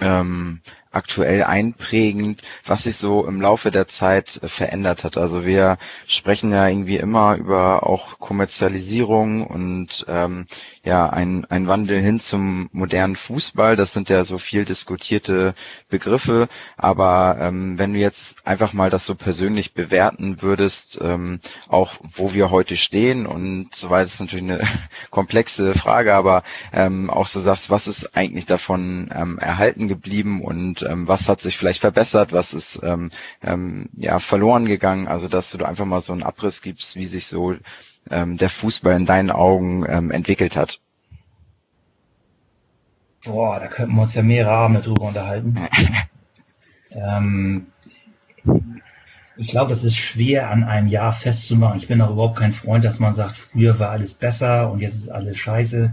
ähm, 0.00 0.60
aktuell 0.92 1.44
einprägend, 1.44 2.42
was 2.64 2.84
sich 2.84 2.96
so 2.96 3.26
im 3.26 3.40
Laufe 3.40 3.70
der 3.70 3.88
Zeit 3.88 4.40
äh, 4.42 4.48
verändert 4.48 5.04
hat. 5.04 5.16
Also 5.16 5.44
wir 5.46 5.78
sprechen 6.06 6.52
ja 6.52 6.66
irgendwie 6.68 6.96
immer 6.96 7.36
über 7.36 7.86
auch 7.86 8.18
Kommerzialisierung 8.18 9.46
und 9.46 10.04
ähm, 10.08 10.46
ja 10.84 11.08
ein, 11.08 11.44
ein 11.46 11.68
Wandel 11.68 12.00
hin 12.00 12.20
zum 12.20 12.68
modernen 12.72 13.16
Fußball. 13.16 13.76
Das 13.76 13.92
sind 13.92 14.08
ja 14.08 14.24
so 14.24 14.38
viel 14.38 14.64
diskutierte 14.64 15.54
Begriffe. 15.88 16.48
Aber 16.76 17.38
ähm, 17.40 17.78
wenn 17.78 17.92
du 17.94 17.98
jetzt 17.98 18.46
einfach 18.46 18.72
mal 18.72 18.90
das 18.90 19.06
so 19.06 19.14
persönlich 19.14 19.74
bewerten 19.74 20.42
würdest, 20.42 21.00
ähm, 21.02 21.40
auch 21.68 21.94
wo 22.02 22.34
wir 22.34 22.50
heute 22.50 22.76
stehen 22.76 23.26
und 23.26 23.74
so 23.74 23.90
weiter, 23.90 24.06
ist 24.06 24.20
natürlich 24.20 24.44
eine 24.44 24.60
komplexe 25.10 25.74
Frage, 25.74 26.14
aber 26.14 26.42
ähm, 26.72 27.10
auch 27.10 27.26
so 27.26 27.40
sagst, 27.40 27.70
was 27.70 27.88
ist 27.88 28.16
eigentlich 28.16 28.46
davon 28.46 29.10
ähm, 29.14 29.38
erhalten 29.38 29.88
geblieben 29.88 30.42
und 30.42 30.81
ähm, 30.82 31.08
was 31.08 31.28
hat 31.28 31.40
sich 31.40 31.56
vielleicht 31.56 31.80
verbessert, 31.80 32.32
was 32.32 32.54
ist 32.54 32.80
ähm, 32.82 33.10
ähm, 33.42 33.88
ja 33.96 34.18
verloren 34.18 34.66
gegangen. 34.66 35.08
Also 35.08 35.28
dass 35.28 35.50
du 35.50 35.58
da 35.58 35.66
einfach 35.66 35.84
mal 35.84 36.00
so 36.00 36.12
einen 36.12 36.22
Abriss 36.22 36.62
gibst, 36.62 36.96
wie 36.96 37.06
sich 37.06 37.26
so 37.26 37.54
ähm, 38.10 38.36
der 38.36 38.50
Fußball 38.50 38.96
in 38.96 39.06
deinen 39.06 39.30
Augen 39.30 39.84
ähm, 39.88 40.10
entwickelt 40.10 40.56
hat. 40.56 40.80
Boah, 43.24 43.60
da 43.60 43.68
könnten 43.68 43.94
wir 43.94 44.02
uns 44.02 44.14
ja 44.14 44.22
mehrere 44.22 44.52
Abende 44.52 44.80
drüber 44.80 45.02
unterhalten. 45.02 45.56
ähm, 46.90 47.66
ich 49.36 49.48
glaube, 49.48 49.70
das 49.70 49.84
ist 49.84 49.96
schwer 49.96 50.50
an 50.50 50.64
einem 50.64 50.88
Jahr 50.88 51.12
festzumachen. 51.12 51.78
Ich 51.78 51.86
bin 51.86 52.00
auch 52.00 52.10
überhaupt 52.10 52.38
kein 52.38 52.52
Freund, 52.52 52.84
dass 52.84 52.98
man 52.98 53.14
sagt, 53.14 53.36
früher 53.36 53.78
war 53.78 53.90
alles 53.90 54.14
besser 54.14 54.70
und 54.70 54.80
jetzt 54.80 54.96
ist 54.96 55.08
alles 55.08 55.38
scheiße 55.38 55.92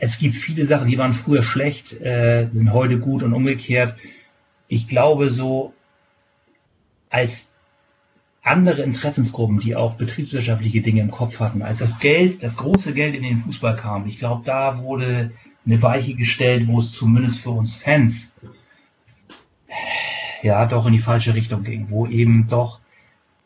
es 0.00 0.18
gibt 0.18 0.34
viele 0.34 0.64
Sachen, 0.66 0.88
die 0.88 0.98
waren 0.98 1.12
früher 1.12 1.42
schlecht, 1.42 1.92
äh, 2.00 2.48
sind 2.50 2.72
heute 2.72 2.98
gut 2.98 3.22
und 3.22 3.34
umgekehrt. 3.34 3.94
Ich 4.66 4.88
glaube, 4.88 5.30
so 5.30 5.74
als 7.10 7.50
andere 8.42 8.82
Interessensgruppen, 8.82 9.58
die 9.58 9.76
auch 9.76 9.94
betriebswirtschaftliche 9.94 10.80
Dinge 10.80 11.02
im 11.02 11.10
Kopf 11.10 11.38
hatten, 11.40 11.60
als 11.60 11.80
das 11.80 11.98
Geld, 11.98 12.42
das 12.42 12.56
große 12.56 12.94
Geld 12.94 13.14
in 13.14 13.22
den 13.22 13.36
Fußball 13.36 13.76
kam, 13.76 14.06
ich 14.06 14.16
glaube, 14.16 14.42
da 14.46 14.78
wurde 14.78 15.32
eine 15.66 15.82
Weiche 15.82 16.14
gestellt, 16.14 16.66
wo 16.66 16.78
es 16.78 16.92
zumindest 16.92 17.40
für 17.40 17.50
uns 17.50 17.76
Fans 17.76 18.32
ja 20.42 20.64
doch 20.64 20.86
in 20.86 20.94
die 20.94 20.98
falsche 20.98 21.34
Richtung 21.34 21.62
ging, 21.62 21.90
wo 21.90 22.06
eben 22.06 22.46
doch 22.48 22.80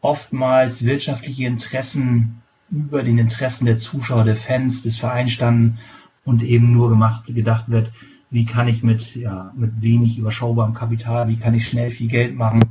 oftmals 0.01 0.85
wirtschaftliche 0.85 1.47
Interessen 1.47 2.43
über 2.71 3.03
den 3.03 3.19
Interessen 3.19 3.67
der 3.67 3.77
Zuschauer, 3.77 4.23
der 4.23 4.37
Fans, 4.37 4.85
des 4.85 4.99
Vereins 4.99 5.33
standen 5.33 5.79
und 6.25 6.43
eben 6.43 6.73
nur 6.73 6.89
gemacht, 6.89 7.27
gedacht 7.27 7.71
wird, 7.71 7.93
wie 8.31 8.45
kann 8.45 8.69
ich 8.69 8.83
mit, 8.83 9.15
ja, 9.15 9.53
mit 9.57 9.81
wenig 9.81 10.19
überschaubarem 10.19 10.75
Kapital, 10.75 11.29
wie 11.29 11.37
kann 11.37 11.55
ich 11.55 11.69
schnell 11.69 11.91
viel 11.91 12.09
Geld 12.09 12.35
machen. 12.35 12.63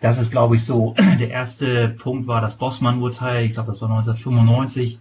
Das 0.00 0.18
ist, 0.18 0.30
glaube 0.30 0.56
ich, 0.56 0.64
so. 0.64 0.94
Der 1.20 1.30
erste 1.30 1.88
Punkt 1.88 2.26
war 2.26 2.40
das 2.40 2.56
Bossmann-Urteil, 2.56 3.44
ich 3.44 3.52
glaube, 3.52 3.70
das 3.70 3.80
war 3.80 3.90
1995. 3.90 4.98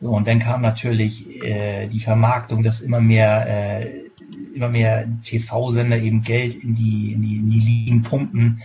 So, 0.00 0.10
und 0.10 0.26
dann 0.26 0.40
kam 0.40 0.62
natürlich 0.62 1.42
äh, 1.44 1.86
die 1.86 2.00
Vermarktung, 2.00 2.64
dass 2.64 2.80
immer 2.80 3.00
mehr, 3.00 3.46
äh, 3.46 4.10
immer 4.52 4.68
mehr 4.68 5.06
TV-Sender 5.22 5.98
eben 5.98 6.22
Geld 6.22 6.56
in 6.56 6.74
die, 6.74 7.12
in 7.12 7.22
die, 7.22 7.36
in 7.36 7.50
die 7.50 7.60
Ligen 7.60 8.02
pumpen 8.02 8.62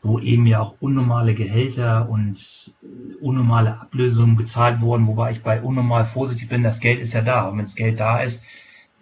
wo 0.00 0.18
eben 0.20 0.46
ja 0.46 0.60
auch 0.60 0.76
unnormale 0.80 1.34
Gehälter 1.34 2.08
und 2.08 2.72
äh, 2.82 3.14
unnormale 3.20 3.80
Ablösungen 3.80 4.36
bezahlt 4.36 4.80
wurden, 4.80 5.06
wobei 5.06 5.32
ich 5.32 5.42
bei 5.42 5.60
unnormal 5.60 6.04
vorsichtig 6.04 6.48
bin, 6.48 6.62
das 6.62 6.80
Geld 6.80 7.00
ist 7.00 7.14
ja 7.14 7.22
da. 7.22 7.48
Und 7.48 7.58
wenn 7.58 7.64
das 7.64 7.74
Geld 7.74 7.98
da 7.98 8.20
ist, 8.20 8.42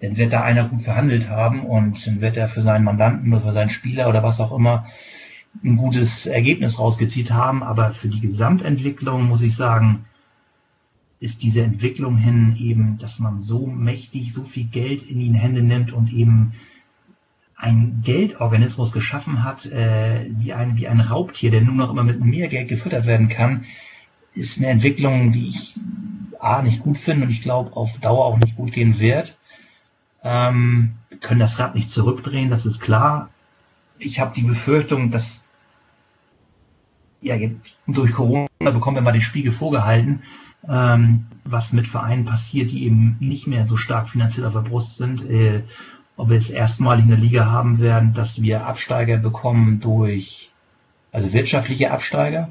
dann 0.00 0.16
wird 0.16 0.32
da 0.32 0.42
einer 0.42 0.64
gut 0.64 0.82
verhandelt 0.82 1.28
haben 1.28 1.64
und 1.64 2.06
dann 2.06 2.20
wird 2.20 2.36
er 2.36 2.48
für 2.48 2.62
seinen 2.62 2.84
Mandanten 2.84 3.32
oder 3.32 3.42
für 3.42 3.52
seinen 3.52 3.70
Spieler 3.70 4.08
oder 4.08 4.22
was 4.22 4.40
auch 4.40 4.52
immer 4.52 4.86
ein 5.64 5.76
gutes 5.76 6.26
Ergebnis 6.26 6.78
rausgezieht 6.78 7.30
haben. 7.30 7.62
Aber 7.62 7.92
für 7.92 8.08
die 8.08 8.20
Gesamtentwicklung 8.20 9.24
muss 9.24 9.42
ich 9.42 9.56
sagen, 9.56 10.04
ist 11.18 11.42
diese 11.42 11.62
Entwicklung 11.62 12.18
hin 12.18 12.56
eben, 12.58 12.98
dass 12.98 13.18
man 13.18 13.40
so 13.40 13.66
mächtig, 13.66 14.34
so 14.34 14.44
viel 14.44 14.64
Geld 14.64 15.02
in 15.02 15.18
die 15.18 15.32
Hände 15.32 15.62
nimmt 15.62 15.92
und 15.92 16.12
eben 16.12 16.52
ein 17.56 18.02
Geldorganismus 18.04 18.92
geschaffen 18.92 19.42
hat, 19.42 19.66
äh, 19.66 20.26
wie, 20.28 20.52
ein, 20.52 20.76
wie 20.76 20.88
ein 20.88 21.00
Raubtier, 21.00 21.50
der 21.50 21.62
nur 21.62 21.74
noch 21.74 21.90
immer 21.90 22.04
mit 22.04 22.22
mehr 22.22 22.48
Geld 22.48 22.68
gefüttert 22.68 23.06
werden 23.06 23.28
kann, 23.28 23.64
ist 24.34 24.58
eine 24.58 24.68
Entwicklung, 24.68 25.32
die 25.32 25.48
ich 25.48 25.74
A 26.38 26.60
nicht 26.60 26.80
gut 26.80 26.98
finde 26.98 27.24
und 27.24 27.30
ich 27.30 27.42
glaube 27.42 27.74
auf 27.74 27.98
Dauer 27.98 28.26
auch 28.26 28.38
nicht 28.38 28.56
gut 28.56 28.72
gehen 28.72 29.00
wird. 29.00 29.38
Ähm, 30.22 30.96
wir 31.08 31.18
können 31.18 31.40
das 31.40 31.58
Rad 31.58 31.74
nicht 31.74 31.88
zurückdrehen, 31.88 32.50
das 32.50 32.66
ist 32.66 32.80
klar. 32.80 33.30
Ich 33.98 34.20
habe 34.20 34.34
die 34.34 34.42
Befürchtung, 34.42 35.10
dass 35.10 35.44
ja, 37.22 37.36
durch 37.86 38.12
Corona 38.12 38.48
bekommen 38.58 38.96
wir 38.96 39.02
mal 39.02 39.12
den 39.12 39.22
Spiegel 39.22 39.50
vorgehalten, 39.50 40.22
ähm, 40.68 41.26
was 41.44 41.72
mit 41.72 41.86
Vereinen 41.86 42.26
passiert, 42.26 42.70
die 42.70 42.84
eben 42.84 43.16
nicht 43.20 43.46
mehr 43.46 43.66
so 43.66 43.76
stark 43.76 44.10
finanziell 44.10 44.46
auf 44.46 44.52
der 44.52 44.60
Brust 44.60 44.98
sind. 44.98 45.28
Äh, 45.28 45.62
ob 46.16 46.30
wir 46.30 46.36
jetzt 46.36 46.50
erstmalig 46.50 47.04
in 47.04 47.10
der 47.10 47.18
Liga 47.18 47.46
haben 47.46 47.78
werden, 47.78 48.12
dass 48.12 48.40
wir 48.40 48.66
Absteiger 48.66 49.18
bekommen 49.18 49.80
durch, 49.80 50.50
also 51.12 51.32
wirtschaftliche 51.32 51.90
Absteiger. 51.90 52.48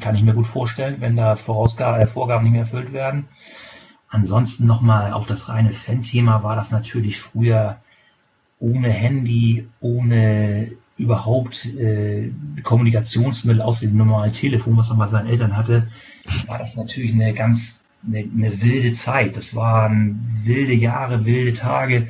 Kann 0.00 0.14
ich 0.14 0.22
mir 0.22 0.34
gut 0.34 0.46
vorstellen, 0.46 0.96
wenn 1.00 1.16
da 1.16 1.36
Vorausgaben, 1.36 2.00
äh, 2.00 2.06
Vorgaben 2.06 2.44
nicht 2.44 2.52
mehr 2.52 2.62
erfüllt 2.62 2.92
werden. 2.92 3.28
Ansonsten 4.08 4.66
nochmal 4.66 5.12
auf 5.12 5.26
das 5.26 5.48
reine 5.48 5.72
Fan-Thema 5.72 6.42
war 6.42 6.56
das 6.56 6.70
natürlich 6.70 7.18
früher 7.18 7.76
ohne 8.58 8.90
Handy, 8.90 9.68
ohne 9.80 10.72
überhaupt 10.96 11.66
äh, 11.66 12.30
Kommunikationsmittel 12.62 13.62
aus 13.62 13.80
dem 13.80 13.96
normalen 13.96 14.32
Telefon, 14.32 14.76
was 14.76 14.90
er 14.90 14.96
bei 14.96 15.08
seinen 15.08 15.28
Eltern 15.28 15.56
hatte, 15.56 15.88
war 16.46 16.58
das 16.58 16.76
natürlich 16.76 17.14
eine 17.14 17.32
ganz 17.32 17.80
eine, 18.06 18.18
eine 18.18 18.60
wilde 18.62 18.92
Zeit. 18.92 19.36
Das 19.36 19.54
waren 19.54 20.20
wilde 20.44 20.74
Jahre, 20.74 21.24
wilde 21.24 21.52
Tage. 21.52 22.06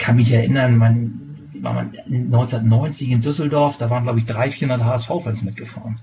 Kann 0.00 0.16
mich 0.16 0.32
erinnern, 0.32 0.78
man 0.78 1.30
war 1.62 1.74
man 1.74 1.92
1990 2.06 3.10
in 3.10 3.20
Düsseldorf, 3.20 3.76
da 3.76 3.90
waren 3.90 4.04
glaube 4.04 4.20
ich 4.20 4.26
300, 4.26 4.54
400 4.54 4.84
HSV-Fans 4.84 5.42
mitgefahren. 5.42 6.00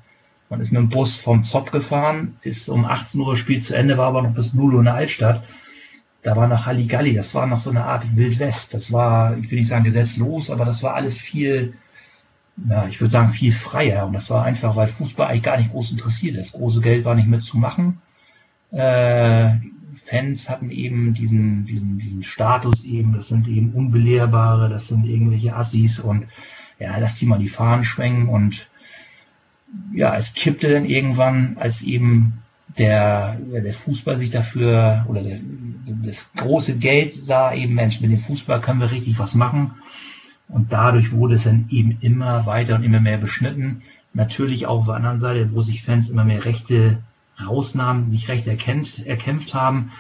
Man 0.49 0.61
ist 0.61 0.71
mit 0.71 0.79
dem 0.79 0.89
Bus 0.89 1.17
vom 1.17 1.43
Zopp 1.43 1.71
gefahren, 1.71 2.37
ist 2.41 2.69
um 2.69 2.85
18 2.85 3.19
Uhr 3.19 3.35
Spiel 3.35 3.61
zu 3.61 3.75
Ende, 3.75 3.97
war 3.97 4.07
aber 4.07 4.21
noch 4.21 4.33
bis 4.33 4.53
0 4.53 4.73
Uhr 4.73 4.79
in 4.79 4.85
der 4.85 4.95
Altstadt. 4.95 5.43
Da 6.21 6.35
war 6.35 6.47
noch 6.47 6.65
Halligalli, 6.65 7.13
das 7.13 7.33
war 7.33 7.47
noch 7.47 7.59
so 7.59 7.69
eine 7.69 7.85
Art 7.85 8.15
Wildwest. 8.15 8.73
Das 8.73 8.91
war, 8.91 9.37
ich 9.37 9.51
will 9.51 9.59
nicht 9.59 9.67
sagen 9.67 9.83
gesetzlos, 9.83 10.49
aber 10.49 10.65
das 10.65 10.83
war 10.83 10.95
alles 10.95 11.19
viel, 11.19 11.73
ja, 12.69 12.87
ich 12.87 12.99
würde 13.01 13.11
sagen 13.11 13.29
viel 13.29 13.51
freier. 13.51 14.07
Und 14.07 14.13
das 14.13 14.29
war 14.29 14.43
einfach, 14.43 14.75
weil 14.75 14.87
Fußball 14.87 15.27
eigentlich 15.27 15.43
gar 15.43 15.57
nicht 15.57 15.71
groß 15.71 15.91
interessiert 15.91 16.35
ist. 16.35 16.53
Das 16.53 16.59
große 16.59 16.81
Geld 16.81 17.05
war 17.05 17.15
nicht 17.15 17.27
mitzumachen. 17.27 18.01
Äh, 18.71 19.55
Fans 19.99 20.49
hatten 20.49 20.71
eben 20.71 21.13
diesen, 21.13 21.65
diesen, 21.65 21.97
diesen 21.97 22.23
Status 22.23 22.83
eben, 22.83 23.13
das 23.13 23.27
sind 23.27 23.47
eben 23.47 23.71
Unbelehrbare, 23.71 24.69
das 24.69 24.87
sind 24.87 25.05
irgendwelche 25.05 25.55
Assis 25.55 25.99
und 25.99 26.27
ja, 26.79 26.97
lass 26.97 27.15
die 27.15 27.25
mal 27.25 27.39
die 27.39 27.47
Fahnen 27.47 27.83
schwenken 27.83 28.29
und 28.29 28.69
ja, 29.93 30.15
es 30.15 30.33
kippte 30.33 30.71
dann 30.71 30.85
irgendwann, 30.85 31.57
als 31.59 31.81
eben 31.81 32.43
der, 32.77 33.35
der 33.35 33.73
Fußball 33.73 34.17
sich 34.17 34.29
dafür 34.29 35.05
oder 35.07 35.23
der, 35.23 35.39
das 36.03 36.31
große 36.33 36.77
Geld 36.77 37.13
sah 37.13 37.53
eben, 37.53 37.73
Mensch, 37.73 38.01
mit 38.01 38.11
dem 38.11 38.17
Fußball 38.17 38.59
können 38.59 38.79
wir 38.79 38.91
richtig 38.91 39.19
was 39.19 39.35
machen. 39.35 39.75
Und 40.47 40.71
dadurch 40.71 41.11
wurde 41.11 41.35
es 41.35 41.43
dann 41.43 41.67
eben 41.69 41.97
immer 42.01 42.45
weiter 42.45 42.75
und 42.75 42.83
immer 42.83 43.01
mehr 43.01 43.17
beschnitten. 43.17 43.81
Natürlich 44.13 44.65
auch 44.65 44.79
auf 44.79 44.85
der 44.85 44.95
anderen 44.95 45.19
Seite, 45.19 45.51
wo 45.51 45.61
sich 45.61 45.83
Fans 45.83 46.09
immer 46.09 46.23
mehr 46.23 46.45
Rechte 46.45 46.99
rausnahmen, 47.45 48.05
sich 48.05 48.29
Rechte 48.29 48.51
erkennt, 48.51 49.05
erkämpft 49.05 49.53
haben. 49.53 49.91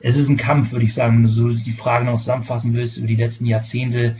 Es 0.00 0.16
ist 0.16 0.28
ein 0.28 0.36
Kampf, 0.36 0.72
würde 0.72 0.84
ich 0.84 0.94
sagen, 0.94 1.16
wenn 1.16 1.22
du 1.24 1.28
so 1.28 1.48
die 1.50 1.72
Frage 1.72 2.06
noch 2.06 2.18
zusammenfassen 2.18 2.74
willst 2.74 2.96
über 2.96 3.06
die 3.06 3.16
letzten 3.16 3.46
Jahrzehnte 3.46 4.16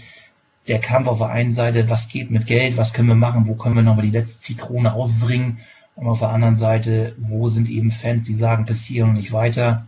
der 0.68 0.79
Kampf 0.79 1.09
auf 1.09 1.18
der 1.18 1.31
einen 1.31 1.51
Seite, 1.51 1.89
was 1.89 2.09
geht 2.09 2.31
mit 2.31 2.47
Geld, 2.47 2.77
was 2.77 2.93
können 2.93 3.09
wir 3.09 3.14
machen, 3.14 3.49
wo 3.49 3.55
können 3.55 3.77
wir 3.77 3.83
nochmal 3.83 4.05
die 4.05 4.11
letzte 4.11 4.41
Zitrone 4.41 4.93
ausbringen 4.93 5.59
und 5.97 6.07
auf 6.07 6.21
der 6.21 6.31
anderen 6.31 6.55
Seite, 6.55 7.14
wo 7.18 7.49
sind 7.49 7.68
eben 7.68 7.91
Fans, 7.91 8.27
die 8.27 8.35
sagen, 8.35 8.66
bis 8.66 8.85
hier 8.85 9.05
und 9.05 9.14
nicht 9.14 9.33
weiter. 9.33 9.87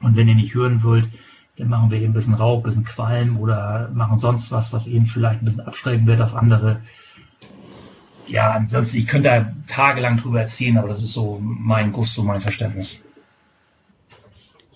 Und 0.00 0.16
wenn 0.16 0.28
ihr 0.28 0.34
nicht 0.34 0.54
hören 0.54 0.82
wollt, 0.82 1.08
dann 1.56 1.68
machen 1.68 1.90
wir 1.90 1.98
eben 1.98 2.10
ein 2.10 2.14
bisschen 2.14 2.34
Rauch, 2.34 2.58
ein 2.58 2.62
bisschen 2.64 2.84
Qualm 2.84 3.38
oder 3.38 3.90
machen 3.92 4.18
sonst 4.18 4.50
was, 4.52 4.72
was 4.72 4.86
eben 4.86 5.06
vielleicht 5.06 5.42
ein 5.42 5.44
bisschen 5.44 5.66
abschrecken 5.66 6.06
wird 6.06 6.20
auf 6.20 6.34
andere. 6.34 6.80
Ja, 8.28 8.52
ansonsten, 8.52 8.98
ich 8.98 9.06
könnte 9.06 9.28
da 9.28 9.52
tagelang 9.66 10.18
drüber 10.18 10.40
erzählen, 10.40 10.78
aber 10.78 10.88
das 10.88 11.02
ist 11.02 11.12
so 11.12 11.38
mein 11.40 11.92
Gusto, 11.92 12.22
mein 12.22 12.40
Verständnis. 12.40 13.02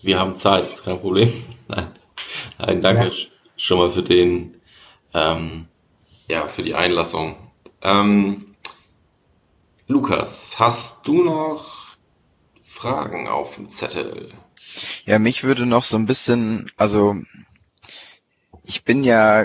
Wir 0.01 0.19
haben 0.19 0.35
Zeit, 0.35 0.67
ist 0.67 0.85
kein 0.85 0.99
Problem. 0.99 1.31
Nein, 1.69 1.87
Nein 2.59 2.83
danke 2.83 3.07
ja. 3.07 3.13
schon 3.57 3.79
mal 3.79 3.91
für 3.91 4.03
den 4.03 4.57
ähm, 5.15 5.69
ja, 6.29 6.49
für 6.49 6.63
die 6.63 6.75
Einlassung. 6.75 7.37
Ähm, 7.83 8.47
Lukas, 9.87 10.59
hast 10.59 11.07
du 11.07 11.23
noch 11.23 11.97
Fragen 12.63 13.29
auf 13.29 13.57
dem 13.57 13.69
Zettel? 13.69 14.33
Ja, 15.05 15.19
mich 15.19 15.45
würde 15.45 15.67
noch 15.67 15.85
so 15.85 15.97
ein 15.99 16.07
bisschen, 16.07 16.71
also 16.77 17.17
ich 18.65 18.85
bin 18.85 19.05
ja 19.05 19.45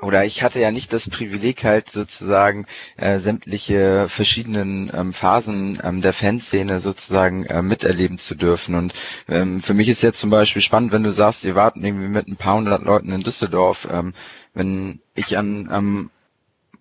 oder 0.00 0.24
ich 0.24 0.42
hatte 0.42 0.60
ja 0.60 0.70
nicht 0.70 0.92
das 0.92 1.08
Privileg 1.08 1.64
halt 1.64 1.90
sozusagen 1.92 2.66
äh, 2.96 3.18
sämtliche 3.18 4.08
verschiedenen 4.08 4.90
ähm, 4.94 5.12
Phasen 5.12 5.80
ähm, 5.82 6.00
der 6.02 6.12
Fanszene 6.12 6.80
sozusagen 6.80 7.44
äh, 7.46 7.62
miterleben 7.62 8.18
zu 8.18 8.34
dürfen. 8.34 8.74
Und 8.74 8.94
ähm, 9.28 9.60
für 9.60 9.74
mich 9.74 9.88
ist 9.88 10.02
jetzt 10.02 10.20
zum 10.20 10.30
Beispiel 10.30 10.62
spannend, 10.62 10.92
wenn 10.92 11.02
du 11.02 11.12
sagst, 11.12 11.44
ihr 11.44 11.54
warten 11.54 11.84
irgendwie 11.84 12.08
mit 12.08 12.28
ein 12.28 12.36
paar 12.36 12.56
hundert 12.56 12.82
Leuten 12.82 13.12
in 13.12 13.22
Düsseldorf. 13.22 13.88
Ähm, 13.90 14.14
wenn 14.54 15.00
ich 15.14 15.36
an 15.38 15.68
ähm, 15.72 16.10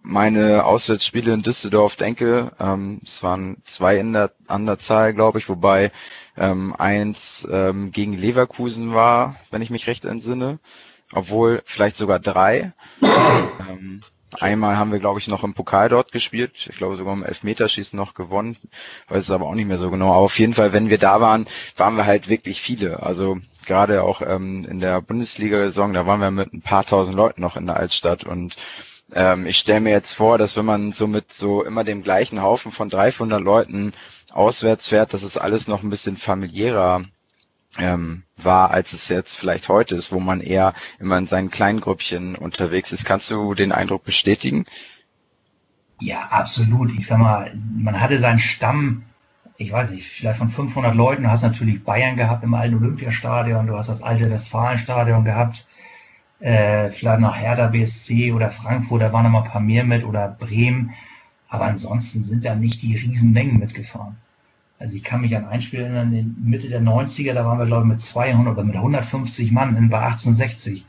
meine 0.01 0.63
Auswärtsspiele 0.65 1.33
in 1.33 1.43
Düsseldorf 1.43 1.95
denke, 1.95 2.51
ähm, 2.59 3.01
es 3.03 3.21
waren 3.21 3.57
zwei 3.65 3.97
in 3.97 4.13
der, 4.13 4.31
an 4.47 4.65
der 4.65 4.79
Zahl, 4.79 5.13
glaube 5.13 5.39
ich, 5.39 5.49
wobei 5.49 5.91
ähm, 6.37 6.73
eins 6.77 7.47
ähm, 7.51 7.91
gegen 7.91 8.13
Leverkusen 8.13 8.93
war, 8.93 9.35
wenn 9.51 9.61
ich 9.61 9.69
mich 9.69 9.87
recht 9.87 10.05
entsinne 10.05 10.59
obwohl 11.13 11.61
vielleicht 11.65 11.97
sogar 11.97 12.19
drei. 12.19 12.73
ähm, 13.01 14.01
einmal 14.39 14.77
haben 14.77 14.91
wir, 14.91 14.99
glaube 14.99 15.19
ich, 15.19 15.27
noch 15.27 15.43
im 15.43 15.53
Pokal 15.53 15.89
dort 15.89 16.11
gespielt. 16.11 16.67
Ich 16.69 16.77
glaube 16.77 16.97
sogar 16.97 17.13
im 17.13 17.23
Elfmeterschießen 17.23 17.97
noch 17.97 18.13
gewonnen. 18.13 18.57
Weiß 19.07 19.23
es 19.23 19.31
aber 19.31 19.47
auch 19.47 19.55
nicht 19.55 19.67
mehr 19.67 19.77
so 19.77 19.89
genau. 19.89 20.09
Aber 20.09 20.25
auf 20.25 20.39
jeden 20.39 20.53
Fall, 20.53 20.73
wenn 20.73 20.89
wir 20.89 20.97
da 20.97 21.21
waren, 21.21 21.47
waren 21.77 21.97
wir 21.97 22.05
halt 22.05 22.29
wirklich 22.29 22.61
viele. 22.61 23.03
Also 23.03 23.37
gerade 23.65 24.03
auch 24.03 24.21
ähm, 24.21 24.65
in 24.69 24.79
der 24.79 25.01
Bundesliga-Saison, 25.01 25.93
da 25.93 26.05
waren 26.05 26.21
wir 26.21 26.31
mit 26.31 26.53
ein 26.53 26.61
paar 26.61 26.85
tausend 26.85 27.15
Leuten 27.15 27.41
noch 27.41 27.57
in 27.57 27.65
der 27.65 27.77
Altstadt 27.77 28.23
und 28.23 28.55
ähm, 29.13 29.47
ich 29.47 29.57
stelle 29.57 29.79
mir 29.79 29.91
jetzt 29.91 30.13
vor, 30.13 30.37
dass 30.37 30.55
wenn 30.55 30.65
man 30.65 30.91
so 30.91 31.07
mit 31.07 31.33
so 31.33 31.63
immer 31.63 31.83
dem 31.83 32.03
gleichen 32.03 32.41
Haufen 32.41 32.71
von 32.71 32.89
300 32.89 33.41
Leuten 33.41 33.93
auswärts 34.31 34.87
fährt, 34.87 35.13
dass 35.13 35.23
es 35.23 35.37
alles 35.37 35.67
noch 35.67 35.83
ein 35.83 35.89
bisschen 35.89 36.17
familiärer 36.17 37.03
ähm, 37.77 38.23
war, 38.37 38.71
als 38.71 38.93
es 38.93 39.09
jetzt 39.09 39.35
vielleicht 39.35 39.69
heute 39.69 39.95
ist, 39.95 40.11
wo 40.11 40.19
man 40.19 40.41
eher 40.41 40.73
immer 40.99 41.17
in 41.17 41.27
seinen 41.27 41.51
kleinen 41.51 41.81
Grüppchen 41.81 42.35
unterwegs 42.35 42.91
ist. 42.91 43.05
Kannst 43.05 43.29
du 43.29 43.53
den 43.53 43.71
Eindruck 43.71 44.03
bestätigen? 44.03 44.65
Ja, 45.99 46.27
absolut. 46.29 46.91
Ich 46.93 47.05
sag 47.05 47.19
mal, 47.19 47.53
man 47.55 47.99
hatte 47.99 48.19
seinen 48.19 48.39
Stamm, 48.39 49.03
ich 49.57 49.71
weiß 49.71 49.91
nicht, 49.91 50.07
vielleicht 50.07 50.39
von 50.39 50.49
500 50.49 50.95
Leuten. 50.95 51.23
Du 51.23 51.29
hast 51.29 51.41
natürlich 51.41 51.83
Bayern 51.83 52.15
gehabt 52.15 52.43
im 52.43 52.53
alten 52.53 52.75
Olympiastadion, 52.75 53.67
du 53.67 53.75
hast 53.75 53.89
das 53.89 54.01
alte 54.01 54.29
Westfalenstadion 54.29 55.25
gehabt, 55.25 55.67
äh, 56.39 56.89
vielleicht 56.89 57.19
noch 57.19 57.35
Hertha 57.35 57.67
BSC 57.67 58.31
oder 58.31 58.49
Frankfurt, 58.49 59.01
da 59.01 59.11
waren 59.11 59.23
noch 59.23 59.31
mal 59.31 59.43
ein 59.43 59.49
paar 59.49 59.61
mehr 59.61 59.83
mit 59.83 60.05
oder 60.05 60.29
Bremen. 60.29 60.93
Aber 61.49 61.65
ansonsten 61.65 62.21
sind 62.21 62.45
da 62.45 62.55
nicht 62.55 62.81
die 62.81 62.95
Riesenmengen 62.95 63.59
mitgefahren. 63.59 64.17
Also 64.79 64.95
ich 64.95 65.03
kann 65.03 65.21
mich 65.21 65.35
an 65.35 65.45
ein 65.45 65.61
Spiel 65.61 65.81
erinnern, 65.81 66.13
in 66.13 66.35
Mitte 66.41 66.69
der 66.69 66.81
90er, 66.81 67.33
da 67.33 67.45
waren 67.45 67.59
wir, 67.59 67.65
glaube 67.65 67.83
ich, 67.83 67.89
mit 67.89 67.99
200 67.99 68.53
oder 68.53 68.63
mit 68.63 68.77
150 68.77 69.51
Mann 69.51 69.75
in, 69.75 69.89
bei 69.89 69.99
1860. 69.99 70.85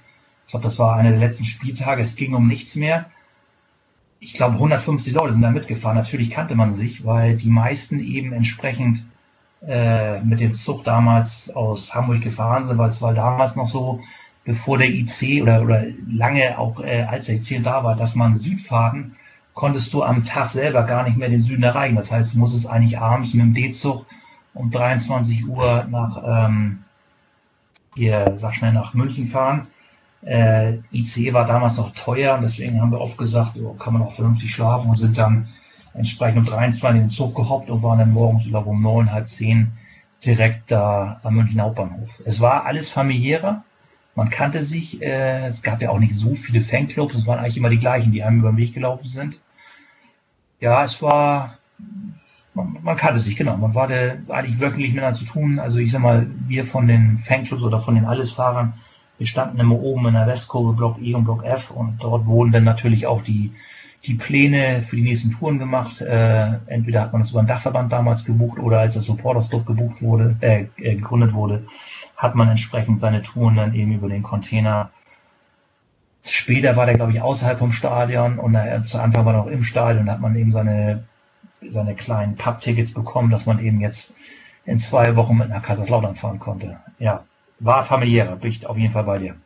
Ich 0.46 0.50
glaube, 0.50 0.62
das 0.62 0.78
war 0.78 0.96
einer 0.96 1.10
der 1.10 1.18
letzten 1.18 1.44
Spieltage. 1.44 2.00
Es 2.00 2.14
ging 2.14 2.34
um 2.34 2.46
nichts 2.46 2.76
mehr. 2.76 3.06
Ich 4.20 4.34
glaube, 4.34 4.54
150 4.54 5.12
Leute 5.12 5.32
sind 5.32 5.42
da 5.42 5.50
mitgefahren. 5.50 5.96
Natürlich 5.96 6.30
kannte 6.30 6.54
man 6.54 6.72
sich, 6.72 7.04
weil 7.04 7.36
die 7.36 7.50
meisten 7.50 7.98
eben 7.98 8.32
entsprechend 8.32 9.04
äh, 9.66 10.20
mit 10.20 10.38
dem 10.38 10.54
Zug 10.54 10.84
damals 10.84 11.50
aus 11.54 11.92
Hamburg 11.94 12.20
gefahren 12.20 12.68
sind, 12.68 12.78
weil 12.78 12.88
es 12.90 13.02
war 13.02 13.12
damals 13.12 13.56
noch 13.56 13.66
so, 13.66 14.00
bevor 14.44 14.78
der 14.78 14.88
IC 14.88 15.42
oder, 15.42 15.62
oder 15.62 15.84
lange 16.08 16.58
auch 16.58 16.80
äh, 16.80 17.02
als 17.02 17.26
der 17.26 17.36
IC 17.36 17.62
da 17.64 17.82
war, 17.82 17.96
dass 17.96 18.14
man 18.14 18.36
Südfahrten 18.36 19.16
konntest 19.54 19.92
du 19.92 20.02
am 20.02 20.24
Tag 20.24 20.48
selber 20.50 20.84
gar 20.84 21.04
nicht 21.04 21.16
mehr 21.16 21.28
den 21.28 21.40
Süden 21.40 21.62
erreichen. 21.62 21.96
Das 21.96 22.10
heißt, 22.10 22.34
du 22.34 22.38
musstest 22.38 22.68
eigentlich 22.68 22.98
abends 22.98 23.34
mit 23.34 23.44
dem 23.44 23.54
D-Zug 23.54 24.06
um 24.54 24.70
23 24.70 25.46
Uhr 25.46 25.86
nach, 25.90 26.22
ähm, 26.26 26.84
hier, 27.94 28.32
sag 28.36 28.54
schnell, 28.54 28.72
nach 28.72 28.94
München 28.94 29.24
fahren. 29.24 29.66
Äh, 30.22 30.78
IC 30.92 31.32
war 31.32 31.46
damals 31.46 31.78
noch 31.78 31.90
teuer 31.94 32.34
und 32.34 32.42
deswegen 32.42 32.80
haben 32.80 32.92
wir 32.92 33.00
oft 33.00 33.16
gesagt, 33.16 33.56
oh, 33.56 33.74
kann 33.74 33.94
man 33.94 34.02
auch 34.02 34.12
vernünftig 34.12 34.52
schlafen 34.52 34.90
und 34.90 34.96
sind 34.96 35.16
dann 35.16 35.48
entsprechend 35.94 36.38
um 36.38 36.44
23 36.44 36.88
in 36.88 37.06
den 37.06 37.08
Zug 37.08 37.34
gehoppt 37.34 37.70
und 37.70 37.82
waren 37.82 37.98
dann 37.98 38.12
morgens 38.12 38.46
oder 38.46 38.66
um 38.66 38.80
neun, 38.80 39.10
halb 39.10 39.28
zehn 39.28 39.72
direkt 40.24 40.70
da 40.70 41.20
am 41.22 41.34
München 41.34 41.60
Hauptbahnhof. 41.60 42.20
Es 42.24 42.40
war 42.40 42.66
alles 42.66 42.90
familiärer, 42.90 43.64
man 44.14 44.28
kannte 44.28 44.62
sich, 44.62 45.00
äh, 45.02 45.46
es 45.46 45.62
gab 45.62 45.80
ja 45.82 45.90
auch 45.90 45.98
nicht 45.98 46.14
so 46.14 46.34
viele 46.34 46.62
Fanclubs, 46.62 47.14
es 47.14 47.26
waren 47.26 47.38
eigentlich 47.38 47.56
immer 47.56 47.70
die 47.70 47.78
gleichen, 47.78 48.12
die 48.12 48.22
einem 48.22 48.40
über 48.40 48.52
den 48.52 48.58
Weg 48.58 48.74
gelaufen 48.74 49.08
sind. 49.08 49.40
Ja, 50.60 50.82
es 50.84 51.00
war, 51.00 51.58
man, 52.54 52.76
man 52.82 52.96
kannte 52.96 53.20
sich, 53.20 53.36
genau. 53.36 53.56
Man 53.56 53.74
war 53.74 53.88
da 53.88 54.16
eigentlich 54.28 54.60
wöchentlich 54.60 54.92
miteinander 54.92 55.18
zu 55.18 55.24
tun. 55.24 55.58
Also 55.58 55.78
ich 55.78 55.92
sag 55.92 56.02
mal, 56.02 56.26
wir 56.48 56.64
von 56.64 56.86
den 56.86 57.18
Fanclubs 57.18 57.62
oder 57.62 57.80
von 57.80 57.94
den 57.94 58.04
Allesfahrern, 58.04 58.74
wir 59.18 59.26
standen 59.26 59.60
immer 59.60 59.78
oben 59.78 60.06
in 60.08 60.14
der 60.14 60.26
Westkurve, 60.26 60.74
Block 60.74 61.00
E 61.00 61.14
und 61.14 61.24
Block 61.24 61.44
F 61.44 61.70
und 61.70 61.98
dort 62.02 62.26
wurden 62.26 62.52
dann 62.52 62.64
natürlich 62.64 63.06
auch 63.06 63.22
die, 63.22 63.52
die 64.04 64.14
Pläne 64.14 64.80
für 64.82 64.96
die 64.96 65.02
nächsten 65.02 65.30
Touren 65.30 65.58
gemacht. 65.58 66.00
Äh, 66.00 66.54
entweder 66.66 67.02
hat 67.02 67.12
man 67.12 67.20
das 67.20 67.30
über 67.30 67.42
den 67.42 67.46
Dachverband 67.46 67.92
damals 67.92 68.24
gebucht 68.24 68.58
oder 68.58 68.80
als 68.80 68.94
der 68.94 69.02
Supporters 69.02 69.50
Club 69.50 69.66
gebucht 69.66 70.00
wurde, 70.02 70.36
äh, 70.40 70.64
äh 70.78 70.94
gegründet 70.96 71.34
wurde, 71.34 71.66
hat 72.20 72.34
man 72.34 72.50
entsprechend 72.50 73.00
seine 73.00 73.22
Touren 73.22 73.56
dann 73.56 73.74
eben 73.74 73.92
über 73.92 74.08
den 74.08 74.22
Container. 74.22 74.90
Später 76.22 76.76
war 76.76 76.84
der, 76.84 76.96
glaube 76.96 77.12
ich, 77.12 77.22
außerhalb 77.22 77.58
vom 77.58 77.72
Stadion 77.72 78.38
und 78.38 78.54
er, 78.54 78.82
zu 78.82 79.00
Anfang 79.00 79.24
war 79.24 79.32
er 79.32 79.38
noch 79.38 79.46
im 79.46 79.62
Stadion, 79.62 80.10
hat 80.10 80.20
man 80.20 80.36
eben 80.36 80.52
seine, 80.52 81.04
seine 81.66 81.94
kleinen 81.94 82.36
Pub-Tickets 82.36 82.92
bekommen, 82.92 83.30
dass 83.30 83.46
man 83.46 83.58
eben 83.58 83.80
jetzt 83.80 84.14
in 84.66 84.78
zwei 84.78 85.16
Wochen 85.16 85.38
mit 85.38 85.48
nach 85.48 85.62
Kaiserslautern 85.62 86.14
fahren 86.14 86.38
konnte. 86.38 86.78
Ja, 86.98 87.24
war 87.58 87.82
familiärer, 87.82 88.36
bin 88.36 88.50
ich 88.50 88.66
auf 88.66 88.76
jeden 88.76 88.92
Fall 88.92 89.04
bei 89.04 89.18
dir. 89.18 89.36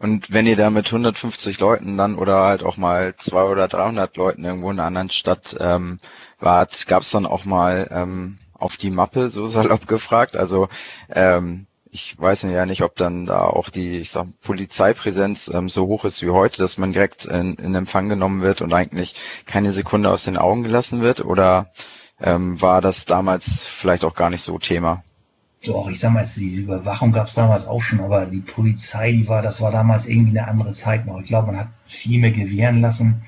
Und 0.00 0.32
wenn 0.32 0.48
ihr 0.48 0.56
da 0.56 0.70
mit 0.70 0.86
150 0.86 1.60
Leuten 1.60 1.96
dann 1.96 2.16
oder 2.16 2.42
halt 2.42 2.64
auch 2.64 2.76
mal 2.76 3.14
200 3.16 3.52
oder 3.52 3.68
300 3.68 4.16
Leuten 4.16 4.44
irgendwo 4.44 4.72
in 4.72 4.80
einer 4.80 4.88
anderen 4.88 5.10
Stadt 5.10 5.56
ähm, 5.60 6.00
wart, 6.40 6.88
gab 6.88 7.02
es 7.02 7.10
dann 7.12 7.26
auch 7.26 7.44
mal 7.44 7.86
ähm, 7.92 8.38
auf 8.54 8.76
die 8.76 8.90
Mappe, 8.90 9.30
so 9.30 9.46
salopp 9.46 9.86
gefragt? 9.86 10.36
Also 10.36 10.68
ähm, 11.10 11.68
ich 11.94 12.18
weiß 12.18 12.44
ja 12.44 12.64
nicht, 12.64 12.82
ob 12.82 12.96
dann 12.96 13.26
da 13.26 13.42
auch 13.42 13.68
die 13.68 13.98
ich 13.98 14.10
sag, 14.10 14.26
Polizeipräsenz 14.40 15.50
ähm, 15.52 15.68
so 15.68 15.86
hoch 15.86 16.06
ist 16.06 16.22
wie 16.22 16.30
heute, 16.30 16.56
dass 16.56 16.78
man 16.78 16.94
direkt 16.94 17.26
in, 17.26 17.56
in 17.56 17.74
Empfang 17.74 18.08
genommen 18.08 18.40
wird 18.40 18.62
und 18.62 18.72
eigentlich 18.72 19.14
keine 19.44 19.72
Sekunde 19.72 20.10
aus 20.10 20.24
den 20.24 20.38
Augen 20.38 20.62
gelassen 20.62 21.02
wird? 21.02 21.22
Oder 21.22 21.70
ähm, 22.18 22.60
war 22.62 22.80
das 22.80 23.04
damals 23.04 23.64
vielleicht 23.64 24.06
auch 24.06 24.14
gar 24.14 24.30
nicht 24.30 24.40
so 24.40 24.58
Thema? 24.58 25.04
Doch, 25.66 25.90
ich 25.90 26.00
sag 26.00 26.14
mal, 26.14 26.24
diese 26.24 26.62
Überwachung 26.62 27.12
gab 27.12 27.26
es 27.26 27.34
damals 27.34 27.66
auch 27.66 27.82
schon, 27.82 28.00
aber 28.00 28.24
die 28.24 28.40
Polizei, 28.40 29.12
die 29.12 29.28
war, 29.28 29.42
das 29.42 29.60
war 29.60 29.70
damals 29.70 30.06
irgendwie 30.06 30.36
eine 30.36 30.48
andere 30.48 30.72
Zeit 30.72 31.06
noch. 31.06 31.20
Ich 31.20 31.26
glaube, 31.26 31.48
man 31.48 31.60
hat 31.60 31.68
viel 31.84 32.20
mehr 32.20 32.32
gewähren 32.32 32.80
lassen, 32.80 33.22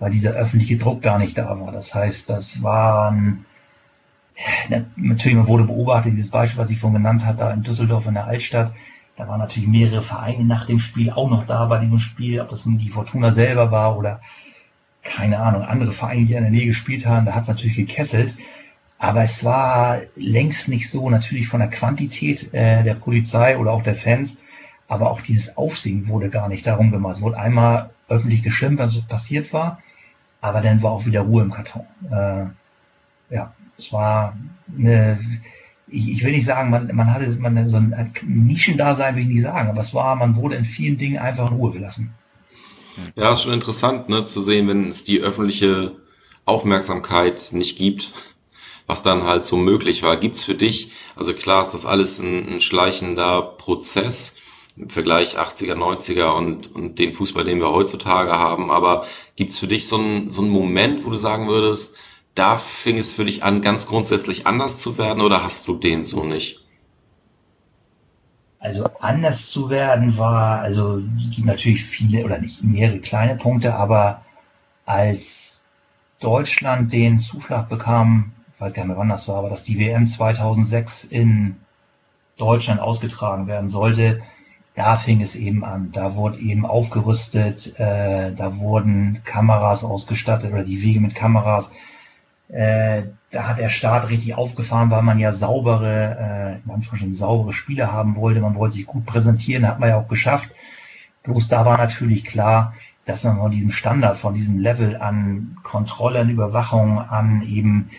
weil 0.00 0.10
dieser 0.10 0.32
öffentliche 0.32 0.78
Druck 0.78 1.00
gar 1.00 1.18
nicht 1.18 1.38
da 1.38 1.60
war. 1.60 1.70
Das 1.70 1.94
heißt, 1.94 2.28
das 2.28 2.60
waren 2.60 3.46
natürlich, 4.96 5.36
man 5.36 5.46
wurde 5.46 5.64
beobachtet, 5.64 6.12
dieses 6.12 6.30
Beispiel, 6.30 6.60
was 6.60 6.70
ich 6.70 6.78
vorhin 6.78 6.98
genannt 6.98 7.26
habe, 7.26 7.38
da 7.38 7.52
in 7.52 7.62
Düsseldorf 7.62 8.06
in 8.06 8.14
der 8.14 8.26
Altstadt, 8.26 8.72
da 9.16 9.28
waren 9.28 9.40
natürlich 9.40 9.68
mehrere 9.68 10.02
Vereine 10.02 10.44
nach 10.44 10.66
dem 10.66 10.78
Spiel 10.78 11.10
auch 11.10 11.28
noch 11.28 11.46
da 11.46 11.66
bei 11.66 11.78
diesem 11.78 11.98
Spiel, 11.98 12.40
ob 12.40 12.48
das 12.48 12.64
nun 12.64 12.78
die 12.78 12.90
Fortuna 12.90 13.32
selber 13.32 13.70
war 13.70 13.98
oder 13.98 14.20
keine 15.02 15.40
Ahnung, 15.40 15.62
andere 15.62 15.92
Vereine, 15.92 16.26
die 16.26 16.34
in 16.34 16.42
der 16.42 16.50
Nähe 16.50 16.66
gespielt 16.66 17.06
haben, 17.06 17.26
da 17.26 17.34
hat 17.34 17.42
es 17.42 17.48
natürlich 17.48 17.76
gekesselt. 17.76 18.34
Aber 18.98 19.22
es 19.22 19.44
war 19.44 20.00
längst 20.14 20.68
nicht 20.68 20.90
so, 20.90 21.08
natürlich 21.08 21.48
von 21.48 21.60
der 21.60 21.70
Quantität 21.70 22.52
äh, 22.52 22.82
der 22.82 22.94
Polizei 22.94 23.56
oder 23.56 23.72
auch 23.72 23.82
der 23.82 23.94
Fans, 23.94 24.42
aber 24.88 25.10
auch 25.10 25.22
dieses 25.22 25.56
Aufsehen 25.56 26.08
wurde 26.08 26.28
gar 26.28 26.48
nicht 26.48 26.66
darum 26.66 26.90
gemacht. 26.90 27.16
Es 27.16 27.22
wurde 27.22 27.38
einmal 27.38 27.90
öffentlich 28.08 28.42
geschimpft, 28.42 28.82
was 28.82 29.00
passiert 29.02 29.52
war, 29.52 29.80
aber 30.40 30.60
dann 30.60 30.82
war 30.82 30.92
auch 30.92 31.06
wieder 31.06 31.22
Ruhe 31.22 31.42
im 31.42 31.50
Karton. 31.50 31.86
Äh, 32.10 33.34
ja, 33.34 33.54
es 33.80 33.92
war 33.92 34.36
eine, 34.76 35.18
ich, 35.88 36.10
ich 36.10 36.24
will 36.24 36.32
nicht 36.32 36.44
sagen, 36.44 36.70
man, 36.70 36.94
man 36.94 37.12
hatte 37.12 37.28
man, 37.40 37.68
so 37.68 37.78
ein 37.78 38.12
Nischendasein, 38.22 39.16
will 39.16 39.22
ich 39.22 39.28
nicht 39.28 39.42
sagen, 39.42 39.68
aber 39.68 39.80
es 39.80 39.94
war, 39.94 40.14
man 40.16 40.36
wurde 40.36 40.56
in 40.56 40.64
vielen 40.64 40.98
Dingen 40.98 41.18
einfach 41.18 41.50
in 41.50 41.56
Ruhe 41.56 41.72
gelassen. 41.72 42.14
Ja, 43.16 43.32
ist 43.32 43.42
schon 43.42 43.54
interessant, 43.54 44.08
ne, 44.08 44.24
zu 44.24 44.40
sehen, 44.40 44.68
wenn 44.68 44.90
es 44.90 45.04
die 45.04 45.20
öffentliche 45.20 45.96
Aufmerksamkeit 46.44 47.52
nicht 47.52 47.78
gibt, 47.78 48.12
was 48.86 49.02
dann 49.02 49.24
halt 49.24 49.44
so 49.44 49.56
möglich 49.56 50.02
war. 50.02 50.16
Gibt's 50.16 50.44
für 50.44 50.54
dich, 50.54 50.92
also 51.16 51.32
klar 51.32 51.62
ist 51.62 51.72
das 51.72 51.86
alles 51.86 52.18
ein, 52.18 52.54
ein 52.54 52.60
schleichender 52.60 53.42
Prozess 53.42 54.36
im 54.76 54.90
Vergleich 54.90 55.38
80er, 55.38 55.74
90er 55.74 56.34
und, 56.36 56.74
und 56.74 56.98
den 56.98 57.14
Fußball, 57.14 57.44
den 57.44 57.60
wir 57.60 57.70
heutzutage 57.70 58.32
haben, 58.32 58.70
aber 58.70 59.06
gibt's 59.36 59.58
für 59.58 59.66
dich 59.66 59.86
so 59.86 59.96
einen, 59.96 60.30
so 60.30 60.42
einen 60.42 60.50
Moment, 60.50 61.04
wo 61.04 61.10
du 61.10 61.16
sagen 61.16 61.48
würdest, 61.48 61.96
da 62.34 62.56
fing 62.56 62.98
es 62.98 63.12
für 63.12 63.24
dich 63.24 63.42
an, 63.42 63.60
ganz 63.60 63.86
grundsätzlich 63.86 64.46
anders 64.46 64.78
zu 64.78 64.98
werden 64.98 65.22
oder 65.22 65.42
hast 65.42 65.66
du 65.68 65.76
den 65.76 66.04
so 66.04 66.24
nicht? 66.24 66.64
Also 68.58 68.90
anders 69.00 69.48
zu 69.48 69.70
werden 69.70 70.18
war, 70.18 70.60
also 70.60 71.00
es 71.16 71.30
gibt 71.30 71.46
natürlich 71.46 71.82
viele 71.82 72.24
oder 72.24 72.38
nicht 72.38 72.62
mehrere 72.62 72.98
kleine 72.98 73.36
Punkte, 73.36 73.74
aber 73.74 74.22
als 74.84 75.66
Deutschland 76.20 76.92
den 76.92 77.18
Zuschlag 77.18 77.70
bekam, 77.70 78.32
ich 78.54 78.60
weiß 78.60 78.74
gar 78.74 78.82
nicht 78.82 78.88
mehr 78.88 78.98
wann 78.98 79.08
das 79.08 79.26
war, 79.28 79.36
aber 79.36 79.48
dass 79.48 79.64
die 79.64 79.78
WM 79.78 80.06
2006 80.06 81.04
in 81.04 81.56
Deutschland 82.36 82.80
ausgetragen 82.80 83.46
werden 83.46 83.68
sollte, 83.68 84.20
da 84.74 84.96
fing 84.96 85.20
es 85.20 85.36
eben 85.36 85.64
an. 85.64 85.90
Da 85.92 86.14
wurde 86.14 86.38
eben 86.38 86.64
aufgerüstet, 86.66 87.78
äh, 87.78 88.32
da 88.32 88.58
wurden 88.58 89.22
Kameras 89.24 89.84
ausgestattet 89.84 90.52
oder 90.52 90.64
die 90.64 90.82
Wege 90.82 91.00
mit 91.00 91.14
Kameras. 91.14 91.70
Äh, 92.52 93.04
da 93.30 93.48
hat 93.48 93.58
der 93.58 93.68
Staat 93.68 94.08
richtig 94.08 94.34
aufgefahren, 94.34 94.90
weil 94.90 95.02
man 95.02 95.18
ja 95.18 95.32
saubere, 95.32 96.58
äh, 96.62 96.68
manchmal 96.68 97.12
saubere 97.12 97.52
Spiele 97.52 97.92
haben 97.92 98.16
wollte. 98.16 98.40
Man 98.40 98.56
wollte 98.56 98.74
sich 98.74 98.86
gut 98.86 99.06
präsentieren, 99.06 99.66
hat 99.68 99.78
man 99.78 99.88
ja 99.88 99.98
auch 99.98 100.08
geschafft. 100.08 100.50
Bloß 101.22 101.48
da 101.48 101.64
war 101.64 101.78
natürlich 101.78 102.24
klar, 102.24 102.74
dass 103.04 103.24
man 103.24 103.38
von 103.38 103.50
diesem 103.50 103.70
Standard, 103.70 104.18
von 104.18 104.34
diesem 104.34 104.58
Level 104.58 104.96
an 104.96 105.56
Kontrolle, 105.62 106.20
an 106.20 106.30
Überwachung, 106.30 106.98
an 106.98 107.42
eben 107.42 107.90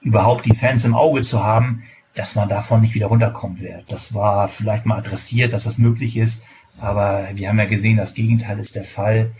überhaupt 0.00 0.46
die 0.46 0.54
Fans 0.54 0.84
im 0.84 0.94
Auge 0.94 1.22
zu 1.22 1.42
haben, 1.42 1.82
dass 2.14 2.34
man 2.34 2.48
davon 2.48 2.80
nicht 2.80 2.94
wieder 2.94 3.06
runterkommen 3.08 3.60
wird. 3.60 3.90
Das 3.92 4.14
war 4.14 4.48
vielleicht 4.48 4.86
mal 4.86 4.98
adressiert, 4.98 5.52
dass 5.52 5.64
das 5.64 5.78
möglich 5.78 6.16
ist, 6.16 6.42
aber 6.80 7.28
wir 7.34 7.48
haben 7.48 7.58
ja 7.58 7.66
gesehen, 7.66 7.96
das 7.96 8.14
Gegenteil 8.14 8.58
ist 8.58 8.76
der 8.76 8.84
Fall. 8.84 9.32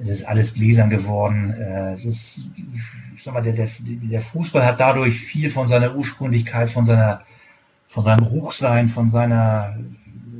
Es 0.00 0.08
ist 0.08 0.24
alles 0.24 0.54
gläsern 0.54 0.90
geworden. 0.90 1.52
Äh, 1.52 1.92
es 1.92 2.04
ist, 2.04 2.46
ich 3.14 3.22
sag 3.22 3.34
mal, 3.34 3.42
der, 3.42 3.52
der, 3.52 3.68
der 3.80 4.20
Fußball 4.20 4.64
hat 4.64 4.80
dadurch 4.80 5.18
viel 5.20 5.50
von 5.50 5.68
seiner 5.68 5.94
Ursprünglichkeit, 5.94 6.70
von 6.70 6.84
seiner, 6.84 7.22
von 7.86 8.02
seinem 8.02 8.24
Ruchsein, 8.24 8.88
von 8.88 9.10
seiner, 9.10 9.76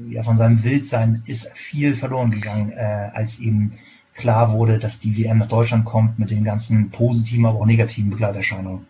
ja, 0.09 0.23
von 0.23 0.37
seinem 0.37 0.63
Wildsein 0.65 1.23
ist 1.27 1.53
viel 1.53 1.95
verloren 1.95 2.31
gegangen, 2.31 2.73
äh, 2.73 3.11
als 3.13 3.41
eben 3.41 3.73
klar 4.15 4.53
wurde, 4.53 4.79
dass 4.79 5.01
die 5.01 5.17
WM 5.17 5.39
nach 5.39 5.49
Deutschland 5.49 5.85
kommt 5.85 6.19
mit 6.19 6.31
den 6.31 6.45
ganzen 6.45 6.91
positiven, 6.91 7.47
aber 7.47 7.61
auch 7.61 7.67
negativen 7.67 8.11
Begleiterscheinungen. 8.11 8.87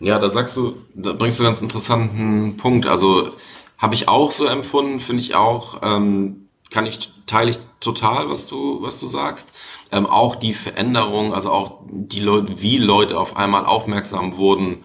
Ja, 0.00 0.18
da 0.18 0.30
sagst 0.30 0.56
du, 0.56 0.76
da 0.94 1.12
bringst 1.12 1.38
du 1.38 1.44
einen 1.44 1.52
ganz 1.52 1.62
interessanten 1.62 2.56
Punkt. 2.56 2.86
Also 2.86 3.32
habe 3.78 3.94
ich 3.94 4.08
auch 4.08 4.30
so 4.30 4.46
empfunden, 4.46 5.00
finde 5.00 5.22
ich 5.22 5.34
auch, 5.34 5.80
ähm, 5.82 6.48
kann 6.70 6.86
ich, 6.86 7.12
teile 7.26 7.50
ich 7.50 7.58
total, 7.80 8.28
was 8.28 8.46
du, 8.46 8.82
was 8.82 8.98
du 8.98 9.06
sagst 9.06 9.52
ähm, 9.92 10.06
auch 10.06 10.36
die 10.36 10.54
Veränderung, 10.54 11.34
also 11.34 11.52
auch 11.52 11.82
die 11.86 12.20
Leute, 12.20 12.60
wie 12.62 12.78
Leute 12.78 13.18
auf 13.18 13.36
einmal 13.36 13.66
aufmerksam 13.66 14.36
wurden 14.36 14.84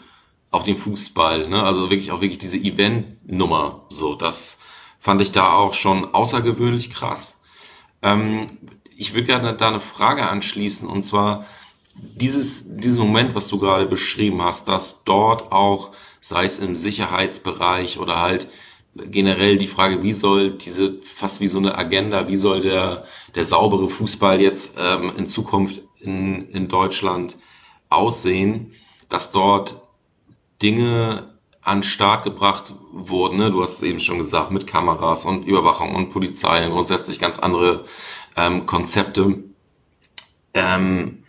auf 0.52 0.64
den 0.64 0.78
Fußball, 0.78 1.48
ne? 1.48 1.64
also 1.64 1.90
wirklich 1.90 2.12
auch 2.12 2.22
wirklich 2.22 2.38
diese 2.38 2.58
Event-Nummer, 2.58 3.86
so, 3.90 4.16
das 4.16 4.60
fand 5.00 5.22
ich 5.22 5.32
da 5.32 5.54
auch 5.54 5.74
schon 5.74 6.14
außergewöhnlich 6.14 6.90
krass. 6.90 7.42
Ähm, 8.02 8.48
ich 8.96 9.14
würde 9.14 9.28
gerne 9.28 9.54
da 9.54 9.70
eine 9.70 9.80
Frage 9.80 10.28
anschließen 10.28 10.88
und 10.88 11.04
zwar 11.04 11.46
dieses, 11.96 12.78
diesen 12.78 13.08
Moment, 13.08 13.34
was 13.34 13.48
du 13.48 13.58
gerade 13.58 13.86
beschrieben 13.86 14.42
hast, 14.42 14.68
dass 14.68 15.04
dort 15.04 15.52
auch, 15.52 15.92
sei 16.20 16.46
es 16.46 16.60
im 16.60 16.76
Sicherheitsbereich 16.76 18.00
oder 18.00 18.20
halt 18.20 18.50
generell 19.12 19.58
die 19.58 19.68
Frage, 19.68 20.04
wie 20.04 20.14
soll 20.14 20.52
diese, 20.52 21.00
fast 21.02 21.42
wie 21.42 21.48
so 21.48 21.58
eine 21.58 21.78
Agenda, 21.78 22.28
wie 22.28 22.38
soll 22.38 22.62
der, 22.62 23.06
der 23.36 23.44
saubere 23.44 23.90
Fußball 23.90 24.42
jetzt 24.42 24.78
ähm, 24.80 25.14
in 25.18 25.28
Zukunft 25.28 25.82
in, 26.00 26.50
in 26.50 26.68
Deutschland 26.68 27.38
aussehen, 27.90 28.74
dass 29.10 29.32
dort 29.32 29.76
Dinge 30.62 31.38
an 31.62 31.84
Start 31.84 32.24
gebracht 32.24 32.74
wurden. 32.92 33.38
Ne? 33.38 33.52
Du 33.52 33.62
hast 33.62 33.74
es 33.78 33.84
eben 33.84 34.00
schon 34.00 34.20
gesagt, 34.20 34.52
mit 34.52 34.68
Kameras 34.68 35.26
und 35.26 35.46
Überwachung 35.46 35.96
und 35.96 36.12
Polizei 36.12 36.66
und 36.66 36.72
grundsätzlich 36.72 37.20
ganz 37.20 37.40
andere 37.40 37.84
ähm, 38.36 38.66
Konzepte, 38.66 39.44
ähm, 40.54 41.24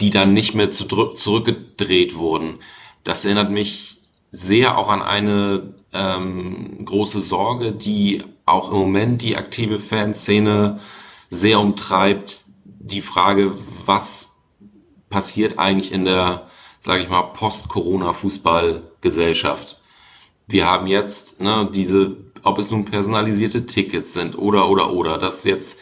die 0.00 0.10
dann 0.10 0.34
nicht 0.34 0.54
mehr 0.54 0.70
zu, 0.70 0.84
zurückgedreht 1.14 2.16
wurden. 2.16 2.58
Das 3.02 3.24
erinnert 3.24 3.50
mich 3.50 3.97
sehr 4.30 4.78
auch 4.78 4.88
an 4.88 5.02
eine 5.02 5.74
ähm, 5.92 6.84
große 6.84 7.18
Sorge, 7.20 7.72
die 7.72 8.22
auch 8.44 8.70
im 8.70 8.78
Moment 8.78 9.22
die 9.22 9.36
aktive 9.36 9.80
Fanszene 9.80 10.78
sehr 11.30 11.58
umtreibt. 11.60 12.44
Die 12.64 13.02
Frage, 13.02 13.54
was 13.84 14.36
passiert 15.10 15.58
eigentlich 15.58 15.92
in 15.92 16.04
der, 16.04 16.46
sage 16.80 17.02
ich 17.02 17.08
mal, 17.08 17.22
Post-Corona-Fußballgesellschaft? 17.22 19.80
Wir 20.46 20.70
haben 20.70 20.86
jetzt 20.86 21.40
ne, 21.40 21.68
diese, 21.72 22.16
ob 22.42 22.58
es 22.58 22.70
nun 22.70 22.84
personalisierte 22.86 23.66
Tickets 23.66 24.12
sind 24.14 24.38
oder 24.38 24.70
oder 24.70 24.92
oder, 24.92 25.18
dass 25.18 25.44
jetzt 25.44 25.80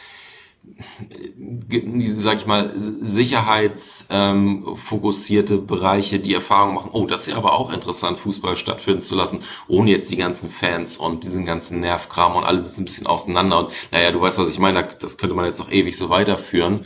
diese, 1.37 2.21
sag 2.21 2.39
ich 2.39 2.45
mal, 2.45 2.73
sicherheitsfokussierte 3.01 5.57
Bereiche, 5.57 6.19
die 6.19 6.33
Erfahrung 6.33 6.75
machen, 6.75 6.91
oh, 6.93 7.05
das 7.05 7.21
ist 7.21 7.27
ja 7.27 7.37
aber 7.37 7.53
auch 7.53 7.71
interessant, 7.71 8.19
Fußball 8.19 8.55
stattfinden 8.55 9.01
zu 9.01 9.15
lassen, 9.15 9.39
ohne 9.67 9.91
jetzt 9.91 10.11
die 10.11 10.17
ganzen 10.17 10.49
Fans 10.49 10.97
und 10.97 11.23
diesen 11.23 11.45
ganzen 11.45 11.79
Nervkram 11.79 12.35
und 12.35 12.43
alles 12.43 12.67
ist 12.67 12.77
ein 12.77 12.85
bisschen 12.85 13.07
auseinander 13.07 13.59
und 13.59 13.71
naja, 13.91 14.11
du 14.11 14.21
weißt, 14.21 14.37
was 14.37 14.49
ich 14.49 14.59
meine, 14.59 14.87
das 14.99 15.17
könnte 15.17 15.35
man 15.35 15.45
jetzt 15.45 15.59
noch 15.59 15.71
ewig 15.71 15.97
so 15.97 16.09
weiterführen. 16.09 16.85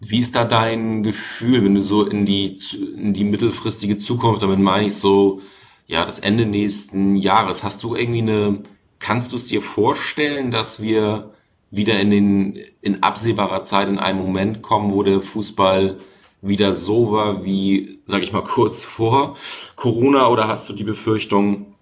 Wie 0.00 0.20
ist 0.20 0.34
da 0.34 0.44
dein 0.44 1.02
Gefühl, 1.02 1.64
wenn 1.64 1.74
du 1.74 1.82
so 1.82 2.06
in 2.06 2.24
die, 2.24 2.56
in 2.96 3.12
die 3.12 3.24
mittelfristige 3.24 3.98
Zukunft, 3.98 4.42
damit 4.42 4.58
meine 4.58 4.86
ich 4.86 4.94
so, 4.94 5.42
ja, 5.86 6.04
das 6.04 6.20
Ende 6.20 6.46
nächsten 6.46 7.16
Jahres, 7.16 7.64
hast 7.64 7.82
du 7.82 7.96
irgendwie 7.96 8.22
eine, 8.22 8.62
kannst 8.98 9.32
du 9.32 9.36
es 9.36 9.46
dir 9.46 9.60
vorstellen, 9.60 10.50
dass 10.50 10.80
wir 10.80 11.34
wieder 11.70 12.00
in 12.00 12.10
den 12.10 12.58
in 12.82 13.02
absehbarer 13.02 13.62
Zeit 13.62 13.88
in 13.88 13.98
einen 13.98 14.18
Moment 14.18 14.62
kommen, 14.62 14.90
wo 14.90 15.02
der 15.02 15.20
Fußball 15.20 15.98
wieder 16.42 16.72
so 16.72 17.12
war 17.12 17.44
wie, 17.44 18.00
sag 18.06 18.22
ich 18.22 18.32
mal, 18.32 18.42
kurz 18.44 18.84
vor 18.84 19.36
Corona? 19.76 20.28
Oder 20.28 20.48
hast 20.48 20.68
du 20.68 20.72
die 20.72 20.84
Befürchtung, 20.84 21.74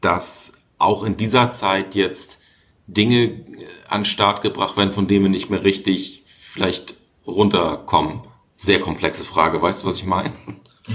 dass 0.00 0.54
auch 0.78 1.04
in 1.04 1.16
dieser 1.16 1.50
Zeit 1.50 1.94
jetzt 1.94 2.38
Dinge 2.86 3.44
an 3.88 4.00
den 4.00 4.04
Start 4.04 4.42
gebracht 4.42 4.76
werden, 4.76 4.92
von 4.92 5.06
denen 5.06 5.24
wir 5.24 5.30
nicht 5.30 5.50
mehr 5.50 5.62
richtig 5.62 6.24
vielleicht 6.26 6.96
runterkommen? 7.26 8.22
Sehr 8.56 8.80
komplexe 8.80 9.24
Frage. 9.24 9.62
Weißt 9.62 9.82
du, 9.82 9.86
was 9.86 9.96
ich 9.96 10.06
meine? 10.06 10.32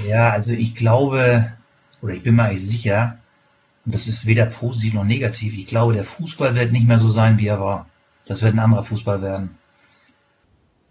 Ja, 0.08 0.30
also 0.30 0.54
ich 0.54 0.76
glaube, 0.76 1.54
oder 2.02 2.14
ich 2.14 2.22
bin 2.22 2.36
mir 2.36 2.44
eigentlich 2.44 2.68
sicher, 2.68 3.20
das 3.86 4.08
ist 4.08 4.26
weder 4.26 4.46
positiv 4.46 4.94
noch 4.94 5.04
negativ, 5.04 5.54
ich 5.54 5.68
glaube, 5.68 5.94
der 5.94 6.04
Fußball 6.04 6.56
wird 6.56 6.72
nicht 6.72 6.88
mehr 6.88 7.00
so 7.00 7.10
sein, 7.10 7.38
wie 7.38 7.48
er 7.48 7.60
war. 7.60 7.88
Das 8.26 8.42
wird 8.42 8.56
ein 8.56 8.60
anderer 8.60 8.84
Fußball 8.84 9.22
werden. 9.22 9.58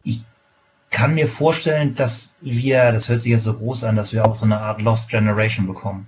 Ich 0.02 0.22
kann 0.90 1.14
mir 1.14 1.28
vorstellen, 1.28 1.94
dass 1.94 2.36
wir, 2.40 2.92
das 2.92 3.08
hört 3.08 3.22
sich 3.22 3.32
jetzt 3.32 3.44
so 3.44 3.54
groß 3.54 3.84
an, 3.84 3.96
dass 3.96 4.12
wir 4.12 4.24
auch 4.24 4.34
so 4.34 4.44
eine 4.44 4.60
Art 4.60 4.80
Lost 4.80 5.08
Generation 5.08 5.66
bekommen. 5.66 6.06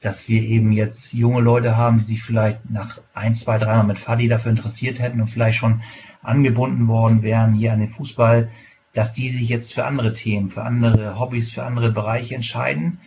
Dass 0.00 0.28
wir 0.28 0.42
eben 0.42 0.72
jetzt 0.72 1.12
junge 1.12 1.40
Leute 1.40 1.76
haben, 1.76 1.98
die 1.98 2.04
sich 2.04 2.22
vielleicht 2.22 2.68
nach 2.70 2.98
ein, 3.14 3.34
zwei, 3.34 3.58
dreimal 3.58 3.86
mit 3.86 3.98
Fadi 3.98 4.28
dafür 4.28 4.50
interessiert 4.50 4.98
hätten 4.98 5.20
und 5.20 5.28
vielleicht 5.28 5.58
schon 5.58 5.82
angebunden 6.22 6.88
worden 6.88 7.22
wären 7.22 7.54
hier 7.54 7.72
an 7.72 7.80
den 7.80 7.88
Fußball, 7.88 8.50
dass 8.92 9.12
die 9.12 9.30
sich 9.30 9.48
jetzt 9.48 9.74
für 9.74 9.84
andere 9.84 10.12
Themen, 10.12 10.48
für 10.48 10.64
andere 10.64 11.18
Hobbys, 11.18 11.50
für 11.50 11.64
andere 11.64 11.92
Bereiche 11.92 12.34
entscheiden. 12.34 12.98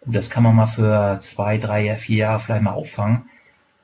Und 0.00 0.14
das 0.14 0.30
kann 0.30 0.42
man 0.42 0.54
mal 0.54 0.66
für 0.66 1.18
zwei, 1.20 1.58
drei, 1.58 1.96
vier 1.96 2.16
Jahre 2.16 2.40
vielleicht 2.40 2.62
mal 2.62 2.72
auffangen. 2.72 3.30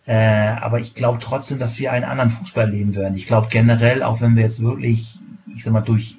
Äh, 0.07 0.15
aber 0.15 0.81
ich 0.81 0.95
glaube 0.95 1.19
trotzdem, 1.21 1.59
dass 1.59 1.79
wir 1.79 1.93
einen 1.93 2.05
anderen 2.05 2.31
Fußball 2.31 2.71
leben 2.71 2.95
werden. 2.95 3.17
Ich 3.17 3.27
glaube 3.27 3.49
generell, 3.51 4.03
auch 4.03 4.21
wenn 4.21 4.37
wir 4.37 4.43
jetzt 4.43 4.61
wirklich, 4.61 5.19
ich 5.55 5.63
sag 5.63 5.73
mal, 5.73 5.81
durch 5.81 6.17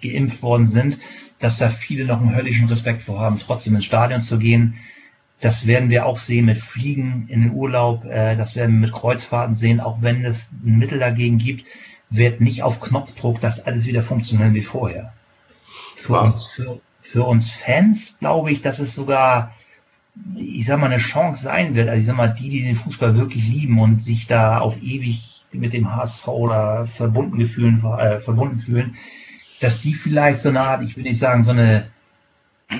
geimpft 0.00 0.42
worden 0.42 0.66
sind, 0.66 0.98
dass 1.38 1.58
da 1.58 1.68
viele 1.68 2.04
noch 2.04 2.20
einen 2.20 2.34
höllischen 2.34 2.68
Respekt 2.68 3.02
vorhaben, 3.02 3.38
trotzdem 3.38 3.74
ins 3.74 3.84
Stadion 3.84 4.20
zu 4.20 4.38
gehen. 4.38 4.74
Das 5.40 5.66
werden 5.66 5.90
wir 5.90 6.06
auch 6.06 6.18
sehen 6.18 6.46
mit 6.46 6.58
Fliegen 6.58 7.26
in 7.28 7.42
den 7.42 7.52
Urlaub, 7.52 8.04
äh, 8.04 8.36
das 8.36 8.54
werden 8.54 8.72
wir 8.76 8.80
mit 8.80 8.92
Kreuzfahrten 8.92 9.54
sehen, 9.54 9.80
auch 9.80 10.00
wenn 10.00 10.24
es 10.24 10.50
ein 10.64 10.78
Mittel 10.78 10.98
dagegen 10.98 11.38
gibt 11.38 11.64
wird 12.16 12.40
nicht 12.40 12.62
auf 12.62 12.80
Knopfdruck 12.80 13.40
das 13.40 13.64
alles 13.64 13.86
wieder 13.86 14.02
funktionieren 14.02 14.54
wie 14.54 14.62
vorher. 14.62 15.12
Für 15.96 16.20
uns, 16.20 16.46
für, 16.46 16.80
für 17.00 17.24
uns 17.24 17.50
Fans 17.50 18.18
glaube 18.18 18.52
ich, 18.52 18.62
dass 18.62 18.78
es 18.78 18.94
sogar, 18.94 19.52
ich 20.36 20.66
sag 20.66 20.78
mal, 20.78 20.86
eine 20.86 20.98
Chance 20.98 21.42
sein 21.42 21.74
wird. 21.74 21.88
Also 21.88 22.00
ich 22.00 22.06
sag 22.06 22.16
mal, 22.16 22.28
die, 22.28 22.48
die 22.48 22.62
den 22.62 22.76
Fußball 22.76 23.16
wirklich 23.16 23.48
lieben 23.48 23.80
und 23.80 24.02
sich 24.02 24.26
da 24.26 24.58
auf 24.58 24.80
ewig 24.82 25.44
mit 25.52 25.72
dem 25.72 25.94
HSV 25.94 26.28
oder 26.28 26.86
verbunden 26.86 27.38
gefühlen, 27.38 27.82
äh, 27.84 28.20
verbunden 28.20 28.56
fühlen, 28.56 28.96
dass 29.60 29.80
die 29.80 29.94
vielleicht 29.94 30.40
so 30.40 30.48
eine 30.48 30.60
Art, 30.60 30.82
ich 30.82 30.96
will 30.96 31.04
nicht 31.04 31.18
sagen, 31.18 31.44
so 31.44 31.52
eine, 31.52 31.86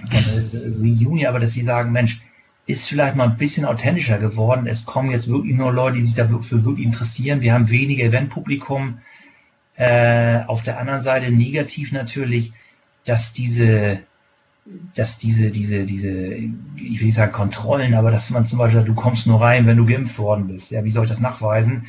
so 0.04 0.16
eine 0.16 0.74
Reunion, 0.78 1.24
aber 1.26 1.38
dass 1.38 1.52
sie 1.52 1.62
sagen, 1.62 1.92
Mensch, 1.92 2.20
ist 2.66 2.88
vielleicht 2.88 3.14
mal 3.14 3.28
ein 3.28 3.36
bisschen 3.36 3.64
authentischer 3.64 4.18
geworden. 4.18 4.66
Es 4.66 4.86
kommen 4.86 5.10
jetzt 5.10 5.28
wirklich 5.28 5.54
nur 5.54 5.72
Leute, 5.72 5.98
die 5.98 6.06
sich 6.06 6.14
dafür 6.14 6.64
wirklich 6.64 6.86
interessieren. 6.86 7.42
Wir 7.42 7.52
haben 7.52 7.70
weniger 7.70 8.04
Eventpublikum. 8.04 8.98
Äh, 9.76 10.44
auf 10.46 10.62
der 10.62 10.78
anderen 10.78 11.00
Seite 11.00 11.30
negativ 11.30 11.92
natürlich, 11.92 12.52
dass 13.04 13.32
diese, 13.32 14.00
dass 14.94 15.18
diese, 15.18 15.50
diese, 15.50 15.84
diese, 15.84 16.10
ich 16.10 17.00
will 17.00 17.06
nicht 17.06 17.14
sagen 17.14 17.32
Kontrollen, 17.32 17.94
aber 17.94 18.10
dass 18.10 18.30
man 18.30 18.46
zum 18.46 18.58
Beispiel, 18.58 18.82
du 18.82 18.94
kommst 18.94 19.26
nur 19.26 19.40
rein, 19.40 19.66
wenn 19.66 19.76
du 19.76 19.84
geimpft 19.84 20.18
worden 20.18 20.46
bist. 20.46 20.70
Ja, 20.70 20.84
wie 20.84 20.90
soll 20.90 21.04
ich 21.04 21.10
das 21.10 21.20
nachweisen? 21.20 21.86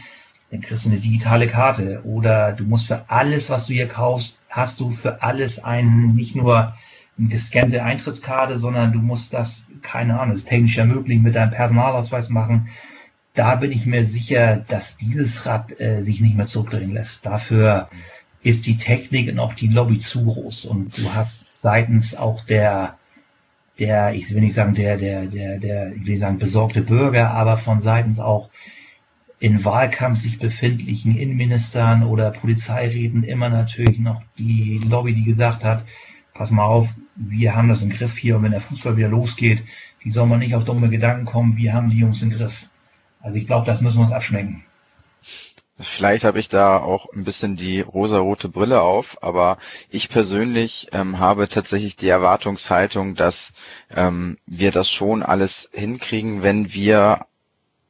Dann 0.51 0.61
kriegst 0.61 0.85
du 0.85 0.89
eine 0.89 0.99
digitale 0.99 1.47
Karte. 1.47 2.01
Oder 2.03 2.51
du 2.51 2.65
musst 2.65 2.87
für 2.87 3.09
alles, 3.09 3.49
was 3.49 3.67
du 3.67 3.73
hier 3.73 3.87
kaufst, 3.87 4.41
hast 4.49 4.79
du 4.79 4.89
für 4.89 5.23
alles 5.23 5.63
einen, 5.63 6.15
nicht 6.15 6.35
nur 6.35 6.73
eine 7.17 7.27
gescannte 7.29 7.83
Eintrittskarte, 7.83 8.57
sondern 8.57 8.91
du 8.91 8.99
musst 8.99 9.33
das, 9.33 9.63
keine 9.81 10.19
Ahnung, 10.19 10.33
das 10.33 10.43
ist 10.43 10.49
technisch 10.49 10.75
ja 10.75 10.85
möglich, 10.85 11.21
mit 11.21 11.35
deinem 11.35 11.51
Personalausweis 11.51 12.29
machen 12.29 12.69
da 13.35 13.55
bin 13.55 13.71
ich 13.71 13.85
mir 13.85 14.03
sicher, 14.03 14.63
dass 14.67 14.97
dieses 14.97 15.45
Rad 15.45 15.79
äh, 15.79 16.01
sich 16.01 16.21
nicht 16.21 16.35
mehr 16.35 16.45
zurückdrehen 16.45 16.93
lässt. 16.93 17.25
Dafür 17.25 17.89
ist 18.41 18.65
die 18.65 18.77
Technik 18.77 19.29
und 19.29 19.39
auch 19.39 19.53
die 19.53 19.67
Lobby 19.67 19.97
zu 19.97 20.25
groß. 20.25 20.65
Und 20.65 20.97
du 20.97 21.13
hast 21.13 21.49
seitens 21.65 22.15
auch 22.15 22.45
der, 22.45 22.95
der, 23.79 24.13
ich 24.13 24.31
will 24.31 24.41
nicht 24.41 24.53
sagen, 24.53 24.75
der, 24.75 24.97
der, 24.97 25.25
der, 25.25 25.57
der, 25.57 25.95
ich 25.95 26.05
will 26.05 26.17
sagen, 26.17 26.37
besorgte 26.37 26.81
Bürger, 26.81 27.31
aber 27.31 27.57
von 27.57 27.79
seitens 27.79 28.19
auch 28.19 28.51
in 29.39 29.65
Wahlkampf 29.65 30.19
sich 30.19 30.37
befindlichen 30.37 31.17
Innenministern 31.17 32.03
oder 32.03 32.29
Polizeiräten 32.29 33.23
immer 33.23 33.49
natürlich 33.49 33.97
noch 33.97 34.21
die 34.37 34.79
Lobby, 34.87 35.15
die 35.15 35.23
gesagt 35.23 35.63
hat, 35.63 35.83
pass 36.35 36.51
mal 36.51 36.65
auf, 36.65 36.93
wir 37.15 37.55
haben 37.55 37.69
das 37.69 37.81
im 37.81 37.89
Griff 37.89 38.15
hier 38.15 38.35
und 38.35 38.43
wenn 38.43 38.51
der 38.51 38.61
Fußball 38.61 38.95
wieder 38.95 39.09
losgeht, 39.09 39.63
die 40.03 40.11
soll 40.11 40.27
man 40.27 40.39
nicht 40.39 40.53
auf 40.53 40.65
dumme 40.65 40.89
Gedanken 40.89 41.25
kommen, 41.25 41.57
wir 41.57 41.73
haben 41.73 41.89
die 41.89 41.97
Jungs 41.97 42.21
im 42.21 42.29
Griff. 42.29 42.69
Also 43.21 43.39
ich 43.39 43.47
glaube, 43.47 43.65
das 43.65 43.81
müssen 43.81 43.97
wir 43.97 44.03
uns 44.03 44.11
abschmecken. 44.11 44.63
Vielleicht 45.77 46.23
habe 46.23 46.39
ich 46.39 46.47
da 46.47 46.77
auch 46.77 47.07
ein 47.11 47.25
bisschen 47.25 47.57
die 47.57 47.81
rosarote 47.81 48.47
Brille 48.47 48.81
auf, 48.81 49.21
aber 49.21 49.57
ich 49.89 50.07
persönlich 50.07 50.87
ähm, 50.93 51.19
habe 51.19 51.49
tatsächlich 51.49 51.97
die 51.97 52.07
Erwartungshaltung, 52.07 53.15
dass 53.15 53.51
ähm, 53.93 54.37
wir 54.45 54.71
das 54.71 54.89
schon 54.89 55.21
alles 55.21 55.69
hinkriegen, 55.73 56.43
wenn 56.43 56.71
wir 56.73 57.25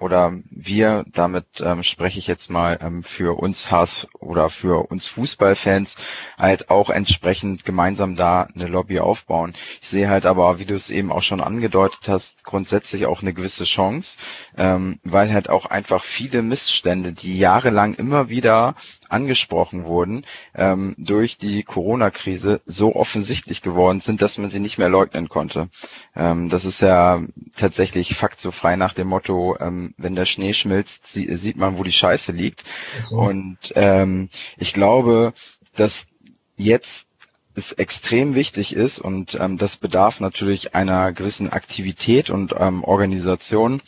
oder 0.05 0.33
wir, 0.51 1.03
damit 1.11 1.45
ähm, 1.61 1.81
spreche 1.81 2.19
ich 2.19 2.27
jetzt 2.27 2.51
mal 2.51 2.77
ähm, 2.83 3.01
für 3.01 3.39
uns 3.39 3.71
Hass 3.71 4.07
oder 4.19 4.51
für 4.51 4.91
uns 4.91 5.07
Fußballfans, 5.07 5.95
halt 6.37 6.69
auch 6.69 6.91
entsprechend 6.91 7.65
gemeinsam 7.65 8.15
da 8.15 8.43
eine 8.53 8.67
Lobby 8.67 8.99
aufbauen. 8.99 9.55
Ich 9.81 9.89
sehe 9.89 10.07
halt 10.07 10.27
aber, 10.27 10.59
wie 10.59 10.65
du 10.65 10.75
es 10.75 10.91
eben 10.91 11.11
auch 11.11 11.23
schon 11.23 11.41
angedeutet 11.41 12.01
hast, 12.07 12.45
grundsätzlich 12.45 13.07
auch 13.07 13.23
eine 13.23 13.33
gewisse 13.33 13.63
Chance, 13.63 14.19
ähm, 14.57 14.99
weil 15.03 15.33
halt 15.33 15.49
auch 15.49 15.65
einfach 15.65 16.03
viele 16.03 16.43
Missstände, 16.43 17.11
die 17.11 17.39
jahrelang 17.39 17.95
immer 17.95 18.29
wieder 18.29 18.75
angesprochen 19.09 19.85
wurden, 19.85 20.25
ähm, 20.53 20.95
durch 20.97 21.37
die 21.37 21.63
Corona-Krise 21.63 22.61
so 22.65 22.95
offensichtlich 22.95 23.61
geworden 23.61 23.99
sind, 23.99 24.21
dass 24.21 24.37
man 24.37 24.51
sie 24.51 24.59
nicht 24.59 24.77
mehr 24.77 24.89
leugnen 24.89 25.29
konnte. 25.29 25.69
Ähm, 26.15 26.49
das 26.49 26.65
ist 26.65 26.81
ja 26.81 27.21
tatsächlich 27.55 28.15
Fakt 28.15 28.41
so 28.41 28.51
frei 28.51 28.75
nach 28.75 28.93
dem 28.93 29.07
Motto, 29.07 29.57
ähm, 29.59 29.93
wenn 29.97 30.15
der 30.15 30.25
Schnee 30.25 30.53
schmilzt, 30.53 31.07
sie, 31.07 31.35
sieht 31.35 31.57
man, 31.57 31.77
wo 31.77 31.83
die 31.83 31.91
Scheiße 31.91 32.31
liegt. 32.31 32.63
So. 33.09 33.17
Und 33.17 33.57
ähm, 33.75 34.29
ich 34.57 34.73
glaube, 34.73 35.33
dass 35.75 36.07
jetzt 36.57 37.07
es 37.55 37.71
extrem 37.71 38.35
wichtig 38.35 38.75
ist 38.75 38.99
und 38.99 39.37
ähm, 39.39 39.57
das 39.57 39.77
bedarf 39.77 40.19
natürlich 40.19 40.75
einer 40.75 41.13
gewissen 41.13 41.51
Aktivität 41.51 42.29
und 42.29 42.53
ähm, 42.57 42.83
Organisation, 42.83 43.81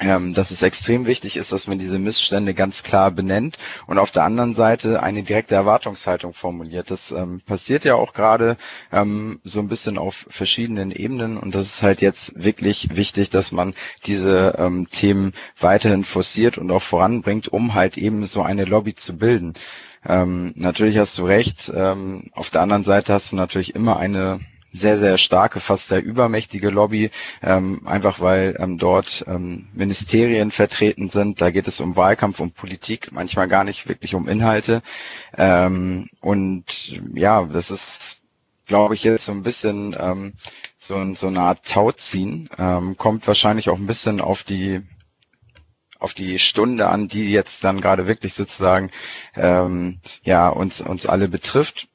ähm, 0.00 0.34
dass 0.34 0.50
es 0.50 0.62
extrem 0.62 1.06
wichtig 1.06 1.36
ist, 1.36 1.52
dass 1.52 1.68
man 1.68 1.78
diese 1.78 1.98
Missstände 1.98 2.52
ganz 2.54 2.82
klar 2.82 3.10
benennt 3.10 3.58
und 3.86 3.98
auf 3.98 4.10
der 4.10 4.24
anderen 4.24 4.54
Seite 4.54 5.02
eine 5.02 5.22
direkte 5.22 5.54
Erwartungshaltung 5.54 6.32
formuliert. 6.32 6.90
Das 6.90 7.12
ähm, 7.12 7.40
passiert 7.46 7.84
ja 7.84 7.94
auch 7.94 8.12
gerade 8.12 8.56
ähm, 8.92 9.40
so 9.44 9.60
ein 9.60 9.68
bisschen 9.68 9.96
auf 9.98 10.26
verschiedenen 10.28 10.90
Ebenen 10.90 11.36
und 11.38 11.54
das 11.54 11.66
ist 11.66 11.82
halt 11.82 12.00
jetzt 12.00 12.42
wirklich 12.42 12.96
wichtig, 12.96 13.30
dass 13.30 13.52
man 13.52 13.74
diese 14.04 14.56
ähm, 14.58 14.88
Themen 14.90 15.32
weiterhin 15.60 16.02
forciert 16.04 16.58
und 16.58 16.70
auch 16.72 16.82
voranbringt, 16.82 17.48
um 17.48 17.74
halt 17.74 17.96
eben 17.96 18.26
so 18.26 18.42
eine 18.42 18.64
Lobby 18.64 18.94
zu 18.94 19.16
bilden. 19.16 19.54
Ähm, 20.06 20.52
natürlich 20.56 20.98
hast 20.98 21.16
du 21.18 21.24
recht. 21.24 21.72
Ähm, 21.74 22.30
auf 22.32 22.50
der 22.50 22.62
anderen 22.62 22.84
Seite 22.84 23.12
hast 23.12 23.32
du 23.32 23.36
natürlich 23.36 23.74
immer 23.74 23.98
eine 23.98 24.40
sehr, 24.74 24.98
sehr 24.98 25.16
starke, 25.18 25.60
fast 25.60 25.88
sehr 25.88 26.04
übermächtige 26.04 26.68
Lobby, 26.70 27.10
ähm, 27.42 27.80
einfach 27.86 28.20
weil 28.20 28.56
ähm, 28.58 28.76
dort 28.76 29.24
ähm, 29.28 29.68
Ministerien 29.72 30.50
vertreten 30.50 31.08
sind. 31.08 31.40
Da 31.40 31.50
geht 31.50 31.68
es 31.68 31.80
um 31.80 31.96
Wahlkampf, 31.96 32.40
um 32.40 32.50
Politik, 32.50 33.10
manchmal 33.12 33.48
gar 33.48 33.64
nicht 33.64 33.88
wirklich 33.88 34.14
um 34.14 34.28
Inhalte. 34.28 34.82
Ähm, 35.38 36.08
und 36.20 37.00
ja, 37.14 37.44
das 37.44 37.70
ist 37.70 38.18
glaube 38.66 38.94
ich, 38.94 39.04
jetzt 39.04 39.26
so 39.26 39.32
ein 39.32 39.42
bisschen 39.42 39.94
ähm, 39.98 40.32
so, 40.78 41.14
so 41.14 41.26
eine 41.28 41.40
Art 41.40 41.66
Tauziehen. 41.66 42.48
Ähm, 42.58 42.96
kommt 42.96 43.26
wahrscheinlich 43.26 43.68
auch 43.68 43.78
ein 43.78 43.86
bisschen 43.86 44.20
auf 44.20 44.42
die 44.42 44.82
auf 45.98 46.12
die 46.12 46.38
Stunde 46.38 46.88
an, 46.88 47.08
die 47.08 47.30
jetzt 47.30 47.64
dann 47.64 47.80
gerade 47.80 48.06
wirklich 48.06 48.34
sozusagen 48.34 48.90
ähm, 49.36 50.00
ja 50.22 50.48
uns 50.48 50.80
uns 50.80 51.06
alle 51.06 51.28
betrifft. 51.28 51.88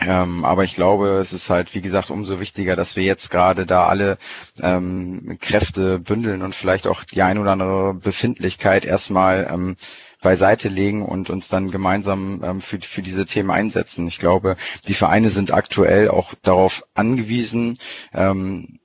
Ähm, 0.00 0.44
aber 0.44 0.64
ich 0.64 0.74
glaube, 0.74 1.18
es 1.18 1.32
ist 1.32 1.50
halt, 1.50 1.74
wie 1.74 1.80
gesagt, 1.80 2.10
umso 2.10 2.40
wichtiger, 2.40 2.76
dass 2.76 2.96
wir 2.96 3.04
jetzt 3.04 3.30
gerade 3.30 3.64
da 3.64 3.86
alle 3.86 4.18
ähm, 4.60 5.38
Kräfte 5.40 5.98
bündeln 6.00 6.42
und 6.42 6.54
vielleicht 6.54 6.86
auch 6.86 7.04
die 7.04 7.22
ein 7.22 7.38
oder 7.38 7.52
andere 7.52 7.94
Befindlichkeit 7.94 8.84
erstmal 8.84 9.48
ähm, 9.50 9.76
beiseite 10.20 10.68
legen 10.68 11.04
und 11.04 11.30
uns 11.30 11.48
dann 11.48 11.70
gemeinsam 11.70 12.42
ähm, 12.42 12.60
für, 12.60 12.80
für 12.80 13.02
diese 13.02 13.26
Themen 13.26 13.50
einsetzen. 13.50 14.08
Ich 14.08 14.18
glaube, 14.18 14.56
die 14.88 14.94
Vereine 14.94 15.30
sind 15.30 15.52
aktuell 15.52 16.08
auch 16.08 16.34
darauf 16.42 16.84
angewiesen, 16.94 17.78
ähm, 18.12 18.80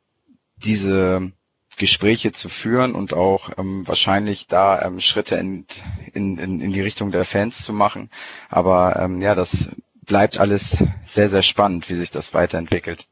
diese 0.58 1.32
Gespräche 1.78 2.34
zu 2.34 2.50
führen 2.50 2.94
und 2.94 3.14
auch 3.14 3.52
ähm, 3.58 3.88
wahrscheinlich 3.88 4.48
da 4.48 4.82
ähm, 4.82 5.00
Schritte 5.00 5.36
in, 5.36 5.66
in, 6.14 6.38
in 6.38 6.74
die 6.74 6.82
Richtung 6.82 7.12
der 7.12 7.26
Fans 7.26 7.64
zu 7.64 7.74
machen. 7.74 8.10
Aber 8.50 8.98
ähm, 8.98 9.22
ja, 9.22 9.34
das 9.34 9.70
bleibt 10.10 10.40
alles 10.40 10.84
sehr, 11.06 11.30
sehr 11.30 11.44
spannend, 11.44 11.90
wie 11.90 11.96
sich 11.96 12.12
das 12.12 12.34
weiterentwickelt. 12.34 13.08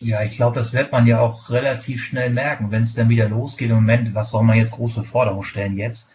Ja, 0.00 0.22
ich 0.22 0.36
glaube, 0.36 0.56
das 0.56 0.72
wird 0.72 0.90
man 0.90 1.06
ja 1.06 1.20
auch 1.20 1.48
relativ 1.50 2.02
schnell 2.02 2.30
merken, 2.30 2.70
wenn 2.70 2.82
es 2.82 2.94
dann 2.94 3.08
wieder 3.08 3.28
losgeht. 3.28 3.70
Im 3.70 3.76
Moment, 3.76 4.14
was 4.14 4.30
soll 4.30 4.42
man 4.42 4.56
jetzt 4.56 4.72
große 4.72 5.04
Forderungen 5.04 5.44
stellen 5.44 5.78
jetzt? 5.78 6.10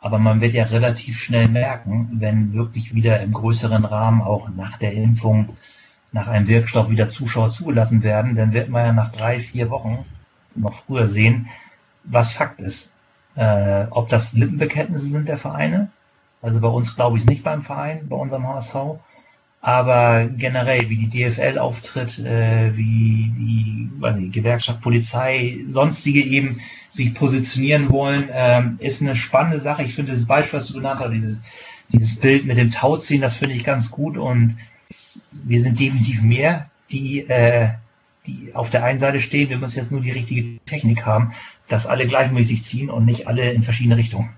Aber 0.00 0.18
man 0.18 0.40
wird 0.40 0.54
ja 0.54 0.64
relativ 0.64 1.20
schnell 1.20 1.48
merken, 1.48 2.08
wenn 2.14 2.54
wirklich 2.54 2.94
wieder 2.94 3.20
im 3.20 3.32
größeren 3.32 3.84
Rahmen 3.84 4.20
auch 4.22 4.48
nach 4.48 4.78
der 4.78 4.94
Impfung, 4.94 5.56
nach 6.10 6.26
einem 6.26 6.48
Wirkstoff 6.48 6.90
wieder 6.90 7.08
Zuschauer 7.08 7.50
zugelassen 7.50 8.02
werden, 8.02 8.34
dann 8.34 8.52
wird 8.52 8.68
man 8.68 8.86
ja 8.86 8.92
nach 8.92 9.12
drei, 9.12 9.38
vier 9.38 9.70
Wochen 9.70 10.04
noch 10.54 10.74
früher 10.74 11.08
sehen, 11.08 11.48
was 12.04 12.32
Fakt 12.32 12.60
ist. 12.60 12.92
Äh, 13.36 13.86
ob 13.90 14.08
das 14.08 14.32
Lippenbekenntnisse 14.32 15.06
sind 15.06 15.28
der 15.28 15.38
Vereine, 15.38 15.90
also 16.42 16.60
bei 16.60 16.68
uns 16.68 16.96
glaube 16.96 17.16
ich 17.16 17.24
nicht 17.24 17.44
beim 17.44 17.62
Verein, 17.62 18.08
bei 18.08 18.16
unserem 18.16 18.46
HSV, 18.48 18.98
aber 19.62 20.26
generell, 20.26 20.90
wie 20.90 21.06
die 21.06 21.08
DFL 21.08 21.58
auftritt, 21.58 22.18
äh, 22.18 22.76
wie 22.76 23.32
die 23.36 23.72
weiß 24.02 24.16
nicht, 24.16 24.32
Gewerkschaft, 24.32 24.82
Polizei, 24.82 25.60
sonstige 25.68 26.22
eben 26.22 26.60
sich 26.90 27.14
positionieren 27.14 27.88
wollen, 27.90 28.28
ähm, 28.32 28.76
ist 28.80 29.00
eine 29.00 29.16
spannende 29.16 29.58
Sache. 29.58 29.82
Ich 29.84 29.94
finde 29.94 30.12
das 30.12 30.26
Beispiel, 30.26 30.58
was 30.58 30.66
du 30.66 30.74
genannt 30.74 31.00
hast, 31.00 31.12
dieses, 31.12 31.40
dieses 31.88 32.16
Bild 32.16 32.44
mit 32.44 32.58
dem 32.58 32.70
Tauziehen, 32.70 33.22
das 33.22 33.34
finde 33.34 33.54
ich 33.54 33.64
ganz 33.64 33.90
gut 33.90 34.18
und 34.18 34.56
wir 35.30 35.60
sind 35.60 35.80
definitiv 35.80 36.22
mehr, 36.22 36.70
die, 36.90 37.20
äh, 37.20 37.70
die 38.26 38.50
auf 38.54 38.70
der 38.70 38.84
einen 38.84 38.98
Seite 38.98 39.20
stehen. 39.20 39.48
Wir 39.48 39.58
müssen 39.58 39.78
jetzt 39.78 39.90
nur 39.90 40.00
die 40.00 40.10
richtige 40.10 40.58
Technik 40.66 41.06
haben, 41.06 41.32
dass 41.68 41.86
alle 41.86 42.06
gleichmäßig 42.06 42.62
ziehen 42.62 42.90
und 42.90 43.04
nicht 43.04 43.26
alle 43.26 43.52
in 43.52 43.62
verschiedene 43.62 43.96
Richtungen. 43.96 44.36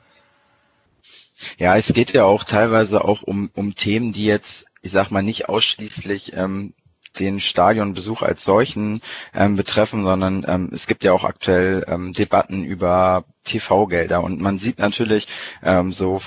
Ja, 1.59 1.77
es 1.77 1.93
geht 1.93 2.13
ja 2.13 2.25
auch 2.25 2.45
teilweise 2.45 3.05
auch 3.05 3.23
um, 3.23 3.51
um 3.55 3.75
Themen, 3.75 4.13
die 4.13 4.25
jetzt, 4.25 4.67
ich 4.85 4.93
sag 4.93 5.11
mal, 5.11 5.23
nicht 5.23 5.49
ausschließlich 5.49 6.35
ähm, 6.37 6.75
den 7.19 7.41
Stadionbesuch 7.41 8.23
als 8.23 8.45
solchen 8.45 9.01
ähm, 9.35 9.57
betreffen, 9.57 10.03
sondern 10.05 10.45
ähm, 10.49 10.71
es 10.73 10.87
gibt 10.87 11.05
ja 11.05 11.13
auch 11.13 11.25
aktuell 11.25 11.85
ähm, 11.89 12.13
Debatten 12.13 12.65
über 12.65 13.25
TV-Gelder 13.45 14.23
und 14.23 14.41
man 14.41 14.59
sieht 14.59 14.79
natürlich 14.79 15.29
ähm, 15.63 15.93
so 15.93 16.21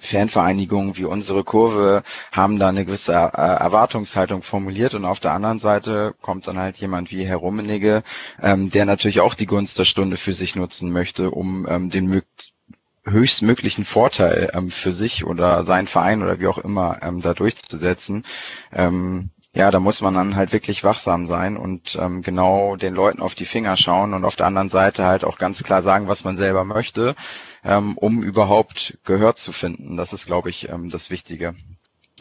Fanvereinigungen 0.00 0.96
wie 0.96 1.04
unsere 1.04 1.42
Kurve 1.42 2.02
haben 2.30 2.58
da 2.58 2.68
eine 2.68 2.84
gewisse 2.84 3.12
äh, 3.12 3.16
Erwartungshaltung 3.16 4.42
formuliert. 4.42 4.94
Und 4.94 5.04
auf 5.04 5.18
der 5.18 5.32
anderen 5.32 5.58
Seite 5.58 6.14
kommt 6.20 6.46
dann 6.46 6.56
halt 6.56 6.76
jemand 6.76 7.10
wie 7.10 7.24
Herr 7.24 7.38
Rummenigge, 7.38 8.04
ähm, 8.40 8.70
der 8.70 8.84
natürlich 8.84 9.20
auch 9.20 9.34
die 9.34 9.46
Gunst 9.46 9.76
der 9.78 9.84
Stunde 9.84 10.16
für 10.16 10.32
sich 10.32 10.54
nutzen 10.54 10.92
möchte, 10.92 11.32
um 11.32 11.66
ähm, 11.68 11.90
den 11.90 12.06
höchstmöglichen 13.10 13.84
Vorteil 13.84 14.50
ähm, 14.54 14.70
für 14.70 14.92
sich 14.92 15.24
oder 15.24 15.64
seinen 15.64 15.86
Verein 15.86 16.22
oder 16.22 16.40
wie 16.40 16.46
auch 16.46 16.58
immer 16.58 16.98
ähm, 17.02 17.20
da 17.20 17.34
durchzusetzen. 17.34 18.24
Ähm, 18.72 19.30
ja, 19.54 19.70
da 19.70 19.80
muss 19.80 20.02
man 20.02 20.14
dann 20.14 20.36
halt 20.36 20.52
wirklich 20.52 20.84
wachsam 20.84 21.26
sein 21.26 21.56
und 21.56 21.98
ähm, 22.00 22.22
genau 22.22 22.76
den 22.76 22.94
Leuten 22.94 23.22
auf 23.22 23.34
die 23.34 23.46
Finger 23.46 23.76
schauen 23.76 24.14
und 24.14 24.24
auf 24.24 24.36
der 24.36 24.46
anderen 24.46 24.68
Seite 24.68 25.04
halt 25.04 25.24
auch 25.24 25.38
ganz 25.38 25.62
klar 25.62 25.82
sagen, 25.82 26.06
was 26.06 26.22
man 26.22 26.36
selber 26.36 26.64
möchte, 26.64 27.14
ähm, 27.64 27.96
um 27.96 28.22
überhaupt 28.22 28.98
Gehör 29.04 29.34
zu 29.34 29.52
finden. 29.52 29.96
Das 29.96 30.12
ist, 30.12 30.26
glaube 30.26 30.50
ich, 30.50 30.68
ähm, 30.68 30.90
das 30.90 31.10
Wichtige. 31.10 31.54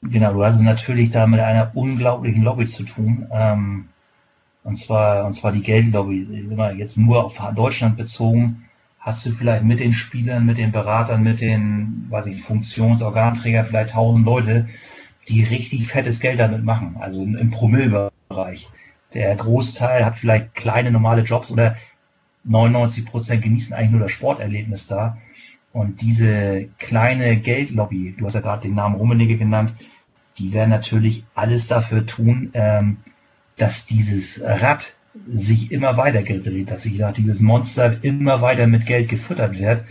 Genau, 0.02 0.34
du 0.34 0.44
hast 0.44 0.56
es 0.56 0.62
natürlich 0.62 1.10
da 1.12 1.28
mit 1.28 1.40
einer 1.40 1.72
unglaublichen 1.76 2.44
Lobby 2.44 2.66
zu 2.66 2.84
tun. 2.84 3.28
Ähm, 3.32 3.90
und 4.64 4.76
zwar, 4.76 5.26
und 5.26 5.34
zwar 5.34 5.52
die 5.52 5.62
Geldlobby. 5.62 6.24
Immer 6.50 6.72
jetzt 6.72 6.98
nur 6.98 7.24
auf 7.24 7.40
Deutschland 7.56 7.98
bezogen 7.98 8.67
hast 9.08 9.26
du 9.26 9.32
vielleicht 9.32 9.64
mit 9.64 9.80
den 9.80 9.94
Spielern, 9.94 10.46
mit 10.46 10.58
den 10.58 10.74
Beratern, 10.74 11.24
mit 11.24 11.40
den, 11.40 12.08
weiß 12.10 12.26
ich, 12.26 12.42
Funktionsorganträger 12.42 13.64
vielleicht 13.64 13.92
tausend 13.92 14.26
Leute, 14.26 14.68
die 15.30 15.46
richtig 15.46 15.88
fettes 15.88 16.20
Geld 16.20 16.42
damit 16.42 16.66
machen, 16.66 16.98
also 17.00 17.24
im, 17.24 17.50
Promillbereich. 17.50 18.68
Der 19.14 19.34
Großteil 19.38 20.04
hat 20.04 20.18
vielleicht 20.18 20.56
kleine 20.56 20.92
normale 20.92 21.22
Jobs 21.22 21.52
oder 21.52 21.78
99 22.44 23.06
Prozent 23.06 23.44
genießen 23.44 23.74
eigentlich 23.74 23.92
nur 23.92 24.02
das 24.02 24.12
Sporterlebnis 24.12 24.88
da. 24.88 25.18
Und 25.72 26.02
diese 26.02 26.68
kleine 26.78 27.38
Geldlobby, 27.38 28.14
du 28.20 28.26
hast 28.26 28.34
ja 28.34 28.42
gerade 28.42 28.64
den 28.64 28.76
Namen 28.76 28.96
Rummenigge 28.96 29.38
genannt, 29.38 29.74
die 30.38 30.52
werden 30.52 30.70
natürlich 30.70 31.24
alles 31.34 31.68
dafür 31.68 32.06
tun, 32.06 32.50
ähm, 32.54 32.98
dass 33.56 33.86
dieses 33.86 34.44
Rad 34.44 34.97
sich 35.32 35.72
immer 35.72 35.98
weiter 35.98 36.24
gedreht, 36.24 36.72
dass 36.72 36.86
ich 36.86 36.98
sage, 36.98 37.16
dieses 37.18 37.40
Monster 37.40 38.04
immer 38.04 38.42
weiter 38.42 38.68
mit 38.68 38.86
Geld 38.86 39.10
gefüttert 39.10 39.60
wird, 39.60 39.84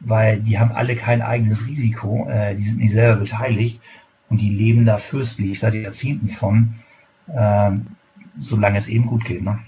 weil 0.00 0.40
die 0.40 0.58
haben 0.58 0.72
alle 0.72 0.96
kein 0.96 1.22
eigenes 1.22 1.66
Risiko, 1.66 2.28
äh, 2.28 2.54
die 2.54 2.62
sind 2.62 2.78
nicht 2.78 2.92
selber 2.92 3.20
beteiligt 3.20 3.80
und 4.28 4.40
die 4.40 4.50
leben 4.50 4.86
da 4.86 4.96
fürstlich 4.96 5.58
seit 5.58 5.74
Jahrzehnten 5.74 6.28
von, 6.28 6.74
äh, 7.26 7.72
solange 8.36 8.78
es 8.78 8.88
eben 8.88 9.06
gut 9.06 9.24
geht. 9.24 9.42
Ne? 9.42 9.58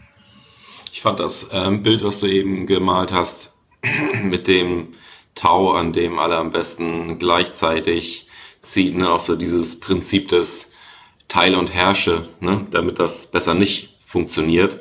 Ich 0.92 1.02
fand 1.02 1.20
das 1.20 1.50
ähm, 1.52 1.82
Bild, 1.82 2.04
was 2.04 2.20
du 2.20 2.26
eben 2.26 2.66
gemalt 2.66 3.12
hast, 3.12 3.52
mit 4.22 4.46
dem 4.46 4.88
Tau, 5.34 5.72
an 5.72 5.92
dem 5.92 6.18
alle 6.18 6.36
am 6.36 6.50
besten 6.50 7.18
gleichzeitig 7.18 8.26
ziehen, 8.58 8.98
ne? 8.98 9.10
auch 9.10 9.20
so 9.20 9.36
dieses 9.36 9.80
Prinzip 9.80 10.28
des 10.28 10.72
Teile 11.28 11.58
und 11.58 11.72
Herrsche, 11.72 12.28
ne? 12.40 12.66
damit 12.70 12.98
das 12.98 13.30
besser 13.30 13.54
nicht 13.54 13.98
funktioniert 14.04 14.80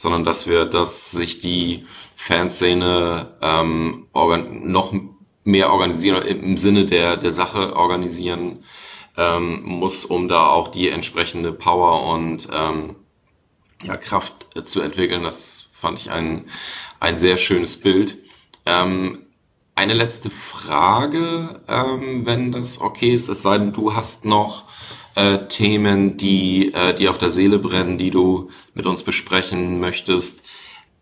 sondern 0.00 0.24
dass 0.24 0.46
wir, 0.46 0.64
dass 0.64 1.10
sich 1.10 1.40
die 1.40 1.84
Fanszene 2.16 3.36
ähm, 3.42 4.06
noch 4.14 4.94
mehr 5.44 5.70
organisieren, 5.70 6.22
im 6.22 6.56
Sinne 6.56 6.86
der, 6.86 7.18
der 7.18 7.34
Sache 7.34 7.76
organisieren 7.76 8.64
ähm, 9.18 9.60
muss, 9.62 10.06
um 10.06 10.26
da 10.26 10.46
auch 10.46 10.68
die 10.68 10.88
entsprechende 10.88 11.52
Power 11.52 12.14
und 12.14 12.48
ähm, 12.50 12.96
ja, 13.82 13.98
Kraft 13.98 14.46
äh, 14.56 14.64
zu 14.64 14.80
entwickeln. 14.80 15.22
Das 15.22 15.68
fand 15.74 15.98
ich 15.98 16.10
ein, 16.10 16.46
ein 16.98 17.18
sehr 17.18 17.36
schönes 17.36 17.78
Bild. 17.78 18.16
Ähm, 18.64 19.26
eine 19.74 19.92
letzte 19.92 20.30
Frage, 20.30 21.60
ähm, 21.68 22.24
wenn 22.24 22.52
das 22.52 22.80
okay 22.80 23.10
ist, 23.10 23.28
es 23.28 23.42
sei 23.42 23.58
denn, 23.58 23.74
du 23.74 23.94
hast 23.94 24.24
noch 24.24 24.64
äh, 25.14 25.38
Themen, 25.48 26.16
die 26.16 26.72
äh, 26.72 26.94
dir 26.94 27.10
auf 27.10 27.18
der 27.18 27.30
Seele 27.30 27.58
brennen, 27.58 27.98
die 27.98 28.10
du 28.10 28.50
mit 28.74 28.86
uns 28.86 29.02
besprechen 29.02 29.80
möchtest? 29.80 30.46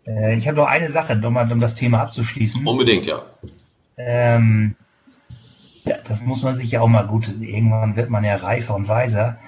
Äh, 0.06 0.36
ich 0.36 0.46
habe 0.46 0.56
noch 0.56 0.66
eine 0.66 0.90
Sache, 0.90 1.20
um, 1.24 1.36
um 1.36 1.61
das 1.61 1.74
Thema 1.74 2.02
abzuschließen. 2.02 2.66
Unbedingt, 2.66 3.06
ja. 3.06 3.22
Ähm, 3.96 4.74
ja. 5.84 5.96
Das 6.06 6.22
muss 6.22 6.42
man 6.42 6.54
sich 6.54 6.70
ja 6.70 6.80
auch 6.80 6.88
mal 6.88 7.06
gut, 7.06 7.28
irgendwann 7.40 7.96
wird 7.96 8.11
man 8.11 8.24
ja 8.24 8.36
reifer 8.36 8.74
und 8.74 8.88
weiser, 8.88 9.38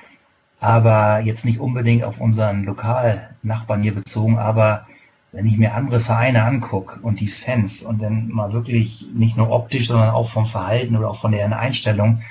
aber 0.59 1.21
jetzt 1.21 1.45
nicht 1.45 1.61
unbedingt 1.61 2.05
auf 2.05 2.21
unseren 2.21 2.65
Lokalnachbarn 2.65 3.83
hier 3.83 3.95
bezogen, 3.95 4.39
aber 4.39 4.87
wenn 5.33 5.47
ich 5.47 5.57
mir 5.57 5.75
andere 5.75 6.01
Vereine 6.01 6.45
angucke 6.45 7.01
und 7.01 7.21
die 7.21 7.29
Fans 7.29 7.83
und 7.83 8.03
dann 8.03 8.29
mal 8.29 8.53
wirklich 8.53 9.07
nicht 9.15 9.37
nur 9.37 9.51
optisch, 9.51 9.87
sondern 9.87 10.11
auch 10.11 10.29
vom 10.29 10.47
Verhalten 10.47 10.97
oder 10.97 11.09
auch 11.09 11.21
von 11.21 11.33
deren 11.33 11.53
Einstellung, 11.53 12.23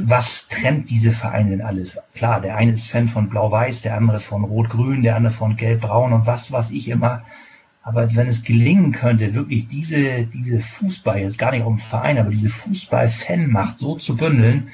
was 0.00 0.48
trennt 0.48 0.90
diese 0.90 1.12
Vereine 1.12 1.50
denn 1.50 1.62
alles? 1.62 1.98
Klar, 2.14 2.40
der 2.40 2.56
eine 2.56 2.72
ist 2.72 2.88
Fan 2.88 3.08
von 3.08 3.28
Blau-Weiß, 3.28 3.82
der 3.82 3.96
andere 3.96 4.20
von 4.20 4.44
Rot-Grün, 4.44 5.02
der 5.02 5.16
andere 5.16 5.32
von 5.32 5.56
Gelb-Braun 5.56 6.12
und 6.12 6.26
was 6.26 6.52
was 6.52 6.70
ich 6.70 6.88
immer. 6.88 7.22
Aber 7.82 8.14
wenn 8.14 8.28
es 8.28 8.44
gelingen 8.44 8.92
könnte, 8.92 9.34
wirklich 9.34 9.66
diese, 9.66 10.24
diese 10.24 10.60
Fußball, 10.60 11.18
jetzt 11.18 11.38
gar 11.38 11.50
nicht 11.50 11.64
um 11.64 11.78
Verein, 11.78 12.18
aber 12.18 12.30
diese 12.30 12.48
Fußball-Fan-Macht 12.48 13.78
so 13.78 13.96
zu 13.96 14.16
bündeln, 14.16 14.68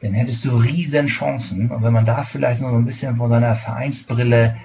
dann 0.00 0.12
hättest 0.12 0.44
du 0.44 0.56
riesen 0.56 1.06
Chancen. 1.06 1.70
Und 1.70 1.82
wenn 1.82 1.92
man 1.92 2.06
da 2.06 2.22
vielleicht 2.22 2.60
noch 2.60 2.72
ein 2.72 2.84
bisschen 2.84 3.16
von 3.16 3.28
seiner 3.28 3.56
Vereinsbrille 3.56 4.56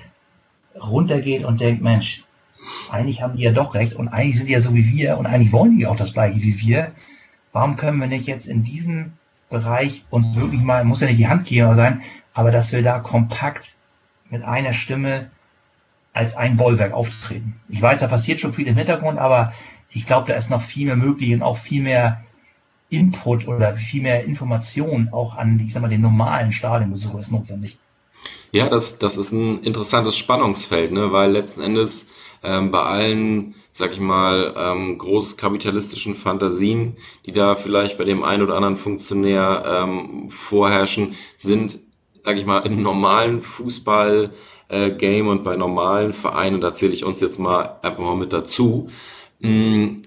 runtergeht 0.79 1.43
und 1.43 1.61
denkt, 1.61 1.81
Mensch, 1.81 2.23
eigentlich 2.91 3.21
haben 3.21 3.37
die 3.37 3.43
ja 3.43 3.51
doch 3.51 3.73
recht 3.73 3.93
und 3.95 4.07
eigentlich 4.07 4.37
sind 4.37 4.47
die 4.47 4.53
ja 4.53 4.61
so 4.61 4.75
wie 4.75 4.87
wir 4.87 5.17
und 5.17 5.25
eigentlich 5.25 5.51
wollen 5.51 5.77
die 5.77 5.87
auch 5.87 5.97
das 5.97 6.13
gleiche 6.13 6.41
wie 6.41 6.59
wir. 6.59 6.91
Warum 7.51 7.75
können 7.75 7.99
wir 7.99 8.07
nicht 8.07 8.27
jetzt 8.27 8.45
in 8.45 8.61
diesem 8.61 9.13
Bereich 9.53 10.03
uns 10.09 10.35
wirklich 10.35 10.61
mal, 10.61 10.83
muss 10.83 11.01
ja 11.01 11.07
nicht 11.07 11.19
die 11.19 11.27
Handgeber 11.27 11.75
sein, 11.75 12.01
aber 12.33 12.49
dass 12.49 12.71
wir 12.71 12.81
da 12.81 12.97
kompakt 12.97 13.75
mit 14.31 14.43
einer 14.43 14.73
Stimme 14.73 15.29
als 16.11 16.35
ein 16.35 16.57
Bollwerk 16.57 16.91
auftreten. 16.91 17.59
Ich 17.69 17.79
weiß, 17.79 17.99
da 17.99 18.07
passiert 18.07 18.39
schon 18.39 18.51
viel 18.51 18.67
im 18.67 18.75
Hintergrund, 18.75 19.19
aber 19.19 19.53
ich 19.91 20.07
glaube, 20.07 20.27
da 20.27 20.33
ist 20.33 20.49
noch 20.49 20.61
viel 20.61 20.87
mehr 20.87 20.95
möglich 20.95 21.33
und 21.33 21.43
auch 21.43 21.57
viel 21.57 21.83
mehr 21.83 22.23
Input 22.89 23.47
oder 23.47 23.75
viel 23.75 24.01
mehr 24.01 24.25
Information 24.25 25.09
auch 25.11 25.35
an, 25.35 25.61
ich 25.63 25.71
sag 25.71 25.83
mal, 25.83 25.87
den 25.87 26.01
normalen 26.01 26.51
Stadionbesucher 26.51 27.19
ist 27.19 27.31
notwendig. 27.31 27.77
Ja, 28.51 28.69
das, 28.69 28.97
das 28.97 29.17
ist 29.17 29.31
ein 29.33 29.61
interessantes 29.61 30.17
Spannungsfeld, 30.17 30.91
ne? 30.91 31.11
weil 31.11 31.31
letzten 31.31 31.61
Endes 31.61 32.09
ähm, 32.43 32.71
bei 32.71 32.81
allen 32.81 33.55
sag 33.75 33.91
ich 33.91 33.99
mal, 33.99 34.53
ähm, 34.55 34.99
großkapitalistischen 34.99 36.13
Fantasien, 36.13 36.95
die 37.25 37.31
da 37.31 37.55
vielleicht 37.55 37.97
bei 37.97 38.03
dem 38.03 38.23
einen 38.23 38.43
oder 38.43 38.55
anderen 38.55 38.77
Funktionär 38.77 39.63
ähm, 39.65 40.29
vorherrschen, 40.29 41.15
sind, 41.37 41.79
sag 42.23 42.37
ich 42.37 42.45
mal, 42.45 42.59
im 42.59 42.83
normalen 42.83 43.41
Fußball 43.41 44.29
äh, 44.69 45.21
und 45.21 45.43
bei 45.43 45.55
normalen 45.55 46.13
Vereinen, 46.13 46.61
da 46.61 46.71
zähle 46.71 46.93
ich 46.93 47.03
uns 47.03 47.19
jetzt 47.19 47.39
mal 47.39 47.79
einfach 47.81 48.03
mal 48.03 48.15
mit 48.15 48.31
dazu, 48.31 48.89
mh, 49.39 49.49
mm, 49.49 49.97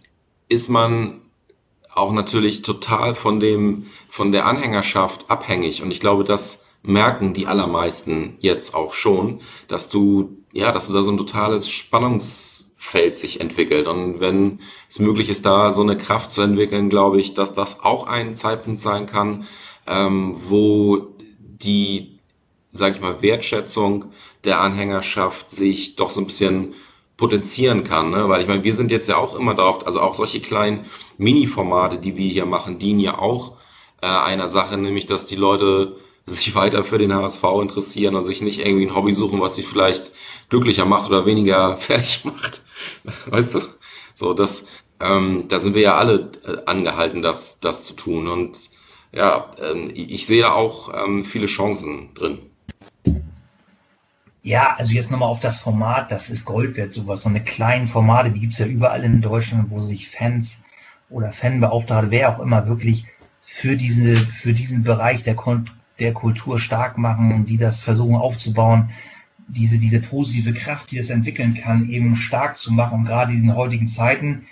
ist 0.49 0.69
man 0.69 1.23
auch 1.93 2.13
natürlich 2.13 2.63
total 2.63 3.17
von 3.17 3.41
dem, 3.41 3.87
von 4.09 4.31
der 4.31 4.47
Anhängerschaft 4.47 5.29
abhängig. 5.29 5.83
Und 5.83 5.91
ich 5.91 5.99
glaube, 5.99 6.23
das 6.23 6.67
merken 6.85 7.35
die 7.35 7.49
allermeisten 7.49 8.37
jetzt 8.39 8.77
auch 8.77 8.93
schon, 8.93 9.41
dass 9.67 9.89
du, 9.89 10.39
ja, 10.57 10.73
dass 10.73 10.89
du 10.89 10.95
da 10.95 11.03
so 11.03 11.11
ein 11.11 11.19
totales 11.19 11.69
Spannungs 11.69 12.57
Feld 12.79 13.17
sich 13.17 13.41
entwickelt. 13.41 13.89
Und 13.89 14.21
wenn 14.21 14.61
es 14.89 15.01
möglich 15.01 15.29
ist, 15.29 15.45
da 15.45 15.73
so 15.73 15.83
eine 15.83 15.97
Kraft 15.97 16.31
zu 16.31 16.43
entwickeln, 16.43 16.89
glaube 16.89 17.21
ich, 17.21 17.35
dass 17.35 17.53
das 17.53 17.83
auch 17.83 18.07
ein 18.07 18.35
Zeitpunkt 18.37 18.81
sein 18.81 19.07
kann, 19.07 19.47
ähm, 19.87 20.37
wo 20.39 21.09
die, 21.39 22.21
sag 22.73 22.95
ich 22.95 23.01
mal, 23.01 23.23
Wertschätzung 23.23 24.07
der 24.45 24.61
Anhängerschaft 24.61 25.51
sich 25.51 25.97
doch 25.97 26.11
so 26.11 26.21
ein 26.21 26.27
bisschen 26.27 26.75
potenzieren 27.17 27.83
kann, 27.83 28.11
ne? 28.11 28.29
weil 28.29 28.43
ich 28.43 28.49
meine, 28.49 28.63
wir 28.63 28.75
sind 28.75 28.91
jetzt 28.91 29.09
ja 29.09 29.17
auch 29.17 29.35
immer 29.35 29.55
darauf, 29.55 29.87
also 29.87 30.01
auch 30.01 30.15
solche 30.15 30.41
kleinen 30.41 30.85
Mini-Formate, 31.17 31.97
die 31.97 32.17
wir 32.17 32.29
hier 32.29 32.45
machen, 32.45 32.79
dienen 32.79 33.01
ja 33.01 33.19
auch 33.19 33.57
äh, 34.03 34.07
einer 34.07 34.49
Sache, 34.49 34.77
nämlich 34.77 35.07
dass 35.07 35.27
die 35.27 35.37
Leute 35.37 35.97
sich 36.27 36.55
weiter 36.55 36.85
für 36.85 36.99
den 36.99 37.15
HSV 37.15 37.43
interessieren 37.63 38.17
und 38.17 38.25
sich 38.25 38.43
nicht 38.43 38.61
irgendwie 38.61 38.87
ein 38.87 38.95
Hobby 38.95 39.13
suchen, 39.13 39.41
was 39.41 39.55
sie 39.55 39.63
vielleicht 39.63 40.11
glücklicher 40.49 40.85
macht 40.85 41.09
oder 41.09 41.27
weniger 41.27 41.77
fertig 41.77 42.25
macht. 42.25 42.63
Weißt 43.27 43.55
du? 43.55 43.61
So, 44.15 44.33
das, 44.33 44.67
ähm, 45.01 45.45
da 45.49 45.61
sind 45.61 45.75
wir 45.75 45.83
ja 45.83 45.97
alle 45.97 46.31
äh, 46.45 46.65
angehalten, 46.67 47.23
das, 47.23 47.61
das 47.61 47.85
zu 47.85 47.95
tun. 47.95 48.29
Und 48.29 48.59
ja, 49.13 49.51
ähm, 49.61 49.91
ich 49.95 50.27
sehe 50.27 50.43
da 50.43 50.53
auch 50.53 50.93
ähm, 50.95 51.25
viele 51.25 51.47
Chancen 51.47 52.15
drin. 52.15 52.39
Ja, 54.43 54.77
also 54.77 54.93
jetzt 54.95 55.11
nochmal 55.11 55.29
auf 55.29 55.41
das 55.41 55.61
Format, 55.61 56.13
das 56.13 56.31
ist 56.31 56.45
Gold 56.45 56.77
wert, 56.77 56.95
sowas. 56.95 57.23
So 57.23 57.29
eine 57.29 57.43
kleinen 57.43 57.89
Formate, 57.89 58.31
die 58.31 58.41
gibt's 58.41 58.59
ja 58.59 58.67
überall 58.67 59.03
in 59.03 59.21
Deutschland, 59.21 59.71
wo 59.71 59.81
sich 59.81 60.09
Fans 60.09 60.63
oder 61.11 61.33
Fanbeauftragte, 61.33 62.11
wer 62.11 62.31
auch 62.31 62.41
immer, 62.41 62.69
wirklich 62.69 63.05
für, 63.43 63.77
diese, 63.77 64.17
für 64.17 64.53
diesen 64.53 64.83
Bereich 64.83 65.25
der, 65.25 65.37
der 65.99 66.13
Kultur 66.13 66.59
stark 66.59 66.97
machen, 66.97 67.45
die 67.45 67.57
das 67.57 67.81
versuchen 67.81 68.17
aufzubauen 68.17 68.91
diese, 69.49 69.79
diese 69.79 70.01
positive 70.01 70.53
Kraft, 70.53 70.91
die 70.91 70.99
es 70.99 71.11
entwickeln 71.11 71.55
kann, 71.55 71.91
eben 71.91 72.17
stark 72.17 72.57
zu 72.57 72.73
machen, 72.73 73.05
gerade 73.05 73.33
in 73.33 73.43
den 73.43 73.55
heutigen 73.55 73.87
Zeiten. 73.87 74.47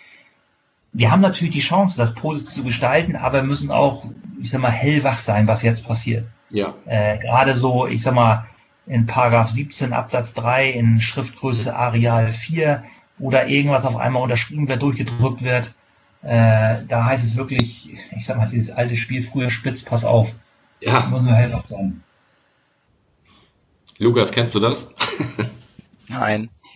Wir 0.93 1.11
haben 1.11 1.21
natürlich 1.21 1.55
die 1.55 1.61
Chance, 1.61 1.97
das 1.97 2.15
positiv 2.15 2.51
zu 2.51 2.65
gestalten, 2.65 3.17
aber 3.17 3.43
müssen 3.43 3.71
auch, 3.71 4.07
ich 4.41 4.51
sag 4.51 4.61
mal, 4.61 4.71
hellwach 4.71 5.19
sein, 5.19 5.47
was 5.47 5.63
jetzt 5.63 5.87
passiert. 5.87 6.27
Ja. 6.51 6.75
Äh, 6.87 7.19
gerade 7.19 7.57
so, 7.57 7.87
ich 7.87 8.03
sag 8.03 8.15
mal, 8.15 8.47
in 8.87 9.07
Paragraph 9.07 9.51
17 9.51 9.93
Absatz 9.93 10.35
3 10.35 10.71
in 10.71 11.01
Schriftgröße 11.01 11.75
Areal 11.75 12.31
4 12.31 12.85
oder 13.19 13.49
irgendwas 13.49 13.85
auf 13.85 13.97
einmal 13.97 14.23
unterschrieben 14.23 14.69
wird, 14.69 14.83
durchgedrückt 14.83 15.43
wird. 15.43 15.75
Äh, 16.23 16.85
da 16.87 17.05
heißt 17.05 17.25
es 17.25 17.37
wirklich, 17.37 17.91
ich 18.17 18.25
sag 18.25 18.37
mal, 18.37 18.49
dieses 18.49 18.71
alte 18.71 18.97
Spiel 18.97 19.23
früher 19.23 19.51
spitz, 19.51 19.83
pass 19.83 20.05
auf. 20.05 20.35
Ja. 20.81 21.07
Muss 21.11 21.23
man 21.23 21.35
hellwach 21.35 21.65
sein. 21.65 22.03
Lukas, 23.99 24.33
kennst 24.33 24.55
du 24.55 24.61
das? 24.61 24.91
Nein. 26.09 26.51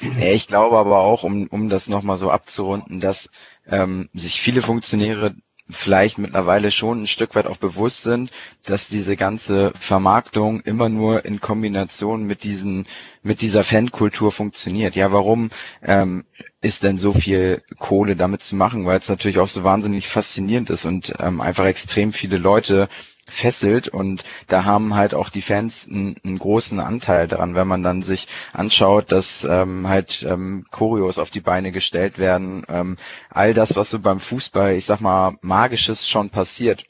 ja, 0.00 0.32
ich 0.32 0.48
glaube 0.48 0.78
aber 0.78 0.98
auch, 0.98 1.22
um, 1.22 1.46
um 1.48 1.68
das 1.68 1.88
nochmal 1.88 2.16
so 2.16 2.30
abzurunden, 2.30 3.00
dass 3.00 3.30
ähm, 3.66 4.08
sich 4.12 4.40
viele 4.40 4.62
Funktionäre 4.62 5.34
vielleicht 5.70 6.18
mittlerweile 6.18 6.70
schon 6.70 7.02
ein 7.02 7.06
Stück 7.06 7.34
weit 7.34 7.46
auch 7.46 7.58
bewusst 7.58 8.02
sind, 8.02 8.30
dass 8.64 8.88
diese 8.88 9.16
ganze 9.16 9.72
Vermarktung 9.78 10.60
immer 10.62 10.88
nur 10.88 11.24
in 11.26 11.40
Kombination 11.40 12.24
mit 12.24 12.42
diesen, 12.42 12.86
mit 13.22 13.42
dieser 13.42 13.64
Fankultur 13.64 14.32
funktioniert. 14.32 14.96
Ja, 14.96 15.12
warum 15.12 15.50
ähm, 15.82 16.24
ist 16.62 16.84
denn 16.84 16.96
so 16.96 17.12
viel 17.12 17.62
Kohle 17.78 18.16
damit 18.16 18.42
zu 18.42 18.56
machen? 18.56 18.86
Weil 18.86 18.98
es 18.98 19.08
natürlich 19.10 19.38
auch 19.38 19.48
so 19.48 19.62
wahnsinnig 19.62 20.08
faszinierend 20.08 20.70
ist 20.70 20.86
und 20.86 21.14
ähm, 21.18 21.40
einfach 21.40 21.66
extrem 21.66 22.12
viele 22.12 22.38
Leute 22.38 22.88
fesselt 23.28 23.88
und 23.88 24.24
da 24.46 24.64
haben 24.64 24.94
halt 24.94 25.14
auch 25.14 25.28
die 25.28 25.42
Fans 25.42 25.86
einen, 25.88 26.16
einen 26.24 26.38
großen 26.38 26.80
Anteil 26.80 27.28
daran, 27.28 27.54
wenn 27.54 27.68
man 27.68 27.82
dann 27.82 28.02
sich 28.02 28.26
anschaut, 28.52 29.12
dass 29.12 29.44
ähm, 29.44 29.88
halt 29.88 30.26
ähm, 30.28 30.66
Choreos 30.70 31.18
auf 31.18 31.30
die 31.30 31.40
Beine 31.40 31.70
gestellt 31.72 32.18
werden, 32.18 32.64
ähm, 32.68 32.96
all 33.30 33.54
das, 33.54 33.76
was 33.76 33.90
so 33.90 33.98
beim 34.00 34.20
Fußball, 34.20 34.74
ich 34.74 34.86
sag 34.86 35.00
mal, 35.00 35.36
magisches 35.42 36.08
schon 36.08 36.30
passiert 36.30 36.84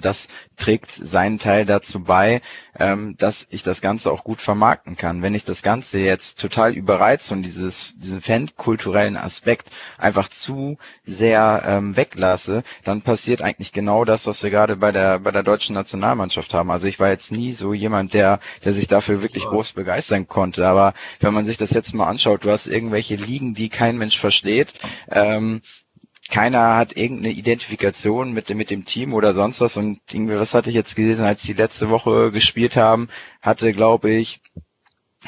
das 0.00 0.28
trägt 0.56 0.92
seinen 0.92 1.38
Teil 1.38 1.64
dazu 1.64 2.04
bei, 2.04 2.40
ähm, 2.78 3.16
dass 3.18 3.46
ich 3.50 3.62
das 3.62 3.80
Ganze 3.80 4.10
auch 4.12 4.24
gut 4.24 4.40
vermarkten 4.40 4.96
kann. 4.96 5.22
Wenn 5.22 5.34
ich 5.34 5.44
das 5.44 5.62
Ganze 5.62 5.98
jetzt 5.98 6.38
total 6.40 6.74
überreize 6.74 7.34
und 7.34 7.42
dieses, 7.42 7.94
diesen 7.96 8.20
fankulturellen 8.20 9.16
Aspekt 9.16 9.70
einfach 9.98 10.28
zu 10.28 10.78
sehr 11.04 11.62
ähm, 11.66 11.96
weglasse, 11.96 12.62
dann 12.84 13.02
passiert 13.02 13.42
eigentlich 13.42 13.72
genau 13.72 14.04
das, 14.04 14.26
was 14.26 14.42
wir 14.42 14.50
gerade 14.50 14.76
bei 14.76 14.92
der, 14.92 15.18
bei 15.18 15.30
der 15.30 15.42
deutschen 15.42 15.74
Nationalmannschaft 15.74 16.54
haben. 16.54 16.70
Also 16.70 16.86
ich 16.86 17.00
war 17.00 17.08
jetzt 17.08 17.32
nie 17.32 17.52
so 17.52 17.72
jemand, 17.72 18.14
der, 18.14 18.40
der 18.64 18.72
sich 18.72 18.86
dafür 18.86 19.22
wirklich 19.22 19.44
groß 19.44 19.72
begeistern 19.72 20.28
konnte. 20.28 20.66
Aber 20.66 20.94
wenn 21.20 21.34
man 21.34 21.46
sich 21.46 21.56
das 21.56 21.70
jetzt 21.70 21.94
mal 21.94 22.08
anschaut, 22.08 22.44
du 22.44 22.50
hast 22.50 22.66
irgendwelche 22.66 23.16
Ligen, 23.16 23.54
die 23.54 23.68
kein 23.68 23.98
Mensch 23.98 24.18
versteht, 24.18 24.72
ähm, 25.10 25.60
keiner 26.32 26.76
hat 26.76 26.96
irgendeine 26.96 27.34
Identifikation 27.34 28.32
mit, 28.32 28.48
mit 28.54 28.70
dem 28.70 28.86
Team 28.86 29.12
oder 29.12 29.34
sonst 29.34 29.60
was. 29.60 29.76
Und 29.76 30.00
irgendwie, 30.10 30.38
was 30.38 30.54
hatte 30.54 30.70
ich 30.70 30.74
jetzt 30.74 30.96
gelesen, 30.96 31.26
als 31.26 31.42
die 31.42 31.52
letzte 31.52 31.90
Woche 31.90 32.32
gespielt 32.32 32.76
haben, 32.76 33.08
hatte, 33.42 33.72
glaube 33.74 34.10
ich, 34.10 34.40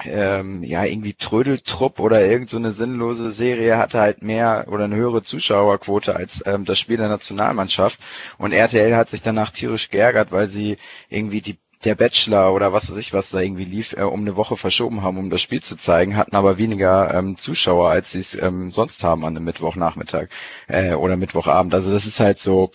ähm, 0.04 0.64
ja, 0.64 0.84
irgendwie 0.84 1.12
Trödeltrupp 1.12 2.00
oder 2.00 2.24
irgend 2.24 2.48
so 2.50 2.56
eine 2.56 2.72
sinnlose 2.72 3.30
Serie 3.30 3.78
hatte 3.78 4.00
halt 4.00 4.22
mehr 4.22 4.66
oder 4.68 4.84
eine 4.84 4.96
höhere 4.96 5.22
Zuschauerquote 5.22 6.16
als 6.16 6.42
ähm, 6.46 6.64
das 6.64 6.78
Spiel 6.78 6.96
der 6.96 7.08
Nationalmannschaft. 7.08 8.00
Und 8.38 8.52
RTL 8.52 8.96
hat 8.96 9.10
sich 9.10 9.22
danach 9.22 9.50
tierisch 9.50 9.90
geärgert, 9.90 10.32
weil 10.32 10.48
sie 10.48 10.78
irgendwie 11.10 11.42
die 11.42 11.58
der 11.84 11.94
Bachelor 11.94 12.52
oder 12.52 12.72
was 12.72 12.90
weiß 12.90 12.98
ich, 12.98 13.12
was 13.12 13.30
da 13.30 13.40
irgendwie 13.40 13.64
lief, 13.64 13.94
äh, 13.94 14.02
um 14.02 14.20
eine 14.20 14.36
Woche 14.36 14.56
verschoben 14.56 15.02
haben, 15.02 15.18
um 15.18 15.30
das 15.30 15.42
Spiel 15.42 15.62
zu 15.62 15.76
zeigen, 15.76 16.16
hatten 16.16 16.36
aber 16.36 16.58
weniger 16.58 17.14
ähm, 17.14 17.36
Zuschauer, 17.36 17.90
als 17.90 18.12
sie 18.12 18.20
es 18.20 18.34
ähm, 18.34 18.70
sonst 18.72 19.02
haben 19.02 19.24
an 19.24 19.36
einem 19.36 19.44
Mittwochnachmittag 19.44 20.28
äh, 20.68 20.94
oder 20.94 21.16
Mittwochabend. 21.16 21.74
Also 21.74 21.92
das 21.92 22.06
ist 22.06 22.20
halt 22.20 22.38
so, 22.38 22.70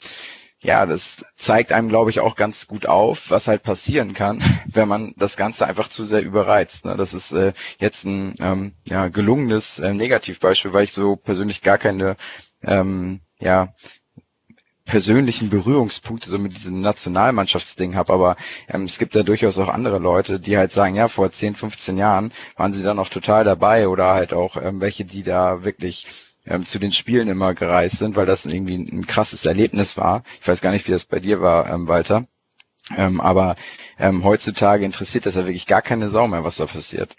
ja, 0.61 0.85
das 0.85 1.25
zeigt 1.37 1.71
einem, 1.71 1.89
glaube 1.89 2.11
ich, 2.11 2.19
auch 2.19 2.35
ganz 2.35 2.67
gut 2.67 2.85
auf, 2.85 3.29
was 3.29 3.47
halt 3.47 3.63
passieren 3.63 4.13
kann, 4.13 4.43
wenn 4.65 4.87
man 4.87 5.13
das 5.17 5.37
Ganze 5.37 5.65
einfach 5.65 5.87
zu 5.87 6.05
sehr 6.05 6.21
überreizt. 6.21 6.85
Ne? 6.85 6.95
Das 6.97 7.13
ist 7.13 7.31
äh, 7.31 7.53
jetzt 7.79 8.05
ein 8.05 8.35
ähm, 8.39 8.73
ja, 8.85 9.07
gelungenes 9.07 9.79
äh, 9.79 9.93
Negativbeispiel, 9.93 10.73
weil 10.73 10.83
ich 10.83 10.93
so 10.93 11.15
persönlich 11.15 11.61
gar 11.61 11.77
keine 11.77 12.17
ähm, 12.61 13.21
ja, 13.39 13.73
persönlichen 14.89 15.49
Berührungspunkte 15.51 16.29
so 16.29 16.39
mit 16.39 16.55
diesem 16.55 16.81
Nationalmannschaftsding 16.81 17.95
habe, 17.95 18.11
aber 18.11 18.35
ähm, 18.67 18.83
es 18.85 18.97
gibt 18.97 19.15
da 19.15 19.21
durchaus 19.23 19.59
auch 19.59 19.69
andere 19.69 19.99
Leute, 19.99 20.39
die 20.39 20.57
halt 20.57 20.71
sagen, 20.71 20.95
ja, 20.95 21.07
vor 21.07 21.31
10, 21.31 21.55
15 21.55 21.97
Jahren 21.97 22.31
waren 22.57 22.73
sie 22.73 22.81
dann 22.83 22.97
noch 22.97 23.09
total 23.09 23.43
dabei 23.43 23.87
oder 23.87 24.13
halt 24.13 24.33
auch 24.33 24.57
ähm, 24.57 24.81
welche, 24.81 25.05
die 25.05 25.21
da 25.23 25.63
wirklich 25.63 26.07
ähm, 26.47 26.65
zu 26.65 26.79
den 26.79 26.91
Spielen 26.91 27.27
immer 27.29 27.53
gereist 27.53 27.99
sind, 27.99 28.15
weil 28.15 28.25
das 28.25 28.47
irgendwie 28.47 28.77
ein, 28.79 28.89
ein 28.91 29.07
krasses 29.07 29.45
Erlebnis 29.45 29.95
war. 29.95 30.23
Ich 30.41 30.47
weiß 30.47 30.61
gar 30.61 30.71
nicht, 30.71 30.87
wie 30.87 30.91
das 30.91 31.05
bei 31.05 31.19
dir 31.19 31.39
war, 31.39 31.69
ähm, 31.69 31.87
Walter. 31.87 32.25
Ähm, 32.97 33.21
aber 33.21 33.55
ähm, 33.99 34.23
heutzutage 34.23 34.83
interessiert 34.85 35.27
das 35.27 35.35
ja 35.35 35.45
wirklich 35.45 35.67
gar 35.67 35.83
keine 35.83 36.09
Sau 36.09 36.27
mehr, 36.27 36.43
was 36.43 36.57
da 36.57 36.65
passiert. 36.65 37.15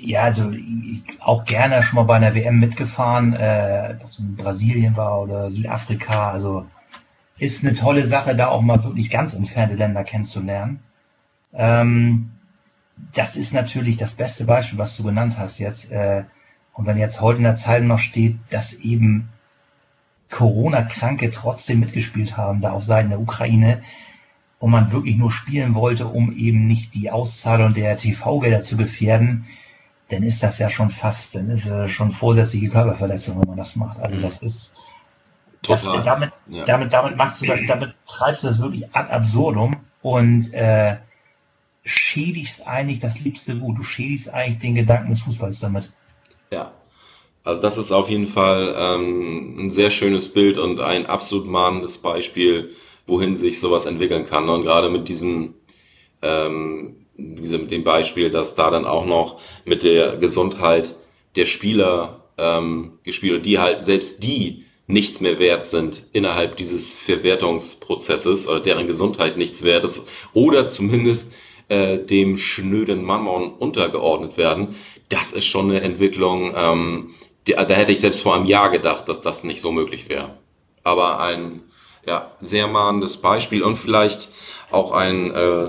Ja, 0.00 0.22
also 0.22 0.52
auch 1.20 1.44
gerne 1.44 1.82
schon 1.82 1.96
mal 1.96 2.04
bei 2.04 2.16
einer 2.16 2.34
WM 2.34 2.60
mitgefahren, 2.60 3.34
äh, 3.34 3.96
ob 4.02 4.10
es 4.10 4.18
in 4.20 4.36
Brasilien 4.36 4.96
war 4.96 5.20
oder 5.20 5.50
Südafrika. 5.50 6.30
Also 6.30 6.66
ist 7.38 7.64
eine 7.64 7.74
tolle 7.74 8.06
Sache, 8.06 8.36
da 8.36 8.48
auch 8.48 8.62
mal 8.62 8.82
wirklich 8.84 9.10
ganz 9.10 9.34
entfernte 9.34 9.74
Länder 9.74 10.04
kennenzulernen. 10.04 10.80
Ähm, 11.52 12.30
das 13.14 13.36
ist 13.36 13.54
natürlich 13.54 13.96
das 13.96 14.14
beste 14.14 14.44
Beispiel, 14.44 14.78
was 14.78 14.96
du 14.96 15.02
genannt 15.02 15.36
hast 15.38 15.58
jetzt. 15.58 15.90
Äh, 15.90 16.24
und 16.74 16.86
wenn 16.86 16.98
jetzt 16.98 17.20
heute 17.20 17.38
in 17.38 17.44
der 17.44 17.56
Zeit 17.56 17.82
noch 17.82 17.98
steht, 17.98 18.36
dass 18.50 18.74
eben 18.74 19.28
Corona-Kranke 20.30 21.30
trotzdem 21.30 21.80
mitgespielt 21.80 22.36
haben, 22.36 22.60
da 22.60 22.72
auf 22.72 22.84
Seiten 22.84 23.08
der 23.08 23.20
Ukraine, 23.20 23.82
und 24.60 24.70
man 24.70 24.90
wirklich 24.90 25.16
nur 25.16 25.30
spielen 25.30 25.74
wollte, 25.74 26.08
um 26.08 26.32
eben 26.32 26.66
nicht 26.66 26.94
die 26.94 27.10
Auszahlung 27.10 27.72
der 27.74 27.96
TV-Gelder 27.96 28.60
zu 28.60 28.76
gefährden, 28.76 29.46
dann 30.08 30.22
ist 30.22 30.42
das 30.42 30.58
ja 30.58 30.70
schon 30.70 30.90
fast, 30.90 31.34
dann 31.34 31.50
ist 31.50 31.66
es 31.66 31.90
schon 31.90 32.10
vorsätzliche 32.10 32.68
Körperverletzung, 32.68 33.40
wenn 33.40 33.48
man 33.48 33.58
das 33.58 33.76
macht. 33.76 33.98
Also 34.00 34.16
das 34.20 34.38
ist, 34.38 34.72
das, 35.62 35.82
damit, 35.82 36.32
ja. 36.48 36.64
damit, 36.64 36.92
damit 36.92 37.16
machst 37.16 37.42
du 37.42 37.46
das, 37.46 37.60
damit 37.66 37.94
treibst 38.06 38.42
du 38.42 38.48
das 38.48 38.60
wirklich 38.60 38.84
ad 38.94 39.12
absurdum 39.12 39.76
und 40.02 40.52
äh, 40.54 40.96
schädigst 41.84 42.66
eigentlich 42.66 43.00
das 43.00 43.20
liebste 43.20 43.56
Gut. 43.56 43.78
Du 43.78 43.82
schädigst 43.82 44.32
eigentlich 44.32 44.58
den 44.58 44.74
Gedanken 44.74 45.10
des 45.10 45.20
Fußballs 45.22 45.60
damit. 45.60 45.90
Ja. 46.50 46.72
Also 47.44 47.60
das 47.60 47.78
ist 47.78 47.92
auf 47.92 48.10
jeden 48.10 48.26
Fall 48.26 48.74
ähm, 48.76 49.56
ein 49.58 49.70
sehr 49.70 49.90
schönes 49.90 50.32
Bild 50.32 50.58
und 50.58 50.80
ein 50.80 51.06
absolut 51.06 51.46
mahnendes 51.46 51.98
Beispiel, 51.98 52.72
wohin 53.06 53.36
sich 53.36 53.58
sowas 53.58 53.86
entwickeln 53.86 54.24
kann. 54.24 54.48
Und 54.48 54.64
gerade 54.64 54.90
mit 54.90 55.08
diesem 55.08 55.54
ähm, 56.20 57.06
mit 57.18 57.70
dem 57.70 57.84
Beispiel, 57.84 58.30
dass 58.30 58.54
da 58.54 58.70
dann 58.70 58.86
auch 58.86 59.04
noch 59.04 59.40
mit 59.64 59.82
der 59.82 60.16
Gesundheit 60.16 60.94
der 61.36 61.44
Spieler 61.44 62.24
ähm, 62.38 62.98
gespielt 63.02 63.32
wird, 63.34 63.46
die 63.46 63.58
halt 63.58 63.84
selbst 63.84 64.22
die 64.22 64.64
nichts 64.86 65.20
mehr 65.20 65.38
wert 65.38 65.66
sind 65.66 66.04
innerhalb 66.12 66.56
dieses 66.56 66.94
Verwertungsprozesses 66.94 68.48
oder 68.48 68.60
deren 68.60 68.86
Gesundheit 68.86 69.36
nichts 69.36 69.62
wert 69.62 69.84
ist 69.84 70.08
oder 70.32 70.66
zumindest 70.66 71.34
äh, 71.68 71.98
dem 71.98 72.38
schnöden 72.38 73.04
Mammon 73.04 73.52
untergeordnet 73.52 74.38
werden. 74.38 74.76
Das 75.10 75.32
ist 75.32 75.44
schon 75.44 75.70
eine 75.70 75.82
Entwicklung, 75.82 76.54
ähm, 76.56 77.14
die, 77.46 77.52
da 77.52 77.66
hätte 77.68 77.92
ich 77.92 78.00
selbst 78.00 78.22
vor 78.22 78.34
einem 78.34 78.46
Jahr 78.46 78.70
gedacht, 78.70 79.08
dass 79.08 79.20
das 79.20 79.44
nicht 79.44 79.60
so 79.60 79.72
möglich 79.72 80.08
wäre. 80.08 80.38
Aber 80.84 81.20
ein 81.20 81.62
ja, 82.06 82.32
sehr 82.40 82.68
mahnendes 82.68 83.18
Beispiel 83.18 83.62
und 83.62 83.76
vielleicht 83.76 84.30
auch 84.70 84.92
ein, 84.92 85.30
äh, 85.34 85.66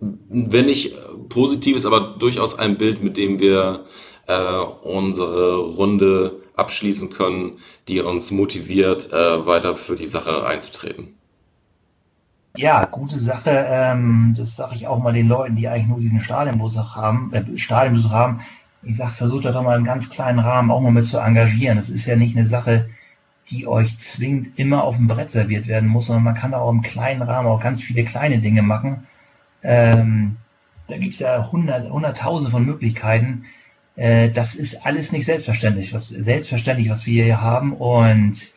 wenn 0.00 0.66
nicht 0.66 0.96
positives, 1.28 1.84
aber 1.86 2.16
durchaus 2.18 2.58
ein 2.58 2.78
Bild, 2.78 3.02
mit 3.02 3.16
dem 3.16 3.38
wir 3.38 3.84
äh, 4.26 4.58
unsere 4.82 5.56
Runde 5.56 6.40
abschließen 6.56 7.10
können, 7.10 7.58
die 7.88 8.00
uns 8.00 8.30
motiviert, 8.30 9.12
äh, 9.12 9.46
weiter 9.46 9.76
für 9.76 9.96
die 9.96 10.06
Sache 10.06 10.46
einzutreten. 10.46 11.14
Ja, 12.56 12.84
gute 12.84 13.18
Sache. 13.18 13.50
Ähm, 13.68 14.34
das 14.36 14.56
sage 14.56 14.74
ich 14.74 14.86
auch 14.86 14.98
mal 14.98 15.12
den 15.12 15.28
Leuten, 15.28 15.56
die 15.56 15.68
eigentlich 15.68 15.86
nur 15.86 16.00
diesen 16.00 16.20
Stadionbesuch 16.20 16.96
haben. 16.96 17.32
Äh, 17.32 17.56
Stadionbesuch 17.56 18.10
haben. 18.10 18.40
Ich 18.82 18.96
sage, 18.96 19.12
versucht 19.12 19.44
doch 19.44 19.62
mal 19.62 19.78
im 19.78 19.84
ganz 19.84 20.10
kleinen 20.10 20.38
Rahmen 20.38 20.70
auch 20.70 20.80
mal 20.80 20.90
mit 20.90 21.04
zu 21.04 21.18
engagieren. 21.18 21.76
Das 21.76 21.90
ist 21.90 22.06
ja 22.06 22.16
nicht 22.16 22.36
eine 22.36 22.46
Sache, 22.46 22.88
die 23.50 23.66
euch 23.66 23.98
zwingend 23.98 24.58
immer 24.58 24.84
auf 24.84 24.96
dem 24.96 25.06
Brett 25.06 25.30
serviert 25.30 25.66
werden 25.68 25.88
muss, 25.88 26.06
sondern 26.06 26.24
man 26.24 26.34
kann 26.34 26.54
auch 26.54 26.70
im 26.70 26.82
kleinen 26.82 27.22
Rahmen 27.22 27.48
auch 27.48 27.60
ganz 27.60 27.82
viele 27.82 28.04
kleine 28.04 28.38
Dinge 28.38 28.62
machen. 28.62 29.06
Ähm, 29.62 30.36
da 30.88 30.98
gibt 30.98 31.12
es 31.12 31.18
ja 31.20 31.50
hundert, 31.50 31.90
hunderttausende 31.90 32.50
von 32.50 32.64
Möglichkeiten. 32.64 33.44
Äh, 33.96 34.30
das 34.30 34.54
ist 34.54 34.86
alles 34.86 35.12
nicht 35.12 35.24
selbstverständlich, 35.24 35.92
was 35.92 36.08
selbstverständlich, 36.08 36.90
was 36.90 37.06
wir 37.06 37.24
hier 37.24 37.40
haben. 37.40 37.74
Und 37.74 38.52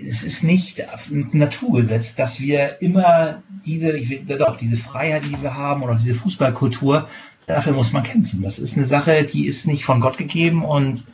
es 0.00 0.22
ist 0.22 0.44
nicht 0.44 0.84
Naturgesetz, 1.32 2.14
dass 2.14 2.40
wir 2.40 2.80
immer 2.80 3.42
diese, 3.64 3.98
doch, 4.38 4.56
diese 4.56 4.76
Freiheit, 4.76 5.24
die 5.24 5.40
wir 5.42 5.54
haben, 5.54 5.82
oder 5.82 5.94
diese 5.94 6.14
Fußballkultur, 6.14 7.08
dafür 7.46 7.72
muss 7.72 7.92
man 7.92 8.02
kämpfen. 8.02 8.42
Das 8.42 8.58
ist 8.58 8.76
eine 8.76 8.86
Sache, 8.86 9.24
die 9.24 9.46
ist 9.46 9.66
nicht 9.66 9.84
von 9.84 10.00
Gott 10.00 10.16
gegeben 10.16 10.64
und 10.64 11.04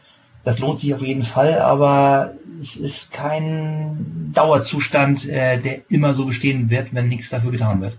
das 0.43 0.59
lohnt 0.59 0.78
sich 0.78 0.95
auf 0.95 1.03
jeden 1.03 1.22
Fall, 1.22 1.61
aber 1.61 2.34
es 2.61 2.76
ist 2.76 3.12
kein 3.12 4.32
Dauerzustand, 4.32 5.28
äh, 5.28 5.59
der 5.59 5.80
immer 5.91 6.14
so 6.14 6.26
bestehen 6.26 6.70
wird, 6.70 6.95
wenn 6.95 7.09
nichts 7.09 7.30
dafür 7.30 7.51
getan 7.51 7.80
wird. 7.80 7.99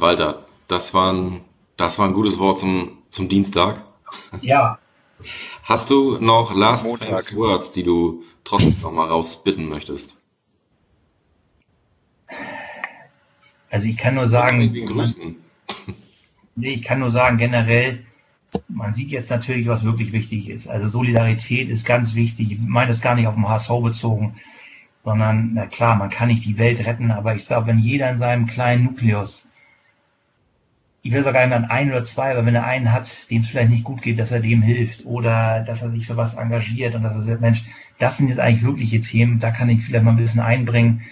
Walter, 0.00 0.46
das 0.68 0.94
war 0.94 1.12
ein, 1.12 1.40
das 1.76 1.98
war 1.98 2.06
ein 2.06 2.14
gutes 2.14 2.38
Wort 2.38 2.58
zum, 2.58 2.98
zum 3.08 3.28
Dienstag. 3.28 3.82
Ja. 4.40 4.78
Hast 5.64 5.90
du 5.90 6.18
noch 6.18 6.54
last 6.54 6.86
famous 6.86 7.34
words, 7.34 7.72
die 7.72 7.82
du 7.82 8.22
trotzdem 8.44 8.76
noch 8.82 8.92
mal 8.92 9.08
rausbitten 9.08 9.68
möchtest? 9.68 10.16
Also 13.70 13.86
ich 13.86 13.96
kann 13.96 14.14
nur 14.14 14.28
sagen, 14.28 14.72
man, 14.94 15.14
nee, 16.56 16.70
ich 16.70 16.82
kann 16.82 17.00
nur 17.00 17.10
sagen, 17.10 17.36
generell, 17.36 18.06
man 18.68 18.92
sieht 18.92 19.10
jetzt 19.10 19.30
natürlich, 19.30 19.66
was 19.66 19.84
wirklich 19.84 20.12
wichtig 20.12 20.48
ist. 20.48 20.68
Also 20.68 20.88
Solidarität 20.88 21.68
ist 21.68 21.84
ganz 21.84 22.14
wichtig. 22.14 22.52
Ich 22.52 22.58
meine 22.60 22.88
das 22.88 23.00
gar 23.00 23.14
nicht 23.14 23.26
auf 23.26 23.34
den 23.34 23.48
HSV 23.48 23.70
bezogen, 23.82 24.36
sondern, 24.98 25.52
na 25.54 25.66
klar, 25.66 25.96
man 25.96 26.08
kann 26.08 26.28
nicht 26.28 26.44
die 26.44 26.58
Welt 26.58 26.86
retten, 26.86 27.10
aber 27.10 27.34
ich 27.34 27.46
glaube, 27.46 27.66
wenn 27.66 27.78
jeder 27.78 28.10
in 28.10 28.16
seinem 28.16 28.46
kleinen 28.46 28.84
Nukleus, 28.84 29.47
ich 31.02 31.12
will 31.12 31.22
sogar 31.22 31.42
jemand 31.42 31.70
ein 31.70 31.90
oder 31.90 32.02
zwei, 32.02 32.32
aber 32.32 32.44
wenn 32.44 32.54
er 32.54 32.66
einen 32.66 32.92
hat, 32.92 33.30
dem 33.30 33.40
es 33.40 33.48
vielleicht 33.48 33.70
nicht 33.70 33.84
gut 33.84 34.02
geht, 34.02 34.18
dass 34.18 34.30
er 34.30 34.40
dem 34.40 34.62
hilft 34.62 35.06
oder 35.06 35.60
dass 35.60 35.82
er 35.82 35.90
sich 35.90 36.06
für 36.06 36.16
was 36.16 36.34
engagiert 36.34 36.94
und 36.94 37.02
dass 37.02 37.14
er 37.14 37.22
sagt, 37.22 37.40
Mensch, 37.40 37.64
das 37.98 38.16
sind 38.16 38.28
jetzt 38.28 38.40
eigentlich 38.40 38.64
wirkliche 38.64 39.00
Themen, 39.00 39.38
da 39.38 39.50
kann 39.50 39.68
ich 39.68 39.82
vielleicht 39.82 40.04
mal 40.04 40.10
ein 40.10 40.16
bisschen 40.16 40.40
einbringen. 40.40 41.02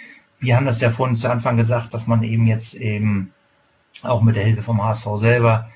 Wir 0.40 0.56
haben 0.56 0.66
das 0.66 0.80
ja 0.80 0.90
vorhin 0.90 1.16
zu 1.16 1.30
Anfang 1.30 1.56
gesagt, 1.56 1.94
dass 1.94 2.06
man 2.06 2.22
eben 2.22 2.46
jetzt 2.46 2.74
eben 2.74 3.32
auch 4.02 4.22
mit 4.22 4.36
der 4.36 4.44
Hilfe 4.44 4.62
vom 4.62 4.82
HSV 4.82 5.06
selber 5.14 5.68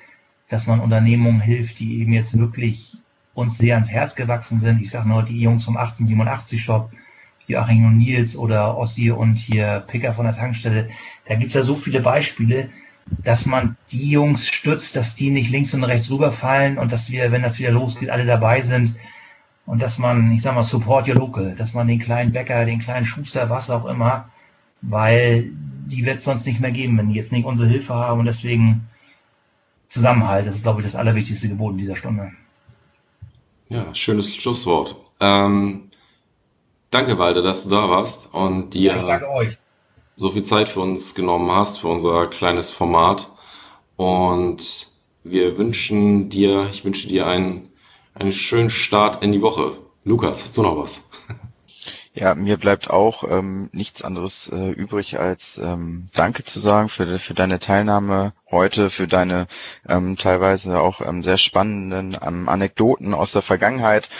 dass 0.50 0.66
man 0.66 0.80
Unternehmungen 0.80 1.40
hilft, 1.40 1.78
die 1.78 2.00
eben 2.00 2.12
jetzt 2.12 2.36
wirklich 2.36 2.98
uns 3.34 3.56
sehr 3.56 3.76
ans 3.76 3.90
Herz 3.90 4.16
gewachsen 4.16 4.58
sind. 4.58 4.82
Ich 4.82 4.90
sage 4.90 5.08
nur 5.08 5.22
die 5.22 5.40
Jungs 5.40 5.64
vom 5.64 5.76
1887 5.76 6.62
Shop, 6.62 6.90
Joachim 7.46 7.86
und 7.86 7.98
Nils 7.98 8.36
oder 8.36 8.76
Ossi 8.76 9.10
und 9.10 9.36
hier 9.36 9.84
Picker 9.86 10.12
von 10.12 10.26
der 10.26 10.34
Tankstelle. 10.34 10.90
Da 11.24 11.36
gibt 11.36 11.48
es 11.48 11.54
ja 11.54 11.62
so 11.62 11.76
viele 11.76 12.00
Beispiele, 12.00 12.68
dass 13.10 13.46
man 13.46 13.76
die 13.90 14.10
Jungs 14.10 14.48
stützt, 14.48 14.96
dass 14.96 15.14
die 15.14 15.30
nicht 15.30 15.50
links 15.50 15.74
und 15.74 15.84
rechts 15.84 16.10
rüberfallen 16.10 16.78
und 16.78 16.92
dass 16.92 17.10
wir, 17.10 17.32
wenn 17.32 17.42
das 17.42 17.58
wieder 17.58 17.70
losgeht, 17.70 18.10
alle 18.10 18.26
dabei 18.26 18.60
sind. 18.60 18.94
Und 19.66 19.82
dass 19.82 19.98
man, 19.98 20.32
ich 20.32 20.42
sag 20.42 20.54
mal, 20.54 20.62
support 20.62 21.08
your 21.08 21.14
local, 21.14 21.54
dass 21.54 21.74
man 21.74 21.86
den 21.86 21.98
kleinen 21.98 22.32
Bäcker, 22.32 22.64
den 22.64 22.80
kleinen 22.80 23.04
Schuster, 23.04 23.50
was 23.50 23.70
auch 23.70 23.86
immer, 23.86 24.28
weil 24.82 25.50
die 25.86 26.06
wird 26.06 26.18
es 26.18 26.24
sonst 26.24 26.46
nicht 26.46 26.60
mehr 26.60 26.70
geben, 26.72 26.96
wenn 26.98 27.08
die 27.08 27.14
jetzt 27.14 27.32
nicht 27.32 27.44
unsere 27.44 27.68
Hilfe 27.68 27.94
haben. 27.94 28.20
Und 28.20 28.26
deswegen 28.26 28.88
Zusammenhalt. 29.90 30.46
Das 30.46 30.54
ist, 30.54 30.62
glaube 30.62 30.80
ich, 30.80 30.86
das 30.86 30.94
allerwichtigste 30.94 31.48
Gebot 31.48 31.72
in 31.72 31.78
dieser 31.78 31.96
Stunde. 31.96 32.30
Ja, 33.68 33.92
schönes 33.92 34.34
Schlusswort. 34.34 34.94
Ähm, 35.18 35.90
danke, 36.90 37.18
Walter, 37.18 37.42
dass 37.42 37.64
du 37.64 37.70
da 37.70 37.90
warst 37.90 38.32
und 38.32 38.72
dir 38.72 38.96
ja, 38.96 39.20
so 40.20 40.30
viel 40.30 40.42
Zeit 40.42 40.68
für 40.68 40.80
uns 40.80 41.14
genommen 41.14 41.50
hast, 41.50 41.78
für 41.78 41.88
unser 41.88 42.26
kleines 42.26 42.68
Format. 42.68 43.30
Und 43.96 44.88
wir 45.24 45.56
wünschen 45.56 46.28
dir, 46.28 46.68
ich 46.70 46.84
wünsche 46.84 47.08
dir 47.08 47.26
einen, 47.26 47.70
einen 48.12 48.30
schönen 48.30 48.68
Start 48.68 49.22
in 49.22 49.32
die 49.32 49.40
Woche. 49.40 49.78
Lukas, 50.04 50.44
hast 50.44 50.56
du 50.58 50.62
noch 50.62 50.76
was? 50.76 51.00
Ja, 52.12 52.34
mir 52.34 52.56
bleibt 52.56 52.90
auch 52.90 53.22
ähm, 53.30 53.70
nichts 53.72 54.02
anderes 54.02 54.48
äh, 54.52 54.70
übrig, 54.72 55.20
als 55.20 55.58
ähm, 55.58 56.08
Danke 56.12 56.42
zu 56.42 56.58
sagen 56.58 56.88
für, 56.88 57.20
für 57.20 57.34
deine 57.34 57.60
Teilnahme 57.60 58.32
heute, 58.50 58.90
für 58.90 59.06
deine 59.06 59.46
ähm, 59.88 60.16
teilweise 60.16 60.80
auch 60.80 61.00
ähm, 61.02 61.22
sehr 61.22 61.36
spannenden 61.36 62.18
ähm, 62.20 62.48
Anekdoten 62.48 63.14
aus 63.14 63.30
der 63.30 63.42
Vergangenheit 63.42 64.10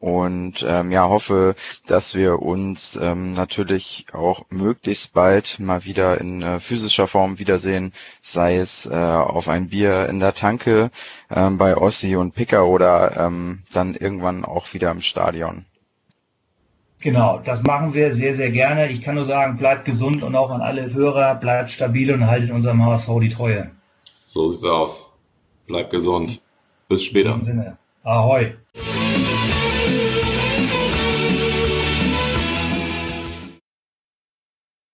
und 0.00 0.64
ähm, 0.66 0.92
ja 0.92 1.08
hoffe, 1.08 1.54
dass 1.86 2.14
wir 2.14 2.40
uns 2.40 2.98
ähm, 3.00 3.32
natürlich 3.32 4.06
auch 4.12 4.42
möglichst 4.50 5.12
bald 5.12 5.58
mal 5.60 5.84
wieder 5.84 6.20
in 6.20 6.42
äh, 6.42 6.60
physischer 6.60 7.06
Form 7.06 7.38
wiedersehen, 7.38 7.92
sei 8.22 8.56
es 8.56 8.86
äh, 8.86 8.94
auf 8.94 9.48
ein 9.48 9.68
Bier 9.68 10.08
in 10.08 10.20
der 10.20 10.34
Tanke 10.34 10.90
ähm, 11.30 11.58
bei 11.58 11.76
Ossi 11.76 12.16
und 12.16 12.34
Picker 12.34 12.66
oder 12.66 13.16
ähm, 13.18 13.62
dann 13.72 13.94
irgendwann 13.94 14.44
auch 14.44 14.72
wieder 14.72 14.90
im 14.90 15.00
Stadion. 15.00 15.64
Genau, 17.00 17.38
das 17.44 17.62
machen 17.62 17.94
wir 17.94 18.12
sehr, 18.14 18.34
sehr 18.34 18.50
gerne. 18.50 18.90
Ich 18.90 19.02
kann 19.02 19.14
nur 19.14 19.24
sagen, 19.24 19.56
bleibt 19.56 19.84
gesund 19.84 20.22
und 20.24 20.34
auch 20.34 20.50
an 20.50 20.60
alle 20.60 20.92
Hörer, 20.92 21.36
bleibt 21.36 21.70
stabil 21.70 22.12
und 22.12 22.26
haltet 22.26 22.50
unserem 22.50 22.84
HSV 22.84 23.08
die 23.20 23.28
Treue. 23.28 23.70
So 24.26 24.50
sieht's 24.50 24.64
aus. 24.64 25.16
Bleibt 25.68 25.90
gesund. 25.90 26.40
Bis 26.88 27.04
später. 27.04 27.34
In 27.34 27.44
Sinne. 27.44 27.78
Ahoi. 28.02 28.54